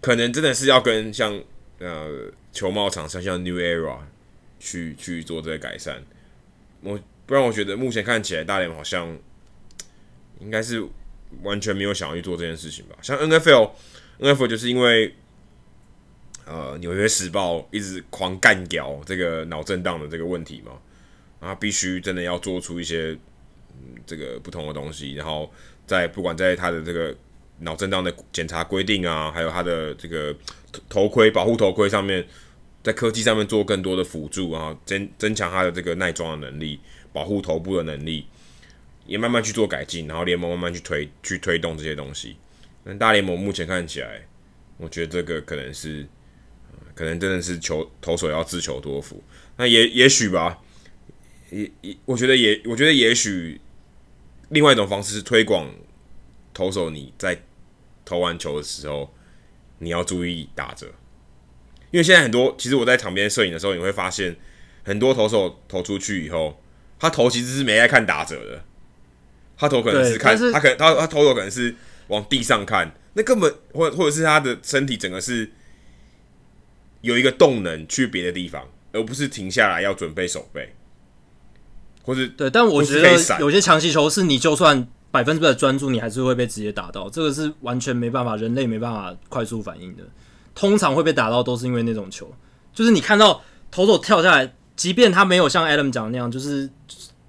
[0.02, 1.44] 可能真的是要跟像
[1.80, 3.98] 呃球帽厂商像 New Era
[4.58, 6.02] 去去做这个改善，
[6.80, 9.20] 我不然我觉得目前看起来大连好像
[10.40, 10.82] 应该是
[11.44, 12.96] 完全没有想要去做这件事情吧。
[13.02, 15.14] 像 NFL，NFL 就是因为
[16.50, 20.74] 呃纽约时报一直狂干掉这个脑震荡的这个问题嘛，
[21.40, 23.16] 然后必须真的要做出一些
[23.80, 25.50] 嗯这个不同的东西，然后
[25.86, 27.16] 在不管在他的这个。
[27.62, 30.34] 脑震荡的检查规定啊，还有它的这个
[30.88, 32.26] 头盔保护头盔上面，
[32.82, 36.80] 在科技上面做更多的辅助啊，增增强它的这个耐撞的能力，
[37.12, 38.26] 保护头部的能力，
[39.06, 42.38] 也慢慢去做改进，然后联盟慢慢去推去推动这些东西。
[42.86, 44.26] 但大联盟目前看起来，
[44.78, 46.08] 我觉得这个可能是，
[47.00, 49.24] 可能真的是球投手要自求多福。
[49.56, 50.60] 那也也许吧，
[51.50, 53.62] 也也我觉得也我觉得也许
[54.50, 55.74] 另外一种方式是推广
[56.54, 57.42] 投手你在。
[58.06, 59.14] 投完球的时候，
[59.78, 60.88] 你要注意打折，
[61.92, 64.36] 因为现在很多，其实我在场边摄影的时候，你会发现
[64.84, 66.60] 很多投手投出去以后，
[66.98, 68.66] 他投其实是没在看打折的，
[69.56, 71.76] 他投可能是看，是他可能他他投手可能是
[72.08, 75.52] 往地上看，那根本或或者是他的身体整个是
[77.02, 80.76] 有一个动能去别的地方，而不是停下来要准备守备，
[82.04, 84.88] 或者对，但我觉得有些强袭球是你就算。
[85.12, 90.04] 百分之百专注，你还是会被直接打到，这个是完全没办法，人类没办法快速反应的。
[90.54, 92.32] 通常会被打到，都是因为那种球，
[92.76, 96.70] 就是你看到投手跳下来，即便他没有像 Adam 讲的那样，就是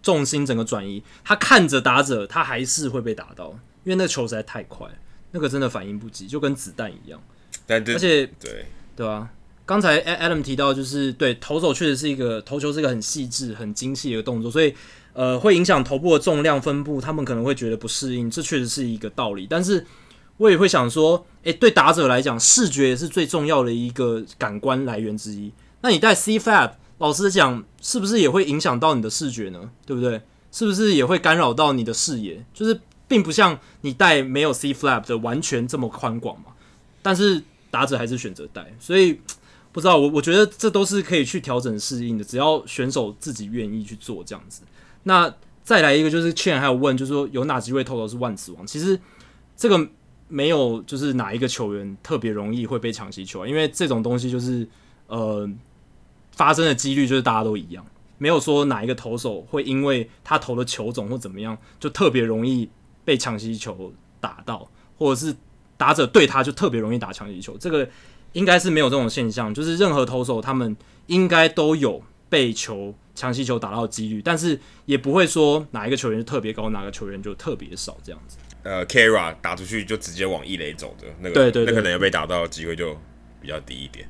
[0.02, 3.48] 重心整个转移，他看着打者，他还是会被打到，
[3.84, 4.86] 因为那个球实在太快，
[5.30, 7.18] 那个真的反应不及，就跟子弹一样。
[7.66, 9.26] 但而且对对啊，
[9.70, 14.74] 刚才 Adam 提到，就是对投手确实是一个投球是一个很细致、很精细的一个动作，所以。
[15.12, 19.44] 呃，会影响头部的重量分布，他们可能会觉得不适应，这确实是一个道理。
[19.50, 19.84] 但是
[20.36, 25.52] 我也会想说，诶，对打者来讲，视觉也是最重要的一个感官来源之一。
[25.80, 29.70] 那你戴 CFAB，老实讲，是不是也会影响到你的视觉呢？
[29.84, 30.22] 对不对？
[30.52, 32.44] 是不是也会干扰到你的视野？
[32.54, 36.52] 就是并不像你戴没有 CFAB 的完全这么宽广嘛。
[37.02, 39.20] 但是打者还是选择戴，所以
[39.72, 44.62] 不知道我我觉得这都是可以去调整适应的，只要选手自己愿意去做这样子。
[45.04, 45.32] 那
[45.62, 48.66] 再来一个，就是倩还有问，就是说有哪几位投手是万磁王？
[48.66, 48.98] 其实
[49.56, 49.88] 这个
[50.26, 54.66] 没有，就是哪一个球员特别容易会被抢袭球，因为这种东西就是
[55.06, 55.48] 呃
[56.32, 57.86] 发生的几率就是大家都一样，
[58.18, 62.68] 没有说哪一个投手会因为他投的球种或怎么样就特别容易
[63.04, 64.68] 被抢袭球打到，
[64.98, 65.34] 或者是
[65.76, 67.88] 打者对他就特别容易打抢袭球，这个
[68.32, 70.76] 应该是没有这种现象，就是任何投手他们
[71.06, 72.94] 应该都有被球。
[73.12, 78.38] 强袭球打到的几率，但是也不会说哪一个球员就特别高，哪个球员就特别少这样子。
[78.62, 82.96] 呃，Kara 打出去就直接往一垒走的那个，对对，对，那可能要被打到的机会就
[83.42, 84.08] 比较低一点，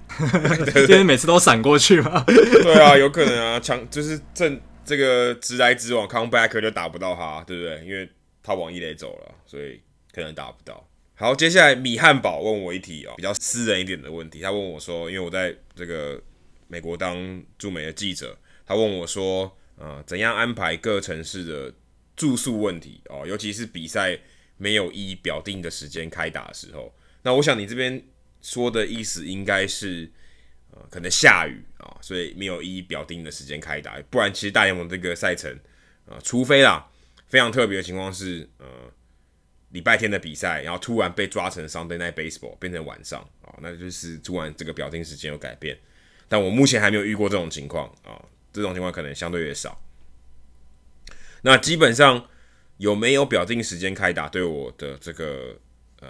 [0.89, 2.23] 因为每次都闪过去嘛。
[2.25, 7.85] 对啊，有可能啊，强就是正这个直来直往 comeback 就打不到他，对不对？
[7.85, 8.09] 因为
[8.45, 9.81] 他往一垒走了，所以
[10.15, 10.87] 可能打不到。
[11.21, 16.19] 好，接下来米汉堡问我一题哦，比较私人一点的问题，他问我说，因为我在这个
[16.67, 18.35] 美国当驻美的记者。
[18.65, 21.75] 他问我说：“呃，怎样安排各城市的
[22.17, 23.27] 住宿问题哦？
[23.27, 24.19] 尤其是比赛
[24.57, 26.91] 没有依表定的时间开打的时候。
[27.21, 28.03] 那我想你这边
[28.41, 30.11] 说的意思应该是，
[30.71, 34.01] 呃可能下雨啊，所以没有依表定的时间开打。
[34.09, 35.55] 不然其实大联盟这个赛程
[36.07, 36.91] 啊，除非啦
[37.27, 38.67] 非常特别的情况是呃
[39.71, 45.79] 礼拜天的比赛，然后突然被抓成 Sunday Night Baseball 变成晚上啊，那就是突然这个表定时间有改变。
[46.29, 48.21] 但我目前还没有遇过这种情况啊，
[48.53, 49.81] 这种情况可能相对越少。
[51.43, 52.29] 那基本上
[52.77, 55.59] 有没有表定时间开打，对我的这个
[56.01, 56.09] 呃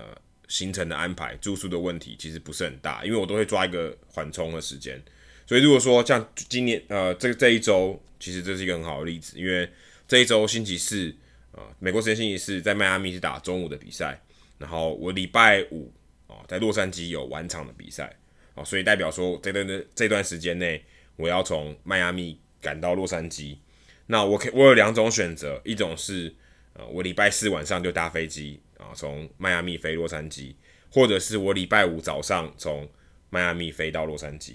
[0.49, 5.01] 行程的安排、住宿的问题，其实不是很大，因为我都会抓一个缓冲的时间。
[5.47, 9.69] 所以如果说像今年呃这这一周，其实这是一个很好的例子，因为
[10.07, 11.15] 这一周星期四
[11.61, 14.21] 呃美国时间星期四在迈阿密是打中午的比赛，
[14.59, 15.93] 然后我礼拜五
[16.27, 18.17] 哦在洛杉矶有晚场的比赛
[18.55, 20.83] 哦，所以代表说这段的这段时间内，
[21.17, 23.59] 我要从迈阿密赶到洛杉矶。
[24.07, 26.35] 那我可我有两种选择，一种是
[26.73, 30.55] 呃我礼拜四晚上就搭飞机啊从迈阿密飞洛杉矶，
[30.91, 32.89] 或者是我礼拜五早上从
[33.29, 34.55] 迈阿密飞到洛杉矶。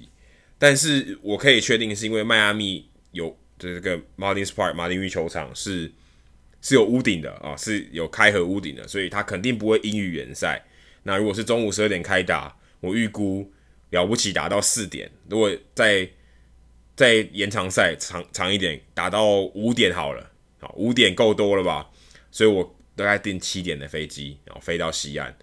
[0.57, 5.91] 但是我可以确定是因为迈阿密有这个 Marlin Park 马林鱼球场是
[6.65, 10.65] 是有屋顶的啊，是有开合屋顶的，所以它肯定不会阴雨延赛。
[11.03, 13.53] 那如果是中午十二点开打，我预估
[13.91, 16.09] 了不起打到四点，如果在
[16.95, 21.91] 在延长赛长长一点，打到五点好了，好五点够多了吧？
[22.31, 25.37] 所以我大概订七点的飞机，然后飞到西岸，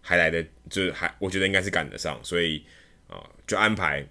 [0.00, 0.40] 还来得
[0.70, 2.64] 就是还我觉得应该是赶得上，所以
[3.08, 4.06] 啊就安排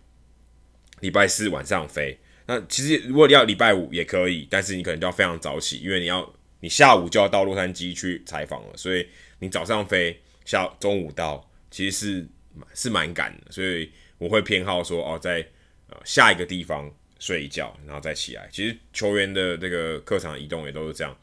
[0.99, 2.19] 礼拜四晚上飞。
[2.45, 9.07] 那其实如果你要礼拜五也可以，但是你可能就要非常早起，因为你要你下午就要到洛杉矶去采访了，所以
[9.39, 12.27] 你早上飞，下中午到，其实是
[12.73, 15.47] 是蛮赶的，所以我会偏好说哦在。
[15.89, 18.49] 呃，下一个地方睡一觉，然后再起来。
[18.51, 21.17] 其实球员的这个客场移动也都是这样。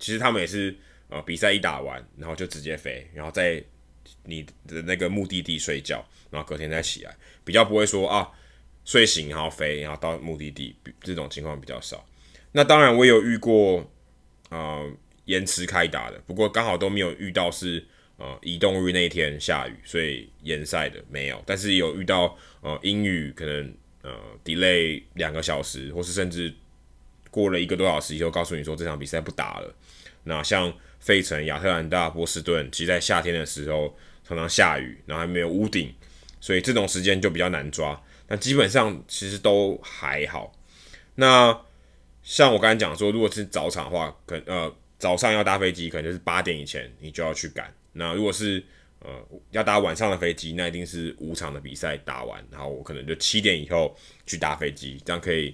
[0.00, 0.76] 其实他们也是
[1.08, 3.62] 呃，比赛一打完，然后就直接飞，然后在
[4.24, 8.28] 你的那个目的地睡觉，然后隔天再起来，比较不会说啊
[8.84, 12.04] 睡醒然后飞，然后到目的地这种情况比较少。
[12.50, 13.88] 那当然我有遇过
[14.50, 14.88] 呃
[15.24, 17.82] 延迟开打的，不过刚好都没有遇到是
[18.18, 21.42] 呃移动日那天下雨，所以延赛的没有。
[21.46, 23.74] 但是有遇到呃阴雨可能。
[24.02, 24.10] 呃
[24.42, 26.50] ，delay 两个小时，或是甚至
[27.30, 29.74] 过了一个多小时以后，告诉你说这场比赛不打了。
[30.24, 33.94] 那像费城、亚特兰大、波士顿，其实在夏天的时候
[34.26, 35.94] 常常下雨，然后还没有屋顶，
[36.40, 38.02] 所以这种时间就比较难抓。
[38.28, 40.50] 那基本上其实都还好。
[41.16, 41.60] 那
[42.22, 47.72] 像我刚才讲说，如果是早场的话，可呃早上要搭飞机，可能就是八点以前你就要去赶。
[47.92, 48.62] 那如果是
[49.00, 49.08] 呃，
[49.50, 55.48] 要搭晚上的飞机，那一定是五场的比赛打完，然后我可能就七点以后去搭飞机，这样可以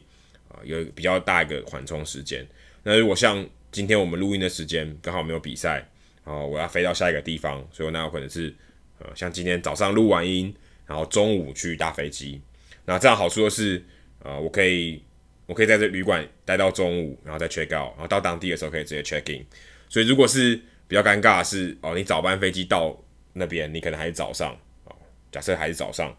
[0.48, 2.44] 啊、呃、有比较大一个缓冲时间。
[2.82, 5.88] 那如果像今天我们录音的时间刚好没有比赛，
[6.24, 8.52] 然后我要飞到下一个地方，所以那有可能是
[8.98, 10.52] 呃像今天早上录完音，
[10.84, 12.40] 然后中午去搭飞机。
[12.84, 13.80] 那这样好处就是
[14.24, 15.00] 呃我可以
[15.46, 19.44] 我可以在这旅馆待到中午，然后再 check out，然后到当地的时候可以直接 check in。
[19.88, 23.00] 所以如果是比较尴尬是哦，你早班飞机到。
[23.38, 24.96] 那边你可能还是早上哦，
[25.30, 26.16] 假设还是早上，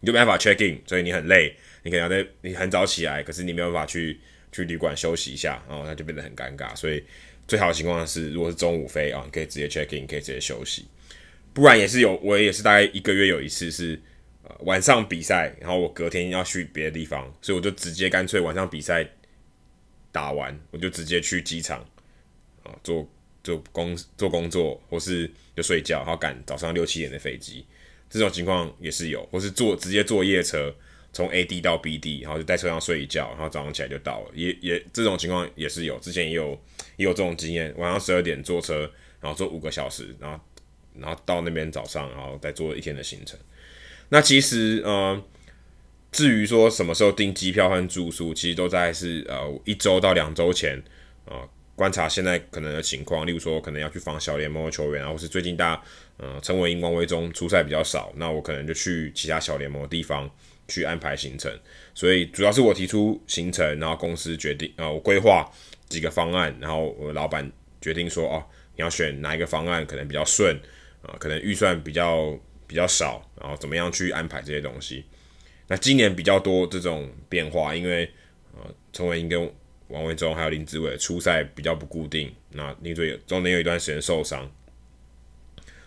[0.00, 4.20] 你就没办法 check in，所以你很累，你可能要在你很早起来，可是你没有办法去
[4.52, 6.76] 去旅馆休息一下，然后那就变得很尴尬。
[6.76, 7.02] 所以
[7.48, 10.86] 最好的情况是，如果是中午飞啊，你可以直接 check in，可以直接休息。
[11.54, 13.98] 不然也是有，我也是大概一个月有一次是
[14.60, 19.08] 晚上比赛，然后我隔天要去别的地方，所以我就直接干脆晚上比赛
[20.12, 21.80] 打完，我就直接去机场
[22.62, 23.08] 啊做。
[23.44, 27.66] 做工做工作，或是就睡觉，然后赶早上六七点的飞机，
[28.08, 30.74] 这种情况也是有，或是坐直接坐夜车
[31.12, 36.58] 从 A 地到 B 地，然后就在车上睡一觉，然后早上起来就到了，也也这种情况也是有，之前也有
[36.96, 38.90] 也有这种经验，晚上十二点坐车，
[39.20, 40.42] 然后坐五个小时，然后
[40.94, 43.38] 然后到那边早上，然后再坐一天的行程。
[44.08, 45.22] 那其实呃，
[46.12, 50.78] 至于说什么时候订机票和住宿，其实都在是呃一周到两周前
[51.26, 51.42] 啊。
[51.42, 55.82] 呃观察现在可能的情况，例如说可能要去访小联盟的球员啊，或是最近大家
[56.18, 60.30] 呃陈伟殷、王维中出赛比较少，那我可能就去其他小联盟的地方
[60.68, 61.52] 去安排行程。
[61.92, 65.50] 所以主要是我提出行程，然后公司决定啊、我规划
[65.88, 67.50] 几个方案，然后我老板
[67.80, 70.56] 决定说哦，你要选哪一个方案可能比较顺
[71.02, 75.04] 啊、可能预算比较比较少，然后怎么样去安排这些东西。
[75.66, 78.10] 那今年比较多这种变化，因为
[78.54, 79.50] 呃陈伟英跟
[79.88, 84.50] 王维中还有林志伟初赛比较不固定，那林志伟中间有一段时间受伤，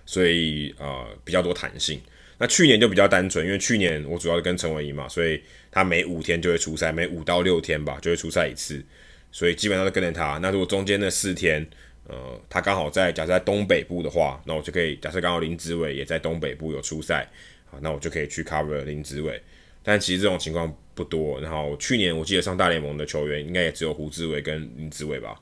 [0.05, 2.01] 所以呃比较多弹性。
[2.39, 5.41] 那去年就比较单纯，因为去年我主要是跟陈伟英嘛，所以
[5.71, 8.83] 他每五天就会出赛，每五到六天吧就会出赛一次，
[9.31, 10.37] 所以基本上都跟着他。
[10.37, 11.67] 那如果中间那四天，
[12.09, 17.29] 呃，他刚好在假设在东北部的话，那我就可以假设刚好林子伟也在东北部有出赛，
[17.69, 19.41] 啊，那我就可以去 cover 林子伟。
[19.83, 21.39] 但其实这种情况不多。
[21.41, 25.37] 然后去年我记得上大联盟的球员应该也只有胡志伟跟林子伟吧。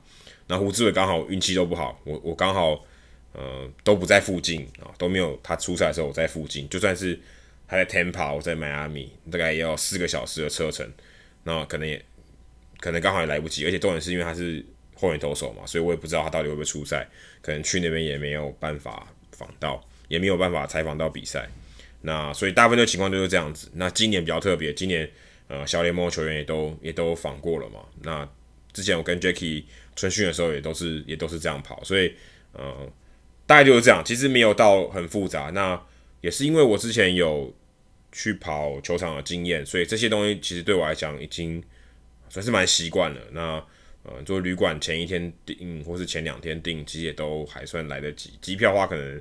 [0.48, 2.84] 那胡志伟刚好运气都不好，我我刚好
[3.32, 6.68] 呃都不在附近啊，都没有他出赛的时候我在附近。
[6.68, 7.18] 就算是
[7.66, 10.88] 他在 Tampa，我在迈阿密，大概也要四个小时的车程，
[11.42, 12.04] 那可能也
[12.78, 13.64] 可能刚好也来不及。
[13.64, 14.64] 而且重点是因为他是
[14.96, 17.06] 后援投手嘛，所以我也不知道他到底会不会出赛，
[17.40, 21.48] 可能去那边也没有办法访到，也没有办法采访到比赛。
[22.00, 23.68] 那所以大部分的情况就是这样子。
[23.74, 25.08] 那今年比较特别，今年
[25.48, 27.80] 呃小联盟球员也都也都访过了嘛。
[28.02, 28.28] 那
[28.72, 29.64] 之前我跟 Jacky
[29.94, 32.14] 春训的时候也都是也都是这样跑，所以
[32.52, 32.90] 呃
[33.46, 34.02] 大概就是这样。
[34.04, 35.50] 其实没有到很复杂。
[35.50, 35.80] 那
[36.20, 37.54] 也是因为我之前有
[38.12, 41.62] 去跑球场的经验，所以这些东西其实对我来讲已经
[42.28, 43.20] 算是蛮习惯了。
[43.32, 43.64] 那
[44.06, 48.30] 呃做旅馆前一天订或是前两天订，其实也都还算来得及。
[48.40, 49.20] 机票的话可能。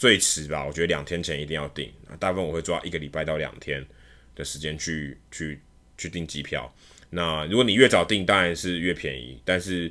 [0.00, 1.90] 最迟吧，我觉得两天前一定要订。
[2.20, 3.84] 大部分我会抓一个礼拜到两天
[4.36, 5.60] 的时间去去
[5.96, 6.72] 去订机票。
[7.10, 9.42] 那如果你越早订，当然是越便宜。
[9.44, 9.90] 但是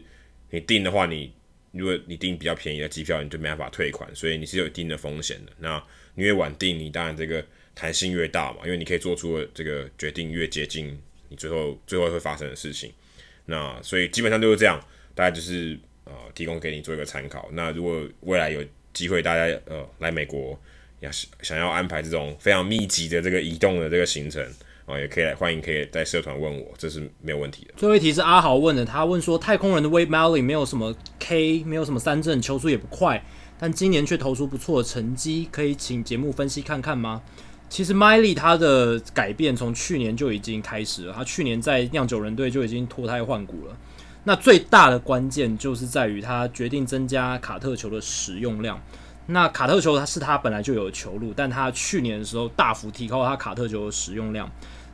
[0.50, 1.34] 你订的话，你
[1.74, 5.52] 如果你订比较便宜的机票，你就没办法退款，所以你是有一定的风险的。
[5.60, 5.78] 那
[6.16, 7.46] 你越晚订，你当然这个
[7.76, 10.98] 弹性越大嘛，因为你可以做出这个决定越接近
[11.28, 12.94] 你最后最后会发生的事情。
[13.48, 14.80] 那所以基本上就是这样，
[15.16, 17.50] 大概就是呃提供给你做一个参考。
[17.54, 18.64] 那如果未来有
[18.94, 20.56] 机会，大家呃来美国，
[21.00, 21.10] 要
[21.42, 24.46] 想要安排这种非常密集的这个移动的这个行程
[24.86, 27.74] 啊、也可以来欢迎，可以在社团问我，这是没有问题的。
[27.76, 33.22] 最后一题是阿豪问的，他问说太空人的 Wade Miley 没有什么 K，没有什么三振，球速也不快，
[33.60, 37.22] 但今年却投出不错的成绩，可以请节目分析看看吗？
[37.70, 43.78] 其实 Miley 他的改变从去年就已经开始了，他去年在酿酒人队就已经脱胎换骨了。
[44.24, 48.82] 那最大的关键就是在于他决定增加卡特球的使用量。
[49.28, 54.50] 那卡特球它是他本来就有的球路，但他去年的时候大幅提高他卡特球的使用量，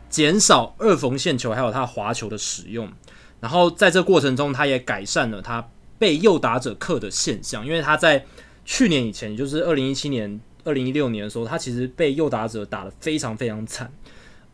[0.09, 2.91] 减少二缝线球还有他滑球的使用。
[3.39, 5.67] 然后在这过程中，他也改善了他
[5.99, 8.25] 被右打者克的现象，因为他在
[8.65, 13.91] 去年以前，也就是二零一七年、二零一六年的时候，他其实被右打者打得非常非常惨。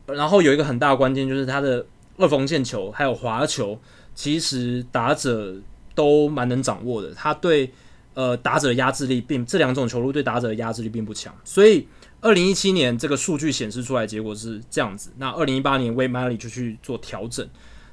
[0.08, 1.86] 然后有一个很大的关键就是他的
[2.18, 3.80] 二缝线球还有滑球。
[4.16, 5.56] 其实打者
[5.96, 7.72] 都蛮能掌握的，他对
[8.16, 11.88] 呃打者的压制力并这两种球路对打者的压制力并不强，所以
[12.20, 15.12] 二零一七年这个数据显示出来结果是这样子。
[15.20, 17.48] 那二零一八年 Wade Miley 就去做调整，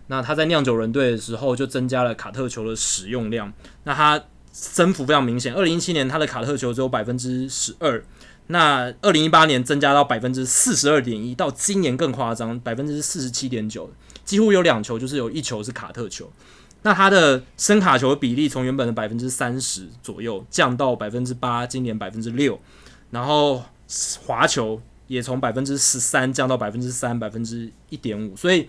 [0.09, 3.53] 那他在酿酒人队的时候就增加了卡特球的使用量，
[3.85, 4.21] 那他
[4.59, 5.53] 增幅非常明显。
[5.53, 8.03] 二零一七年他的卡特球只有百分之十二，
[8.47, 13.91] 那二零一八年增加到百分之四十二点一，到今年更夸张，百分之四十七点九。
[14.25, 16.33] 几乎有两球，就是有一球是卡特球。
[16.83, 22.59] 那他的伸卡球的比例从原本的百分之三十左右降到百分之八，今年百分之六。
[23.11, 23.63] 然后
[24.25, 28.35] 滑球也从百分之十三降到百分之三，百分之一点五。
[28.37, 28.69] 所以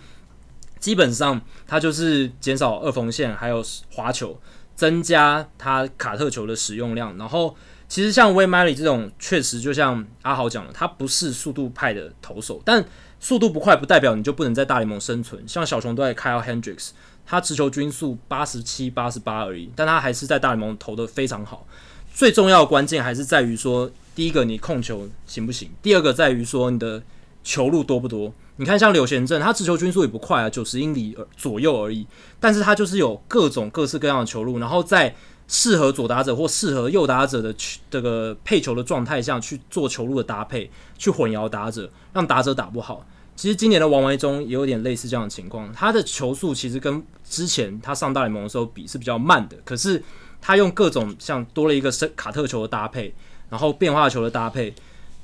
[0.79, 4.39] 基本上他就是减少二缝线，还有滑球，
[4.77, 7.17] 增加他卡特球的使用量。
[7.17, 7.53] 然后
[7.89, 12.85] 其实像 Wade Miley 这种，确实就像阿豪讲的，他不是速度派的投手，但
[13.19, 15.43] 速度不快不代表你就不能在大联盟生存。
[15.47, 16.91] 像小熊队 Kyle Hendricks，
[17.25, 21.65] 他直球均速八十七、八十八而已，但他还是在大联盟投得非常好。
[22.13, 25.69] 最重要的关键还是在于说，第一个你控球行不行？
[25.81, 27.01] 第二个在于说你的
[27.47, 28.33] 球路多不多？
[28.57, 32.05] 你看像柳贤正，他直球均速也不快啊，九十英里左右而已，
[32.41, 35.15] 但是他就是有各种各式各样的球路，然后在
[35.47, 37.55] 适合左打者或适合右打者的
[37.89, 43.05] 这个配球的状态下去做球路的搭配，去混淆打者，让打者打不好。
[43.37, 50.03] 其实今年的王维中也有点类似这样的情况，他的球速其实跟之前他上大联盟的时候比是比较慢的，可是
[50.41, 53.13] 他用各种像多了一个卡特球的搭配，
[53.49, 54.73] 然后变化球的搭配，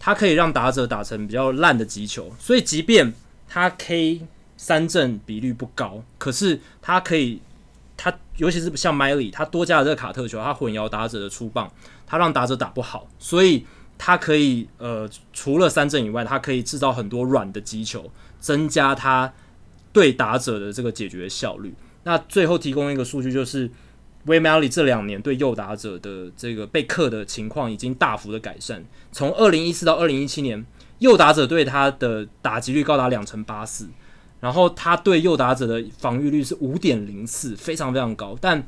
[0.04, 3.14] 他可以让打者打成比较烂的击球，所以即便
[3.48, 4.28] 他 K
[4.58, 7.40] 三振比率不高，可是他可以。
[7.96, 11.72] 他尤其是像 Miley，他多加了这个卡特球，他混淆打者的出棒，
[12.06, 13.66] 他让打者打不好，所以
[13.98, 19.32] 他可以呃除了三振以外，他可以制造很多软的击球，增加他
[19.94, 21.74] 对打者的这个解决效率。
[22.04, 23.70] 那最后提供一个数据，就是
[24.26, 30.66] 威马里这两年对右打者的这个被克的情况已经大幅的改善，从二零一四到二零一七年，
[31.00, 33.88] 右打者对他的打击率高达两成八四。
[34.40, 38.38] 然后他对右打者的防御率是五点零四，非常非常高。
[38.42, 38.62] 但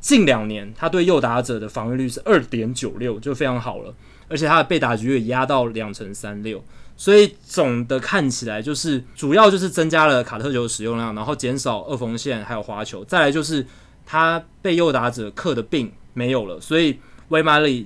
[0.00, 3.94] 近两年他对右打者的防御率是二点九六，就非常好了。
[4.28, 6.64] 而且他的被打击率也压到两成三六，
[6.96, 13.04] 所以总的看起来就是主要就是增加了卡特球使用量，然后减少二缝线还有滑球。
[13.04, 13.66] 再来就是
[14.10, 16.98] 他被诱打者克的病没有了，所以
[17.28, 17.84] Wade Miley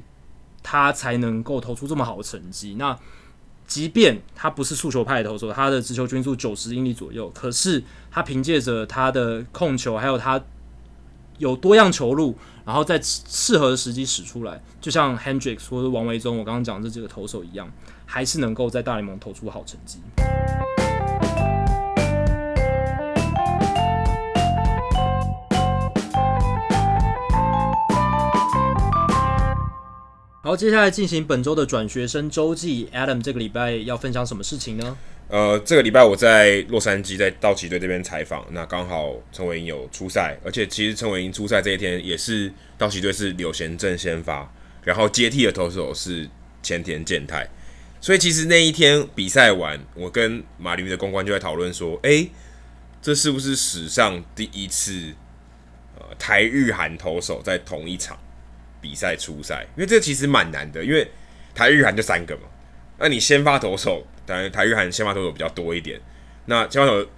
[0.63, 2.77] 他才能够投出这么好的成绩。
[2.79, 2.97] 那
[3.67, 10.41] 即便他不是速球派的投手，他的直球均速九十英里左右，可是他凭借着他的控球，还有他
[11.39, 17.69] 有多样球路，然后在适合的时机使出来，就像 Hendricks 或者王维中我刚刚讲的这几个投手一样，
[18.07, 19.99] 还是能够在大联盟投出好成绩。
[30.45, 32.89] 好，接下来进行本周的转学生周记。
[32.93, 34.99] Adam 这个礼拜要分享什么事情呢？
[35.29, 38.45] 呃，这个礼拜我在洛杉矶，在道奇队这边采访。
[38.51, 44.53] 那刚好陈伟英有出赛，而且其实陈伟英出赛这一天也是道奇队是柳贤正先发，
[44.83, 46.29] 然后接替的投手是
[46.61, 47.49] 前田健太。
[48.01, 52.29] 所以其实那一天比赛完，我跟马林的公关就在讨论说：“诶，
[53.01, 55.15] 这是不是史上第一次
[55.97, 58.19] 呃台日韩投手在同一场？”
[58.83, 61.09] 比赛初赛，因为这其实蛮难的，因为
[61.55, 62.43] 台日韩就三个嘛，
[62.99, 66.01] 那你先发投手，当然台日韩先发投手比较多一点，
[66.47, 67.09] 那先发投手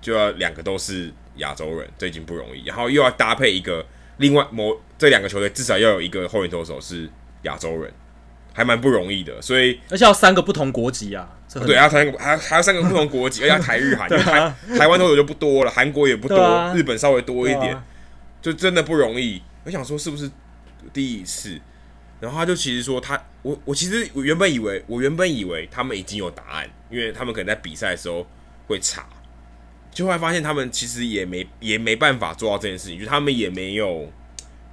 [0.00, 3.84] 就要两个都是亚洲人，这已经不容易，然后又要搭配一个
[4.18, 7.10] 另外某这两个球队至少要有一个后援投手是
[7.42, 7.92] 亚洲人，
[8.54, 11.28] 还蛮不容易的，所以而且要三个不同国籍啊，
[11.66, 17.84] 对，要三个还还要三个不同国籍，而且台日韩，因为台台湾投手就不多了，韩国也不多，啊、日本稍微多一点，啊、
[18.40, 19.42] 就真的不容易。
[19.64, 20.30] 我想说是不是？
[20.92, 21.60] 第一次，
[22.20, 28.26] 然后他就其实说他我我其实我原本以为我原本以为他们已经有答案，因为他们可能在比赛的时候
[28.66, 29.08] 会查，
[29.90, 34.12] 就会发现他们其实也没也没办法做到这件事情，就他们也没有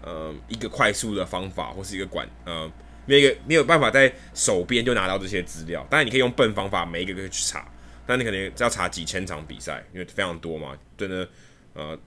[0.02, 2.72] 呃一个快速的方法或是一个管呃
[3.06, 5.86] 没有一个没有办法在手边就拿到这些资料。
[5.90, 7.72] 当然你可以用笨方法，每一个个去查，
[8.08, 11.30] 但你可能要查几千场比赛，因为非常多嘛，真的
[11.74, 11.98] 呃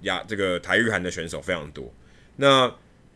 [0.00, 1.92] 呀这个台日韩的选手非常多，
[2.36, 2.72] 那。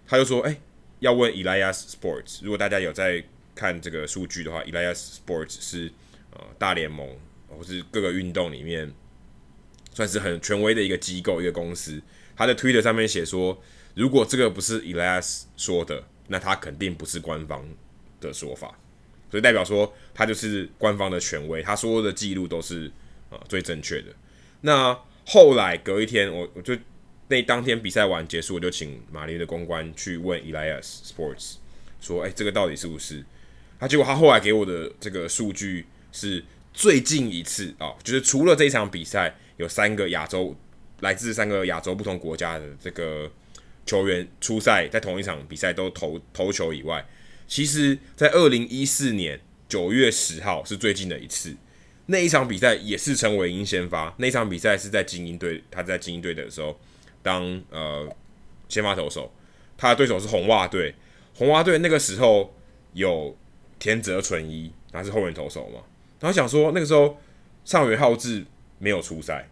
[0.07, 0.57] 他就说：“哎、
[1.01, 3.25] 要问 Elias Sports，如果大家有在
[3.55, 5.91] 看这个数据的话，Elias Sports 是
[6.31, 7.09] 呃大联盟
[7.49, 8.93] 或是各个运动里面
[9.93, 12.01] 算是很权威的一个机构、一个公司。
[12.37, 13.61] 他在 Twitter 上面写说，
[13.95, 17.69] 如果这个不是 Elias 说的，那他肯定不是官方
[18.21, 18.79] 的说法，
[19.31, 22.91] 所以代表说他就是官方的权威，他说的记录都是
[23.31, 24.15] 呃最正确的。
[24.61, 26.77] 那后来隔一天，我我就。”
[27.29, 31.55] 那当天比赛完结束，我就请马林的公关去问 Elias Sports，
[32.01, 33.25] 说：“哎、这个到底是不是？”
[33.81, 36.43] 他结果他后来给我的这个数据是
[36.73, 40.57] 最近一次啊、就是除了这一场比赛有三个亚洲
[41.01, 43.29] 来自三个亚洲不同国家的这个
[43.85, 47.05] 球员出赛，在同一场比赛都投投球以外，
[47.49, 51.57] 其实在二零一四年九月十号是最近的一次，
[52.07, 56.79] 那一场比赛也是陈伟英先发，那场比赛是在精英队，他在精英队的时候。
[57.27, 58.09] 当呃
[58.69, 59.33] 先发投手，
[59.77, 60.95] 他的对手是红袜队。
[61.35, 62.55] 红袜队那个时候
[62.93, 63.37] 有
[63.81, 65.81] 田泽纯一，他是后援投手嘛。
[66.21, 67.19] 然后想说那个时候
[67.65, 68.47] 上元浩志
[68.79, 69.49] 没有出赛，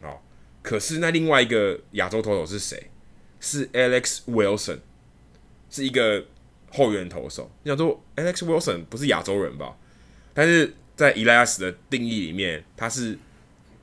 [0.00, 0.20] 好，
[0.62, 2.90] 可是那另外一个亚洲投手是谁？
[3.38, 4.80] 是 Alex Wilson，
[5.70, 6.24] 是一个
[6.72, 7.48] 后援投手。
[7.62, 9.76] 你想说 Alex Wilson 不是亚洲人吧？
[10.34, 13.16] 但是在 Elias 的定义里面，他是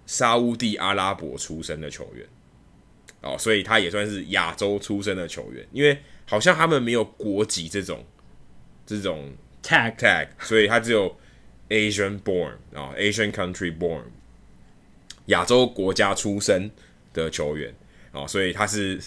[0.06, 2.28] 沙乌地阿拉伯出生的球员。
[3.24, 5.98] 哦，所以他也算是亚洲出生的球员，因为
[6.28, 8.06] 好像他们没有国籍这种
[8.86, 9.32] 这种
[9.64, 11.18] tag tag，所以他只有
[11.70, 14.02] Asian born 啊、哦，Asian country born，
[15.28, 16.70] 亚洲国家出生
[17.14, 17.74] 的球员
[18.12, 19.00] 哦，所以他是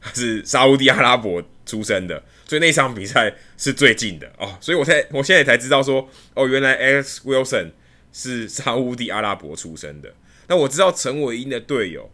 [0.00, 7.72] 他是沙乌地阿拉伯出生的，所以那场比赛是最近的哦，所以我才我现在才知道说，哦，原来 Alex Wilson
[8.14, 10.14] 是沙乌地阿拉伯出生的，
[10.46, 12.10] 那我知道陈伟英的队友，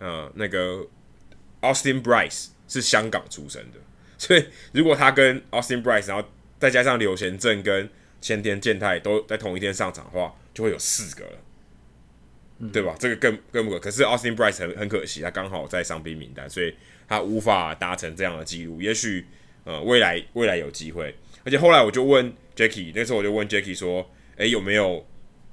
[0.00, 0.84] 呃，那个。
[1.72, 3.78] Austin Bryce 是香港出生的，
[4.18, 6.28] 所以如果他跟 Austin Bryce，然后
[6.58, 7.88] 再加上柳贤正跟
[8.20, 11.38] 前田健太都在同一天上场的话，就会有四个了，
[12.58, 12.96] 嗯、对吧？
[12.98, 13.78] 这个更更不可。
[13.78, 16.74] 可是 Austin Bryce 很很可惜，他刚好在伤兵名单，所以
[17.06, 18.80] 他无法达成这样的记录。
[18.80, 19.26] 也许
[19.64, 21.14] 呃未来未来有机会。
[21.44, 25.06] 而且后来我就问 Jackie，那时候我就问 Jackie 说：“诶、欸，有没有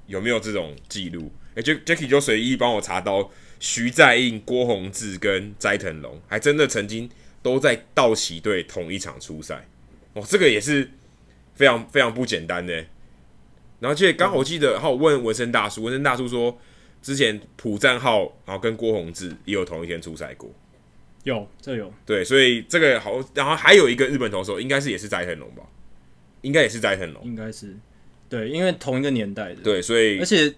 [0.06, 3.30] 有没有这种记录？”诶、欸、Jackie 就随意帮我查到。
[3.66, 7.08] 徐在印、郭宏志跟斋藤龙还真的曾经
[7.42, 9.66] 都在道奇队同一场出赛
[10.12, 10.86] 哦，这个也是
[11.54, 12.74] 非常非常不简单的。
[12.74, 16.58] 然后，而且刚好我记得，然后我问纹身大叔，纹身大叔说，
[17.00, 20.52] 之前朴赞浩然后跟郭宏志也有同一天出赛过，
[21.22, 25.62] 有这有对，所以这个好，然后还有一个日本投手，应该是也是斋藤龙吧？
[26.42, 27.74] 应该也是斋藤龙，应该是
[28.28, 30.54] 对，因为同一个年代的，对，所以而且。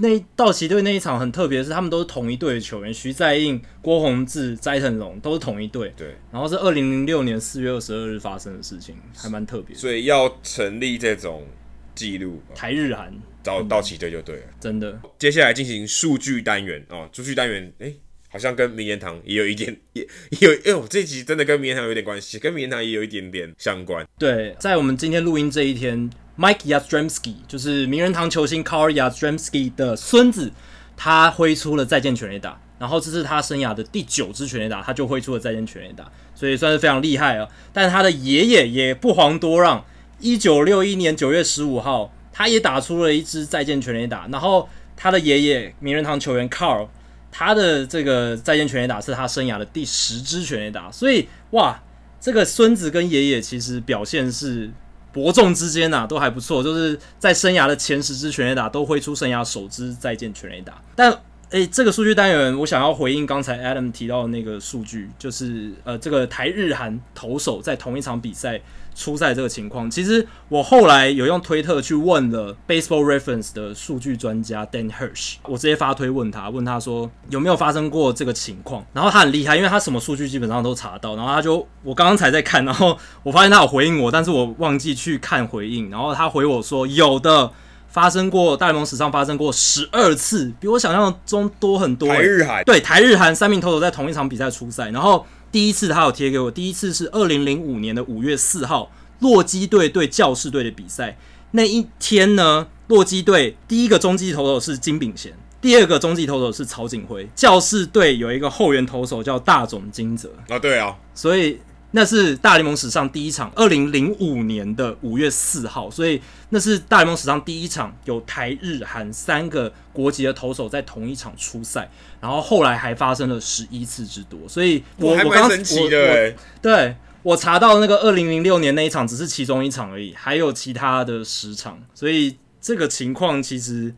[0.00, 5.92] 那道奇队那一场很特别是，他们都是同一队的球员，徐在印、郭宏志、斋藤龙都是同一队。
[5.96, 9.76] 对，然后是二零零六年四月二十二日发生的事情，还蛮特别。
[9.76, 11.46] 所以要成立这种
[11.94, 13.12] 记录台日韩
[13.42, 15.00] 到道奇队就对了，真的。
[15.18, 17.92] 接下来进行数据单元哦，数据单元哎。
[18.32, 20.06] 好像跟名言堂也有一点， 也
[20.38, 24.06] 也有，哎呦，这集真的跟名言堂有点关系，跟名言堂也有一点点相关。
[24.20, 26.08] 对，在我们今天录音这一天
[26.40, 30.50] ，Mike Yastrzemski 就是名人堂球星 Carl Yastrzemski 的孙子，
[30.96, 37.46] 他挥出了再见全垒打，然后这是他生涯的第九支全垒打，他就挥出了再见全垒打，所以算是非常厉害啊。
[37.74, 39.84] 但他的爷爷也不遑多让，
[40.18, 46.88] 一九六一年九月十五号，他也打出了一支再见全垒打，然后他的爷爷名人堂球员 Carl。
[47.32, 51.80] 他的这个再见全垒打是他生涯的第十支全垒打，所以哇，
[52.20, 54.68] 这个孙子跟爷爷其实表现是
[55.12, 60.80] 伯仲之间呐、啊，都还不错，就是在生涯的前十支全垒打都挥出生涯首支再见全垒打。
[60.94, 61.12] 但
[61.50, 68.60] 诶，这个数据单元我想要回应刚才 Adam 提到的那个数据，就是呃，这个台日韩投手在同一场比赛。
[69.00, 87.50] 出赛这个情况，其实我后来有用推特去问了 Baseball Reference 的数据专家 Dan Hirsch，我直接发推问他，问他说有没有发生过这个情况，然后他很厉害，因为他什么数据基本上都查到，然后他就我刚刚才在看，然后我发现他有回应我，但是我忘记去看回应，然后他回我说有的
[87.88, 92.06] 发生过，大联盟史上发生过十二次，比我想象中多很多。
[92.10, 95.24] 台日韩对台日韩三名投手在同一场比赛出赛，然后。
[95.52, 101.18] 第一次他有贴给我，第一次是二零零五年的五月四号，洛基队对教士队的比赛。
[101.52, 107.28] 那一天呢，洛基队第一个中继投手是金炳贤，第二个中继投手是曹景辉。
[107.34, 111.58] 教士队有一个后援投手叫大冢金泽啊，对啊，所以。
[111.92, 121.90] 那是大联盟史上第一场，二零零五年的五月四号，所以那是大联盟史上第一场有台日韩三个国籍的投手在同一场出赛，
[122.20, 126.94] 然后后来还发生了十一次之多，所以我我刚神奇的，对
[127.24, 133.92] 我查到那个二零零六年那一场只是其中一场而已，还有其他的十场，所以这个情况其实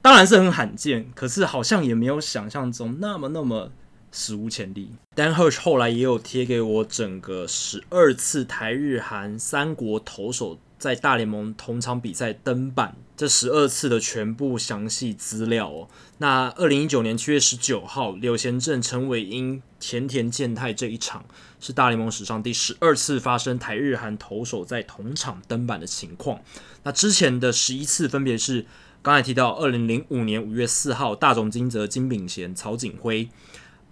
[0.00, 3.70] 当然是很罕见，可是好像也没有想象中那么那么。
[4.14, 4.92] 史无前例。
[5.16, 15.88] Dan Hirsch 后来也有贴给我整个十二次台日韩三国投手在大联盟同场比赛登板，这十二次的全部详细资料哦。
[16.18, 21.24] 那二零一九年七月十九号，柳贤镇、陈伟英、前田健太这一场
[21.58, 26.40] 是大联盟史上第十二次发生台日韩投手在同场登板的情况。
[26.84, 28.66] 那之前的十一次分别是
[29.02, 33.28] 刚才提到二零零五年五月四号，大冢金泽、金炳贤、曹景辉。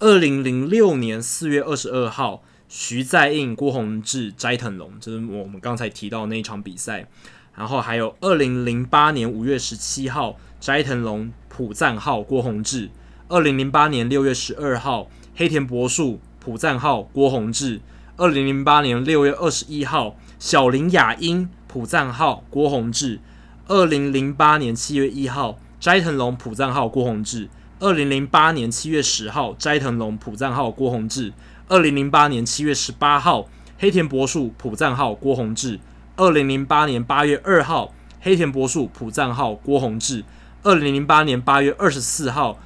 [0.02, 7.06] 二零零六年四月二十二号，徐在印、郭宏志、斋藤龙，这、就是我们刚才提到那一场比赛。
[7.54, 12.90] 然后还有二零零八年五月十七号，斋藤龙、浦赞浩、郭宏志。
[13.28, 17.80] 二零零八年六月十二号，黑田博树、浦赞浩、郭宏志。
[18.16, 23.20] 二零零八年六月二十一号，小林雅英、浦赞浩、郭宏志。
[23.68, 27.48] 二零零八年七月一号，斋藤龙、浦赞浩、郭宏志。
[27.82, 31.32] 二零零八年七月十号，斋藤龙、普赞浩、郭泓志；
[31.66, 35.80] 二零零八年七月十八号，黑田博树、普赞浩、郭泓志；
[36.14, 40.22] 二零零八年八月二号，黑田博树、普赞浩、郭泓志；
[40.62, 42.60] 二零零八年八月二十四号，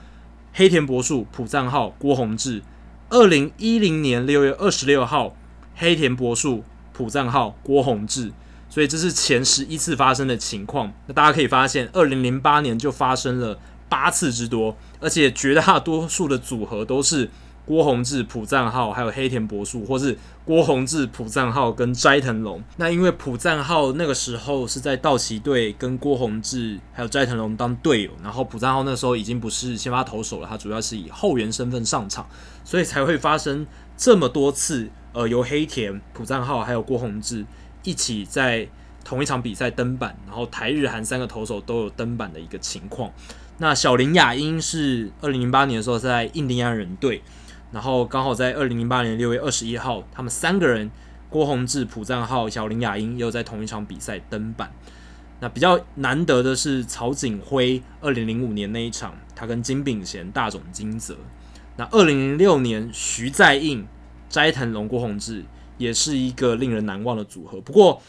[0.52, 2.60] 黑田博树、普赞浩、郭泓志；
[3.08, 5.34] 二零一零年六月二十六号，
[5.76, 6.62] 黑田博树、
[6.92, 8.32] 普赞浩、郭泓志。
[8.68, 10.92] 所以这是前十一次发生的情况。
[11.06, 13.58] 那大家可以发现，二零零八年就发生了。
[13.88, 17.30] 八次之多，而且绝大多数的组合都是
[17.64, 22.62] 郭宏志、浦赞浩，还有黑田博树，或是郭宏志、浦赞浩跟斋藤龙。
[22.76, 32.28] 那因为浦赞浩那个时候是在道奇队跟郭宏志还有斋藤龙当队友，然后浦赞浩那时候已经不是先发投手了，他主要是以后援身份上场，
[32.62, 33.66] 所以才会发生
[33.96, 37.44] 这么多次，呃，由黑田、浦赞浩还有郭宏志
[37.82, 38.68] 一起在
[39.04, 43.10] 同一场比赛登板，然后台日韩三个投手都有登板的一个情况。
[43.58, 47.22] 那小林雅英是二零零八年的时候在印第安人队，
[47.72, 50.90] 然后刚好在二零零八年六月二十一号，他们三个人
[51.30, 54.70] 郭宏志、浦赞浩、小林雅英又在同一场比赛登板。
[55.40, 61.16] 那比较难得的是曹锦辉，二零零五年那一场，他跟金炳贤、大冢金泽。
[61.76, 63.86] 那二零零六年徐在印、
[64.28, 65.44] 斋藤龙、郭宏志
[65.78, 67.60] 也是一个令人难忘的组合。
[67.62, 68.02] 不过。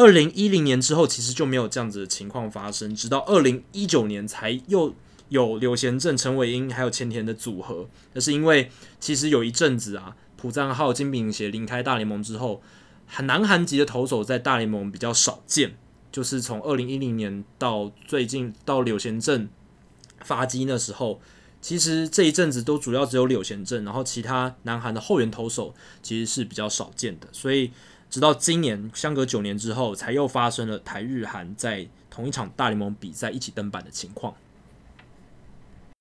[0.00, 4.94] 二零一零年之后，其实就没有这样子的情况发生，直到二零一九年才又
[5.28, 7.86] 有柳贤镇、陈伟英还有前田的组合。
[8.14, 12.62] 那是因为其实有一阵子啊，浦赞浩、金炳贤离开大联盟之后，
[13.24, 15.76] 南韩籍的投手在大联盟比较少见。
[16.10, 19.50] 就是从二零一零年到最近到柳贤镇
[20.24, 21.20] 发迹那时候，
[21.60, 27.70] 其实这一阵子都主要只有柳贤镇，然后其他南韩的后援投手其实是比较少见的，所以。
[28.10, 34.34] 直到今年相隔九年之后，才又发生了台日韩在同一场大联盟比赛一起登板的情况。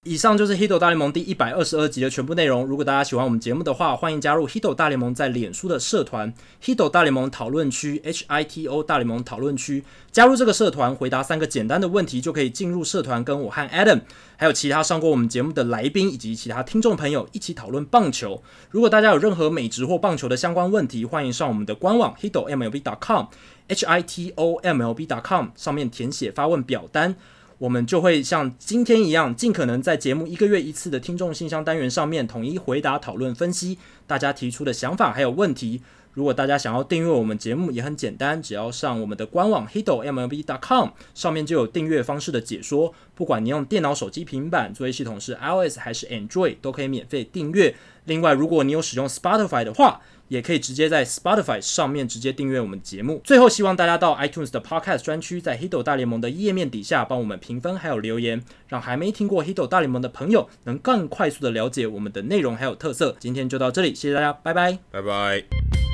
[0.09, 2.65] 以上就是《Hito 大联盟》第一百二十二集的全部内容。
[2.65, 6.33] 如果大家喜欢我们节目的话，欢迎加入《Hito 大联盟》在脸书的社团
[6.63, 9.83] “Hito 大联盟讨论区 ”（H I T O 大联盟讨论区）。
[10.11, 14.01] 加入这个社团，回答三个简单的问题，就可以进入社团，跟我和 Adam，
[14.35, 18.41] 还有其他上过我们节目的来宾以及其他听众朋友一起讨论棒球。
[18.71, 23.27] 如果大家有任何美职或棒球的相关问题，欢迎上我们的官网 Hito MLB dot com
[23.67, 27.15] H I T O M L B dot com 上面填写发问表单。
[27.59, 33.77] 我们就会像今天一样，尽可能在节目一个月一次的听众信箱单元上面统一回答、讨论、分析
[34.07, 35.81] 大家提出的想法还有问题。
[36.13, 42.93] 如果大家想要订阅我们节目，也很简单，只要上我们的官网 hitomlb.com 上面就有订阅方式的解说。
[43.13, 47.75] 不管你用电脑、手机、平板，作业系统是 iOS 还是 Android，都可以免费订阅。
[48.05, 53.21] 另外，如果你有使用 Spotify 的话，也可以直接在 Spotify 上面直接订阅我们节目。
[53.25, 63.17] 最后，希望大家到 iTunes 的 Podcast 专区，在 Hito 大联盟的页面底下帮我们评分还有留言，让还没听过 Hito 大联盟的朋友能更快速的了解我们的内容还有特色。
[63.19, 65.88] 今天就到这里，谢谢大家，拜拜，拜拜。